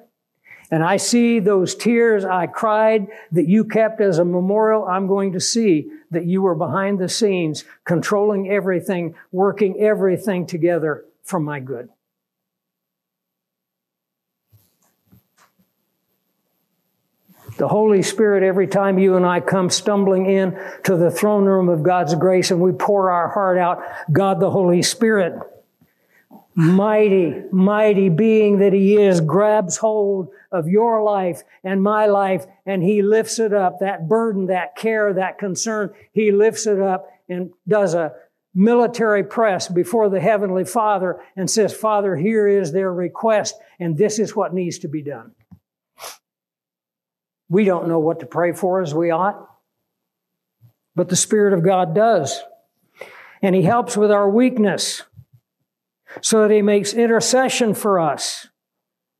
and 0.72 0.82
I 0.82 0.96
see 0.96 1.40
those 1.40 1.76
tears 1.76 2.24
I 2.24 2.48
cried 2.48 3.08
that 3.34 3.50
you 3.50 3.66
kept 3.66 4.00
as 4.00 4.18
a 4.18 4.24
memorial, 4.24 4.86
I'm 4.86 5.08
going 5.08 5.34
to 5.34 5.42
see 5.42 5.92
that 6.12 6.26
you 6.26 6.42
were 6.42 6.56
behind 6.56 7.00
the 7.00 7.10
scenes, 7.10 7.66
controlling 7.84 8.50
everything, 8.50 9.16
working 9.34 9.78
everything 9.82 10.46
together 10.46 11.04
for 11.24 11.42
my 11.42 11.60
good. 11.60 11.90
The 17.62 17.68
Holy 17.68 18.02
Spirit 18.02 18.42
every 18.42 18.66
time 18.66 18.98
you 18.98 19.18
and 19.18 19.24
I 19.24 19.40
come 19.40 19.70
stumbling 19.70 20.26
in 20.26 20.60
to 20.86 20.96
the 20.98 21.12
throne 21.12 21.46
room 21.46 21.70
of 21.70 21.84
God's 21.84 22.16
grace 22.16 22.50
and 22.50 22.60
we 22.60 22.72
pour 22.72 23.12
our 23.12 23.28
heart 23.28 23.60
out, 23.60 23.84
God 24.12 24.40
the 24.40 24.50
Holy 24.50 24.82
Spirit, 24.82 25.40
mighty, 26.56 27.36
mighty 27.52 28.10
being 28.10 28.58
that 28.58 28.74
He 28.74 28.98
is, 28.98 29.22
grabs 29.22 29.78
hold 29.78 30.30
of 30.52 30.68
your 30.68 31.04
life 31.04 31.44
and 31.64 31.84
my 31.84 32.08
life 32.08 32.48
and 32.66 32.82
He 32.82 33.04
lifts 33.04 33.38
it 33.38 33.54
up. 33.54 33.78
That 33.80 34.10
burden, 34.10 34.48
that 34.48 34.76
care, 34.76 35.14
that 35.14 35.38
concern, 35.38 35.94
He 36.14 36.32
lifts 36.32 36.66
it 36.66 36.80
up 36.80 37.12
and 37.30 37.52
does 37.68 37.94
a 37.94 38.14
military 38.56 39.24
press 39.24 39.68
before 39.68 40.10
the 40.10 40.20
Heavenly 40.20 40.66
Father 40.66 41.22
and 41.36 41.48
says, 41.48 41.76
Father, 41.76 42.16
here 42.16 42.48
is 42.48 42.72
their 42.72 42.92
request 42.92 43.54
and 43.80 43.96
this 43.96 44.18
is 44.18 44.36
what 44.36 44.52
needs 44.52 44.80
to 44.80 44.88
be 44.88 45.04
done. 45.04 45.36
We 47.52 47.66
don't 47.66 47.90
know 47.90 48.00
what 48.00 48.22
to 48.22 48.26
pray 48.26 48.54
for 48.54 48.82
as 48.82 48.96
we 48.96 49.12
ought, 49.12 49.46
but 50.96 51.10
the 51.10 51.18
Spirit 51.18 51.52
of 51.52 51.66
God 51.66 51.94
does. 51.94 52.42
And 53.42 53.54
He 53.54 53.64
helps 53.64 53.98
with 53.98 54.10
our 54.10 54.30
weakness 54.30 55.04
so 56.22 56.48
that 56.48 56.54
He 56.54 56.62
makes 56.62 56.94
intercession 56.94 57.74
for 57.74 58.00
us 58.00 58.48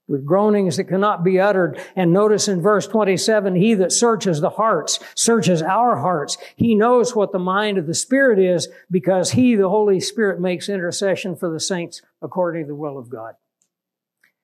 with 0.08 0.26
groanings 0.26 0.78
that 0.78 0.86
cannot 0.86 1.26
be 1.26 1.42
uttered. 1.42 1.78
And 1.94 2.14
notice 2.14 2.48
in 2.48 2.62
verse 2.62 2.88
27, 2.88 3.56
He 3.56 3.74
that 3.74 3.92
searches 3.92 4.40
the 4.40 4.52
hearts, 4.52 5.00
searches 5.14 5.62
our 5.62 5.98
hearts. 5.98 6.38
He 6.56 6.74
knows 6.74 7.14
what 7.14 7.34
the 7.34 7.40
mind 7.40 7.78
of 7.78 7.86
the 7.86 7.94
Spirit 7.94 8.40
is 8.40 8.70
because 8.90 9.32
He, 9.32 9.56
the 9.56 9.68
Holy 9.68 10.00
Spirit, 10.00 10.40
makes 10.40 10.70
intercession 10.70 11.36
for 11.36 11.52
the 11.52 11.60
saints 11.60 12.02
according 12.22 12.64
to 12.64 12.68
the 12.70 12.76
will 12.76 12.98
of 12.98 13.10
God. 13.10 13.34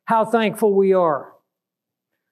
How 0.03 0.25
thankful 0.25 0.73
we 0.73 0.91
are 0.91 1.36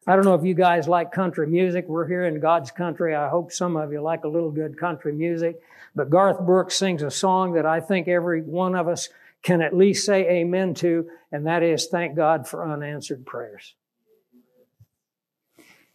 I 0.08 0.16
don't 0.16 0.26
know 0.26 0.36
if 0.36 0.44
you 0.44 0.54
guys 0.54 0.88
like 0.88 1.12
country 1.12 1.48
music. 1.48 1.88
We're 1.88 2.08
here 2.08 2.26
in 2.26 2.40
God's 2.40 2.70
country. 2.70 3.16
I 3.16 3.28
hope 3.28 3.52
some 3.52 3.76
of 3.76 3.92
you 3.92 4.02
like 4.02 4.24
a 4.24 4.28
little 4.28 4.52
good 4.52 4.78
country 4.78 5.12
music. 5.12 5.60
But 5.96 6.12
Garth 6.12 6.40
Brooks 6.42 6.76
sings 6.76 7.02
a 7.02 7.10
song 7.10 7.54
that 7.54 7.66
I 7.66 7.80
think 7.80 8.08
every 8.08 8.44
one 8.44 8.76
of 8.76 8.88
us 8.88 9.10
can 9.42 9.62
at 9.62 9.76
least 9.76 10.06
say 10.06 10.28
amen 10.30 10.76
to, 10.76 11.08
and 11.32 11.48
that 11.48 11.64
is 11.64 11.88
thank 11.88 12.16
God 12.16 12.48
for 12.48 12.68
unanswered 12.72 13.26
prayers. 13.26 13.76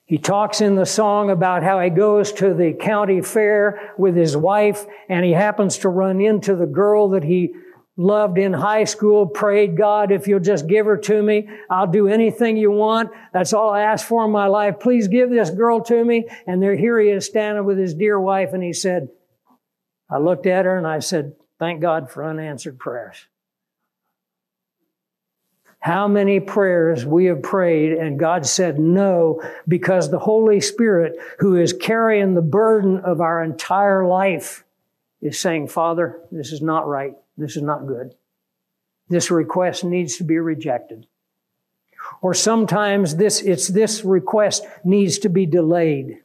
He 0.06 0.18
talks 0.18 0.61
in 0.61 0.74
the 0.74 0.86
song 0.86 1.30
about 1.30 1.62
how 1.62 1.78
he 1.80 1.88
goes 1.88 2.32
to 2.32 2.52
the 2.52 2.72
county 2.72 3.20
fair 3.20 3.92
with 3.96 4.16
his 4.16 4.36
wife 4.36 4.84
and 5.08 5.24
he 5.24 5.30
happens 5.30 5.78
to 5.78 5.88
run 5.88 6.20
into 6.20 6.56
the 6.56 6.66
girl 6.66 7.11
that 7.11 7.22
he 7.22 7.54
loved 8.01 8.38
in 8.38 8.53
high 8.53 8.84
school, 8.84 9.26
prayed, 9.26 9.76
God, 9.76 10.11
if 10.11 10.26
you'll 10.26 10.40
just 10.40 10.66
give 10.66 10.86
her 10.86 10.96
to 10.96 11.22
me, 11.22 11.51
I'll 11.68 11.86
do 11.86 12.09
anything 12.09 12.57
you 12.57 12.70
want. 12.70 13.11
That's 13.32 13.53
all 13.53 13.70
I 13.70 13.82
ask 13.82 14.07
for 14.07 14.24
in 14.24 14.30
my 14.30 14.46
life. 14.46 14.80
Please 14.80 15.07
give 15.07 15.28
this 15.28 15.51
girl 15.51 15.82
to 15.82 16.05
me. 16.05 16.26
And 16.46 16.62
there, 16.62 16.74
here 16.74 16.98
he 16.98 17.11
is 17.11 17.26
standing 17.26 17.64
with 17.64 17.78
his 17.78 17.94
dear 17.94 18.18
wife. 18.18 18.55
And 18.55 18.62
he 18.62 18.72
said, 18.72 19.11
I 20.09 20.16
looked 20.16 20.46
at 20.46 20.64
her 20.64 20.78
and 20.78 20.86
I 20.86 21.01
said, 21.01 21.34
thank 21.59 21.82
God 21.82 22.11
for 22.11 22.24
unanswered 22.24 22.78
prayers. 22.78 23.26
How 25.78 26.09
many 26.09 26.40
prayers 26.40 27.05
we 27.05 27.26
have 27.26 27.42
prayed 27.42 27.92
and 27.92 28.18
God 28.18 28.46
said 28.46 28.78
no 28.78 29.42
because 29.68 30.11
the 30.11 30.18
Holy 30.18 30.61
Spirit, 30.61 31.16
who 31.38 31.57
is 31.57 31.72
carrying 31.74 32.34
the 32.34 32.42
burden 32.42 32.98
of 32.98 33.20
our 33.20 33.42
entire 33.42 34.07
life, 34.07 34.64
is 35.20 35.38
saying, 35.38 35.68
Father, 35.68 36.18
this 36.30 36.53
is 36.53 36.62
not 36.62 36.86
right. 36.86 37.14
This 37.41 37.57
is 37.57 37.62
not 37.62 37.86
good. 37.86 38.14
This 39.09 39.30
request 39.30 39.82
needs 39.82 40.18
to 40.18 40.24
be 40.24 40.38
rejected. 40.38 41.07
Or 42.20 42.34
sometimes 42.34 43.16
this, 43.16 43.41
it's 43.41 43.66
this 43.66 44.05
request 44.05 44.66
needs 44.84 45.18
to 45.20 45.30
be 45.30 45.47
delayed. 45.47 46.18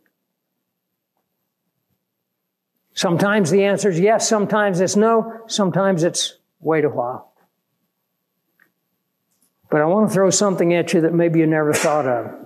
Sometimes 2.93 3.49
the 3.49 3.63
answer 3.63 3.89
is 3.89 3.99
yes, 3.99 4.27
sometimes 4.27 4.81
it's 4.81 4.95
no, 4.95 5.41
sometimes 5.47 6.03
it's 6.03 6.37
wait 6.59 6.83
a 6.83 6.89
while. 6.89 7.31
But 9.69 9.81
I 9.81 9.85
want 9.85 10.09
to 10.09 10.13
throw 10.13 10.29
something 10.29 10.73
at 10.73 10.93
you 10.93 11.01
that 11.01 11.13
maybe 11.13 11.39
you 11.39 11.47
never 11.47 11.73
thought 11.73 12.07
of. 12.07 12.45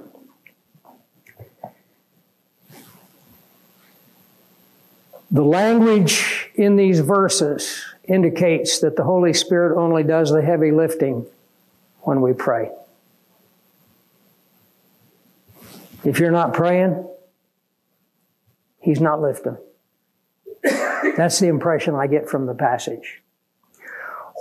The 5.32 5.44
language 5.44 6.50
in 6.56 6.76
these 6.76 7.02
verses 7.02 7.86
indicates 8.10 8.80
that 8.80 8.96
the 8.96 9.04
Holy 9.04 9.34
Spirit 9.34 9.78
only 9.78 10.04
does 10.04 10.32
the 10.32 10.42
heavy 10.42 10.72
lifting 10.72 11.26
when 12.02 12.22
we 12.22 12.34
pray. 12.34 12.72
If 16.04 16.20
you're 16.20 16.32
not 16.32 16.54
praying, 16.54 17.08
He's 18.82 19.02
not 19.02 19.22
lifting. 19.22 19.58
That's 21.18 21.40
the 21.40 21.48
impression 21.48 21.96
I 21.96 22.08
get 22.08 22.30
from 22.30 22.46
the 22.46 22.54
passage. 22.54 23.22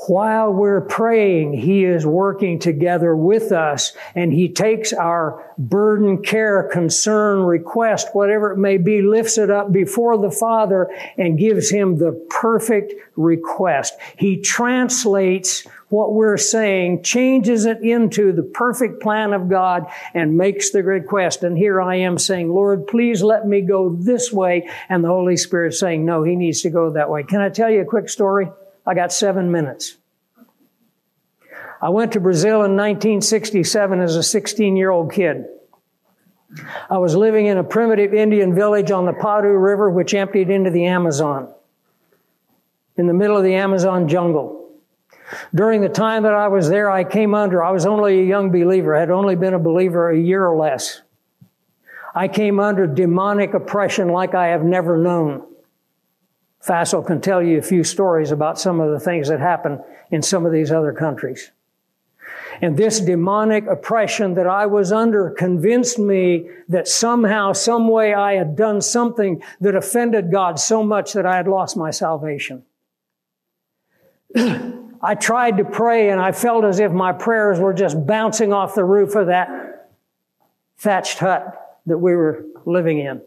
While 0.07 0.53
we're 0.53 0.83
praying, 0.83 1.55
He 1.55 1.85
is 1.85 2.07
working 2.07 2.59
together 2.59 3.17
with 3.17 3.51
us 3.53 3.93
and 4.15 4.33
He 4.33 4.49
takes 4.49 4.93
our 4.93 5.53
burden, 5.59 6.23
care, 6.23 6.69
concern, 6.73 7.41
request, 7.41 8.15
whatever 8.15 8.53
it 8.53 8.59
may 8.59 8.77
be, 8.77 9.03
lifts 9.03 9.39
it 9.39 9.51
up 9.51 9.73
before 9.73 10.17
the 10.17 10.31
Father 10.31 10.89
and 11.17 11.39
gives 11.39 11.69
Him 11.71 11.99
the 11.99 12.13
perfect 12.31 12.95
request. 13.17 13.95
He 14.17 14.41
translates 14.41 15.67
what 15.89 16.15
we're 16.15 16.37
saying, 16.37 17.03
changes 17.03 17.65
it 17.65 17.81
into 17.83 18.33
the 18.33 18.43
perfect 18.43 19.03
plan 19.03 19.33
of 19.33 19.49
God 19.49 19.87
and 20.15 20.37
makes 20.37 20.71
the 20.71 20.83
request. 20.83 21.43
And 21.43 21.57
here 21.59 21.81
I 21.81 21.97
am 21.97 22.19
saying, 22.19 22.51
Lord, 22.51 22.87
please 22.87 23.23
let 23.23 23.47
me 23.47 23.63
go 23.63 23.91
this 23.91 24.33
way. 24.33 24.69
And 24.89 25.03
the 25.03 25.09
Holy 25.09 25.37
Spirit 25.37 25.75
saying, 25.75 26.05
no, 26.05 26.23
He 26.23 26.37
needs 26.37 26.63
to 26.63 26.71
go 26.71 26.91
that 26.91 27.11
way. 27.11 27.25
Can 27.25 27.41
I 27.41 27.49
tell 27.49 27.71
you 27.71 27.81
a 27.81 27.87
quick 27.87 28.09
story? 28.09 28.49
I 28.89 28.95
got 28.95 29.13
seven 29.13 29.53
minutes. 29.53 29.99
I 31.83 31.91
went 31.91 32.13
to 32.13 32.21
Brazil 32.21 32.65
in 32.65 32.75
1967 32.75 34.01
as 34.01 34.17
a 34.17 34.23
16 34.23 34.77
year 34.79 34.91
old 34.91 35.13
kid. 35.13 35.45
I 36.89 36.97
was 36.97 37.15
living 37.15 37.47
in 37.47 37.59
a 37.59 37.65
primitive 37.65 38.15
Indian 38.15 38.55
village 38.55 38.91
on 38.91 39.05
the 39.05 39.13
Padu 39.13 39.63
River, 39.63 39.91
which 39.91 40.15
emptied 40.15 40.49
into 40.49 40.71
the 40.71 40.87
Amazon, 40.87 41.53
in 42.97 43.07
the 43.07 43.13
middle 43.13 43.37
of 43.37 43.45
the 43.45 43.55
Amazon 43.57 44.09
jungle. 44.09 44.71
During 45.55 45.83
the 45.83 45.91
time 45.91 46.23
that 46.23 46.33
I 46.33 46.49
was 46.49 46.71
there, 46.71 46.91
I 46.91 47.05
came 47.05 47.35
under, 47.35 47.63
I 47.63 47.71
was 47.71 47.85
only 47.85 48.21
a 48.21 48.25
young 48.25 48.51
believer, 48.51 48.97
I 48.97 49.01
had 49.01 49.11
only 49.11 49.37
been 49.37 49.53
a 49.53 49.59
believer 49.59 50.09
a 50.09 50.19
year 50.19 50.47
or 50.47 50.57
less. 50.57 51.03
I 52.15 52.27
came 52.27 52.59
under 52.59 52.87
demonic 52.87 53.53
oppression 53.53 54.09
like 54.09 54.35
I 54.35 54.47
have 54.47 54.65
never 54.65 54.97
known. 54.97 55.48
Fassel 56.67 57.07
can 57.07 57.21
tell 57.21 57.43
you 57.43 57.59
a 57.59 57.63
few 57.63 57.85
stories 57.85 58.31
about 58.31 58.59
some 58.59 58.81
of 58.81 58.91
the 58.91 59.01
things 59.01 59.29
that 59.29 59.41
happened 59.41 59.81
in 60.11 60.23
some 60.23 60.45
of 60.45 60.53
these 60.53 60.73
other 60.73 60.93
countries. 60.93 61.51
And 62.61 62.77
this 62.77 63.01
demonic 63.01 63.67
oppression 63.67 64.35
that 64.35 64.47
I 64.47 64.67
was 64.67 64.91
under 64.91 65.31
convinced 65.31 65.99
me 65.99 66.49
that 66.69 66.89
somehow, 66.89 67.53
some 67.53 67.89
way 67.89 68.15
I 68.15 68.35
had 68.35 68.57
done 68.57 68.81
something 68.81 69.43
that 69.61 69.77
offended 69.77 70.33
God 70.33 70.59
so 70.59 70.83
much 70.83 71.13
that 71.13 71.25
I 71.25 71.37
had 71.37 71.47
lost 71.47 71.77
my 71.77 71.91
salvation. 71.91 72.65
I 74.37 75.15
tried 75.15 75.59
to 75.59 75.65
pray 75.65 76.11
and 76.11 76.21
I 76.21 76.33
felt 76.33 76.65
as 76.65 76.81
if 76.81 76.91
my 76.91 77.13
prayers 77.13 77.61
were 77.61 77.73
just 77.73 78.05
bouncing 78.07 78.53
off 78.53 78.75
the 78.75 78.85
roof 78.85 79.15
of 79.15 79.29
that 79.29 79.89
thatched 80.79 81.19
hut 81.19 81.79
that 81.87 81.99
we 81.99 82.15
were 82.15 82.45
living 82.65 82.99
in. 82.99 83.23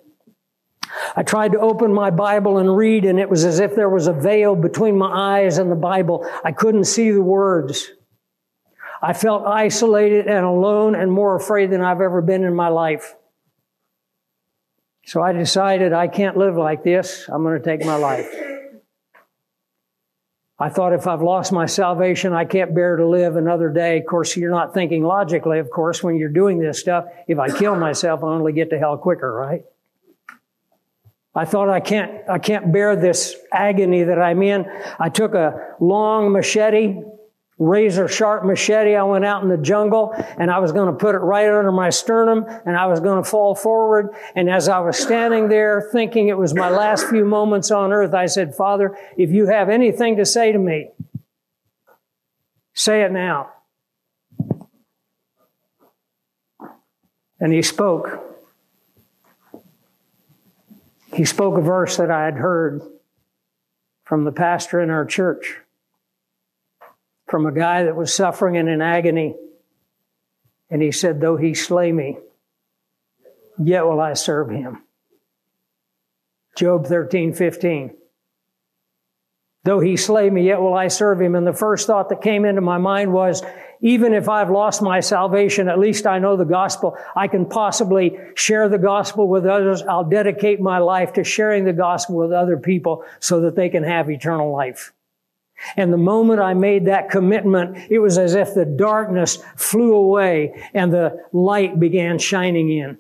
I 1.16 1.24
tried 1.24 1.52
to 1.54 1.60
open 1.60 1.94
my 1.94 2.10
Bible 2.10 2.58
and 2.58 2.76
read, 2.76 3.06
and 3.06 3.20
it 3.20 3.30
was 3.30 3.44
as 3.44 3.60
if 3.60 3.76
there 3.76 3.90
was 3.90 4.08
a 4.08 4.14
veil 4.14 4.56
between 4.56 4.98
my 4.98 5.40
eyes 5.42 5.58
and 5.58 5.72
the 5.72 5.76
Bible. 5.76 6.26
I 6.44 6.52
couldn't 6.52 6.86
see 6.86 7.12
the 7.12 7.22
words. 7.22 7.90
I 9.02 9.14
felt 9.14 9.46
isolated 9.46 10.28
and 10.28 10.46
alone 10.46 10.96
and 10.96 11.12
more 11.12 11.36
afraid 11.36 11.72
than 11.72 11.82
I've 11.82 12.02
ever 12.02 12.22
been 12.22 12.44
in 12.44 12.56
my 12.56 12.68
life. 12.68 13.16
So 15.06 15.22
I 15.22 15.34
decided 15.34 15.92
I 15.92 16.08
can't 16.08 16.38
live 16.38 16.56
like 16.56 16.84
this. 16.84 17.28
I'm 17.28 17.44
going 17.44 17.62
to 17.62 17.66
take 17.66 17.86
my 17.86 17.96
life. 17.96 18.32
I 20.60 20.70
thought 20.70 20.94
if 20.94 21.08
I've 21.08 21.24
lost 21.24 21.52
my 21.52 21.66
salvation, 21.66 22.34
I 22.34 22.46
can't 22.46 22.76
bear 22.76 22.96
to 22.98 23.08
live 23.08 23.36
another 23.36 23.70
day. 23.70 23.98
Of 23.98 24.06
course, 24.06 24.38
you're 24.38 24.52
not 24.52 24.76
thinking 24.76 25.04
logically, 25.04 25.58
of 25.58 25.72
course, 25.72 26.04
when 26.04 26.18
you're 26.18 26.30
doing 26.30 26.60
this 26.60 26.80
stuff. 26.80 27.06
If 27.28 27.40
I 27.40 27.50
kill 27.50 27.76
myself, 27.76 28.24
I 28.24 28.28
only 28.28 28.54
get 28.54 28.70
to 28.70 28.78
hell 28.78 28.96
quicker, 28.96 29.34
right? 29.34 29.64
I 31.34 31.46
thought 31.46 31.70
I 31.70 31.80
can't, 31.80 32.30
I 32.30 32.40
can't 32.40 32.74
bear 32.74 32.96
this 32.96 33.36
agony 33.54 34.04
that 34.04 34.20
I'm 34.20 34.42
in. 34.42 34.66
I 35.00 35.08
took 35.10 35.34
a 35.34 35.76
long 35.80 36.34
machete, 36.34 37.02
razor 37.58 38.10
sharp 38.10 38.44
machete. 38.44 38.96
I 38.96 39.04
went 39.04 39.24
out 39.24 39.42
in 39.42 39.48
the 39.48 39.58
jungle 39.58 40.14
and 40.38 40.52
I 40.52 40.60
was 40.60 40.74
going 40.74 40.88
to 40.88 40.98
put 40.98 41.16
it 41.16 41.20
right 41.20 41.48
under 41.48 41.72
my 41.72 41.90
sternum 41.90 42.46
and 42.66 42.76
I 42.76 42.88
was 42.88 43.00
going 43.00 43.24
to 43.24 43.30
fall 43.30 43.56
forward. 43.56 44.10
And 44.36 44.50
as 44.50 44.68
I 44.68 44.80
was 44.80 44.98
standing 44.98 45.48
there 45.48 45.90
thinking 45.94 46.28
it 46.28 46.38
was 46.38 46.54
my 46.54 46.70
last 46.70 47.08
few 47.08 47.24
moments 47.24 47.72
on 47.72 47.94
earth, 47.94 48.14
I 48.14 48.26
said, 48.26 48.54
Father, 48.54 48.98
if 49.16 49.32
you 49.32 49.48
have 49.48 49.70
anything 49.70 50.18
to 50.18 50.26
say 50.26 50.52
to 50.52 50.60
me, 50.60 50.90
say 52.74 53.04
it 53.04 53.12
now. 53.14 53.52
And 57.40 57.54
he 57.54 57.62
spoke. 57.62 58.31
He 61.14 61.26
spoke 61.26 61.58
a 61.58 61.62
verse 61.62 61.98
that 61.98 62.10
I 62.10 62.26
had 62.26 62.36
heard 62.36 62.82
from 64.04 64.24
the 64.24 64.32
pastor 64.32 64.82
in 64.82 64.90
our 64.90 65.06
church, 65.06 65.58
from 67.28 67.46
a 67.46 67.52
guy 67.52 67.84
that 67.84 67.96
was 67.96 68.14
suffering 68.14 68.58
and 68.58 68.70
in 68.70 68.82
agony. 68.82 69.36
And 70.70 70.82
he 70.82 70.92
said, 70.92 71.20
Though 71.20 71.38
he 71.38 71.54
slay 71.54 71.92
me, 71.92 72.18
yet 73.58 73.86
will 73.86 74.00
I 74.00 74.14
serve 74.14 74.50
him. 74.50 74.84
Job 76.56 76.88
13, 76.88 77.34
15. 77.34 77.96
Though 79.64 79.80
he 79.80 79.96
slay 79.96 80.30
me, 80.30 80.48
yet 80.48 80.60
will 80.60 80.74
I 80.74 80.88
serve 80.88 81.22
him. 81.22 81.36
And 81.36 81.46
the 81.46 81.54
first 81.54 81.88
thought 81.88 82.10
that 82.10 82.22
came 82.22 82.46
into 82.46 82.62
my 82.62 82.78
mind 82.78 83.14
was, 83.14 83.44
even 83.82 84.14
if 84.14 84.30
I've 84.30 84.52
lost 84.52 84.82
my 84.82 85.00
salvation, 85.00 85.68
at 85.68 85.80
least 85.80 86.06
I 86.06 86.20
know 86.20 86.38
the 86.38 86.46
gospel. 86.46 86.96
I 87.16 87.28
can 87.28 87.48
possibly 87.48 88.18
share 88.36 88.70
the 88.70 88.78
gospel 88.78 89.28
with 89.28 89.46
others. 89.46 89.82
I'll 89.82 90.04
dedicate 90.04 90.62
my 90.62 90.78
life 90.78 91.14
to 91.14 91.24
sharing 91.24 91.66
the 91.66 91.74
gospel 91.74 92.16
with 92.16 92.32
other 92.32 92.58
people 92.58 93.04
so 93.20 93.42
that 93.42 93.56
they 93.56 93.70
can 93.70 93.84
have 93.84 94.10
eternal 94.10 94.52
life. 94.52 94.94
And 95.76 95.92
the 95.92 95.98
moment 95.98 96.40
I 96.40 96.54
made 96.54 96.86
that 96.86 97.10
commitment, 97.10 97.78
it 97.90 98.00
was 98.00 98.18
as 98.18 98.36
if 98.36 98.54
the 98.54 98.66
darkness 98.66 99.38
flew 99.56 99.94
away 99.94 100.70
and 100.74 100.94
the 100.94 101.24
light 101.32 101.80
began 101.80 102.20
shining 102.20 102.72
in. 102.72 102.98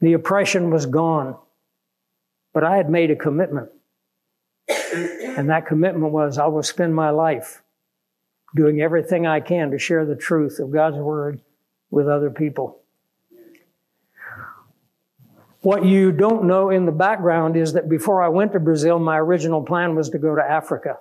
The 0.00 0.12
oppression 0.12 0.70
was 0.70 0.86
gone. 0.86 1.36
But 2.52 2.64
I 2.64 2.76
had 2.76 2.90
made 2.90 3.10
a 3.10 3.16
commitment. 3.16 3.70
And 4.68 5.50
that 5.50 5.66
commitment 5.66 6.12
was 6.12 6.38
I 6.38 6.46
will 6.46 6.62
spend 6.62 6.94
my 6.94 7.10
life 7.10 7.63
doing 8.54 8.80
everything 8.80 9.26
I 9.26 9.40
can 9.40 9.70
to 9.70 9.78
share 9.78 10.06
the 10.06 10.16
truth 10.16 10.58
of 10.58 10.70
God's 10.70 10.96
Word 10.96 11.40
with 11.90 12.08
other 12.08 12.30
people. 12.30 12.80
What 15.60 15.84
you 15.84 16.12
don't 16.12 16.44
know 16.44 16.68
in 16.68 16.84
the 16.84 16.92
background 16.92 17.56
is 17.56 17.72
that 17.72 17.88
before 17.88 18.22
I 18.22 18.28
went 18.28 18.52
to 18.52 18.60
Brazil, 18.60 18.98
my 18.98 19.18
original 19.18 19.62
plan 19.62 19.94
was 19.94 20.10
to 20.10 20.18
go 20.18 20.34
to 20.34 20.42
Africa. 20.42 20.98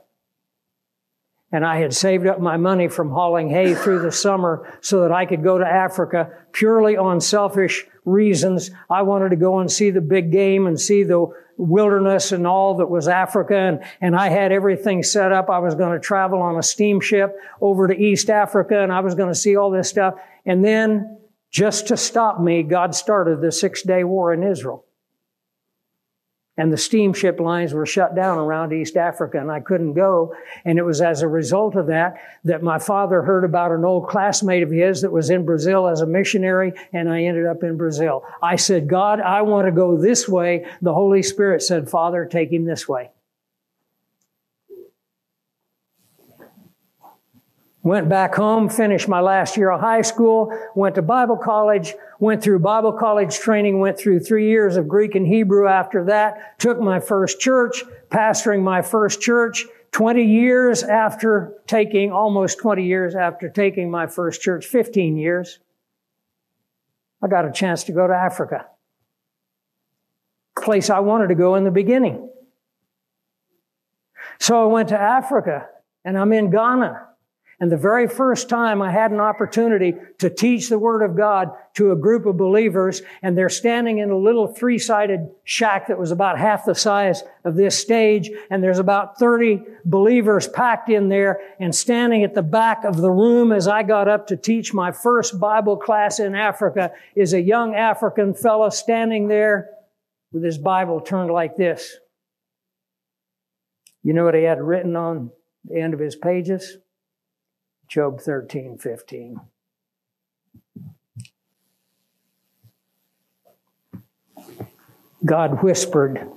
And 1.52 1.66
I 1.66 1.78
had 1.78 1.94
saved 1.94 2.26
up 2.26 2.40
my 2.40 2.58
money 2.58 2.88
from 2.88 3.12
hauling 3.12 3.50
hay 3.50 3.76
through 3.76 4.02
the 4.02 4.12
summer 4.12 4.74
so 4.82 5.02
that 5.02 5.12
I 5.12 5.26
could 5.26 5.44
go 5.44 5.58
to 5.58 5.68
Africa 5.68 6.32
purely 6.52 6.96
on 6.96 7.20
selfish 7.20 7.86
reasons. 8.06 8.72
I 8.90 9.02
wanted 9.02 9.30
to 9.30 9.36
go 9.36 9.60
and 9.60 9.72
see 9.72 9.92
the 9.92 10.02
big 10.02 10.32
game 10.32 10.66
and 10.66 10.80
see 10.80 11.04
the 11.04 11.28
wilderness 11.58 12.32
and 12.32 12.48
all 12.48 12.78
that 12.78 12.90
was 12.90 13.08
Africa. 13.08 13.56
And, 13.56 13.84
and 14.02 14.16
I 14.16 14.30
had 14.30 14.52
everything 14.52 15.04
set 15.04 15.32
up. 15.32 15.50
I 15.50 15.60
was 15.60 15.76
going 15.76 15.94
to 15.94 16.00
travel 16.00 16.42
on 16.42 16.58
a 16.58 16.64
steamship 16.64 17.36
over 17.62 17.88
to 17.88 17.96
East 17.96 18.30
Africa 18.30 18.82
and 18.82 18.92
I 18.92 19.02
was 19.02 19.16
going 19.16 19.30
to 19.30 19.36
see 19.36 19.56
all 19.56 19.72
this 19.72 19.90
stuff. 19.90 20.16
And 20.46 20.64
then 20.64 21.20
just 21.52 21.88
to 21.88 21.98
stop 21.98 22.42
me, 22.42 22.64
God 22.64 22.96
started 22.96 23.42
the 23.42 23.52
six 23.52 23.84
day 23.84 24.04
war 24.04 24.34
in 24.34 24.44
Israel. 24.44 24.86
And 26.56 26.72
the 26.72 26.78
steamship 26.78 27.40
lines 27.40 27.74
were 27.74 27.86
shut 27.86 28.16
down 28.16 28.38
around 28.38 28.74
East 28.74 28.96
Africa 28.96 29.40
and 29.40 29.52
I 29.52 29.60
couldn't 29.60 29.94
go. 29.94 30.36
And 30.66 30.78
it 30.78 30.84
was 30.84 31.02
as 31.02 31.24
a 31.24 31.28
result 31.28 31.76
of 31.76 31.88
that 31.88 32.22
that 32.44 32.62
my 32.62 32.78
father 32.78 33.24
heard 33.24 33.44
about 33.44 33.72
an 33.72 33.84
old 33.84 34.08
classmate 34.08 34.62
of 34.62 34.70
his 34.70 35.02
that 35.02 35.12
was 35.12 35.32
in 35.32 35.46
Brazil 35.46 35.88
as 35.88 36.02
a 36.02 36.06
missionary 36.06 36.74
and 36.92 37.10
I 37.10 37.24
ended 37.24 37.48
up 37.48 37.64
in 37.64 37.76
Brazil. 37.76 38.24
I 38.42 38.58
said, 38.58 38.88
God, 38.88 39.20
I 39.20 39.42
want 39.42 39.66
to 39.66 39.72
go 39.72 39.98
this 39.98 40.30
way. 40.30 40.68
The 40.84 40.94
Holy 40.94 41.24
Spirit 41.24 41.64
said, 41.64 41.90
Father, 41.90 42.26
take 42.26 42.52
him 42.52 42.66
this 42.66 42.88
way. 42.88 43.10
Went 47.82 48.08
back 48.08 48.34
home, 48.36 48.70
finished 48.70 49.10
my 49.10 49.20
last 49.20 49.58
year 49.58 49.70
of 49.70 49.82
high 49.82 50.04
school, 50.04 50.58
went 50.74 50.96
to 50.96 51.02
Bible 51.02 51.36
college, 51.36 51.94
went 52.20 52.44
through 52.44 52.60
Bible 52.60 52.94
college 52.94 53.38
training, 53.38 53.80
went 53.80 53.98
through 53.98 54.20
three 54.20 54.48
years 54.48 54.78
of 54.78 54.88
Greek 54.88 55.16
and 55.16 55.28
Hebrew 55.28 55.68
after 55.68 56.06
that, 56.06 56.60
took 56.60 56.80
my 56.80 57.00
first 57.00 57.40
church, 57.40 57.84
pastoring 58.10 58.62
my 58.62 58.82
first 58.82 59.22
church, 59.22 59.66
20 59.92 60.24
years 60.24 60.84
after 60.84 61.54
taking, 61.68 62.12
almost 62.12 62.58
20 62.60 62.84
years 62.84 63.16
after 63.16 63.48
taking 63.48 63.92
my 63.92 64.08
first 64.08 64.42
church, 64.42 64.66
15 64.66 65.18
years, 65.18 65.60
I 67.22 67.28
got 67.28 67.46
a 67.46 67.52
chance 67.52 67.86
to 67.86 67.94
go 67.94 68.06
to 68.06 68.14
Africa. 68.14 68.66
Place 70.62 70.90
I 70.90 71.00
wanted 71.00 71.28
to 71.28 71.36
go 71.36 71.56
in 71.56 71.64
the 71.64 71.72
beginning. 71.72 72.30
So 74.40 74.62
I 74.62 74.66
went 74.66 74.90
to 74.90 75.00
Africa 75.00 75.68
and 76.04 76.18
I'm 76.18 76.34
in 76.34 76.50
Ghana 76.50 77.08
And 77.64 77.72
the 77.72 77.78
very 77.78 78.10
first 78.10 78.50
time 78.50 78.82
I 78.82 78.92
had 78.92 79.12
an 79.12 79.22
opportunity 79.22 79.94
to 80.18 80.30
teach 80.30 80.68
the 80.68 80.78
Word 80.78 81.02
of 81.02 81.16
God 81.16 81.50
to 81.76 81.94
a 81.94 81.96
group 81.96 82.26
of 82.26 82.36
believers, 82.36 83.02
and 83.22 83.38
they're 83.38 83.48
standing 83.48 84.00
in 84.00 84.10
a 84.10 84.18
little 84.18 84.48
three-sided 84.48 85.30
shack 85.46 85.88
that 85.88 85.98
was 85.98 86.12
about 86.12 86.38
half 86.38 86.66
the 86.66 86.76
size 86.76 87.24
of 87.46 87.56
this 87.56 87.80
stage, 87.80 88.30
and 88.50 88.62
there's 88.62 88.80
about 88.80 89.18
30 89.18 89.62
believers 89.86 90.46
packed 90.46 90.90
in 90.90 91.08
there, 91.08 91.40
and 91.58 91.74
standing 91.74 92.26
at 92.26 92.34
the 92.34 92.42
back 92.42 92.84
of 92.84 92.98
the 92.98 93.10
room 93.10 93.54
as 93.54 93.66
I 93.66 93.84
got 93.84 94.10
up 94.10 94.28
to 94.28 94.36
teach 94.36 94.74
my 94.74 94.92
first 94.92 95.40
Bible 95.40 95.78
class 95.78 96.20
in 96.20 96.36
Africa 96.36 96.92
is 97.16 97.32
a 97.32 97.40
young 97.40 97.76
African 97.76 98.34
fellow 98.34 98.72
standing 98.72 99.30
there 99.30 99.70
with 100.34 100.44
his 100.44 100.58
Bible 100.58 101.00
turned 101.00 101.32
like 101.32 101.56
this. 101.56 101.96
You 104.02 104.12
know 104.12 104.26
what 104.26 104.36
he 104.36 104.44
had 104.44 104.62
written 104.62 104.98
on 104.98 105.32
the 105.64 105.80
end 105.80 105.94
of 105.94 106.02
his 106.02 106.18
pages? 106.18 106.78
Job 107.94 108.20
13, 108.20 108.80
15. 108.80 109.40
God 115.24 115.62
whispered, 115.62 116.28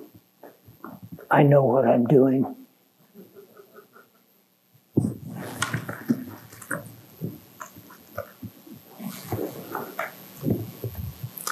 I 1.30 1.42
know 1.44 1.64
what 1.64 1.88
I'm 1.88 2.04
doing. 2.04 2.54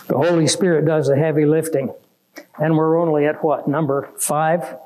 The 0.06 0.18
Holy 0.18 0.46
Spirit 0.46 0.84
does 0.84 1.06
the 1.06 1.16
heavy 1.16 1.46
lifting. 1.46 1.94
And 2.58 2.76
we're 2.76 3.00
only 3.00 3.24
at 3.24 3.42
what, 3.42 3.66
number 3.66 4.10
five? 4.18 4.76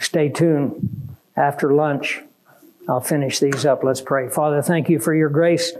Stay 0.00 0.28
tuned. 0.28 1.14
After 1.36 1.72
lunch, 1.72 2.22
I'll 2.88 3.00
finish 3.00 3.38
these 3.38 3.64
up. 3.64 3.84
Let's 3.84 4.00
pray. 4.00 4.28
Father, 4.28 4.62
thank 4.62 4.88
you 4.88 4.98
for 4.98 5.14
your 5.14 5.28
grace. 5.28 5.72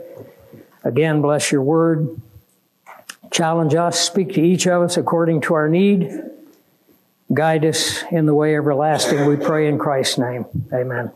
Again, 0.84 1.22
bless 1.22 1.52
your 1.52 1.62
word. 1.62 2.20
Challenge 3.30 3.74
us, 3.74 3.98
speak 3.98 4.34
to 4.34 4.42
each 4.42 4.66
of 4.66 4.82
us 4.82 4.96
according 4.96 5.40
to 5.42 5.54
our 5.54 5.68
need. 5.68 6.12
Guide 7.32 7.64
us 7.64 8.02
in 8.10 8.26
the 8.26 8.34
way 8.34 8.54
everlasting, 8.54 9.26
we 9.26 9.36
pray 9.36 9.68
in 9.68 9.78
Christ's 9.78 10.18
name. 10.18 10.44
Amen. 10.72 11.10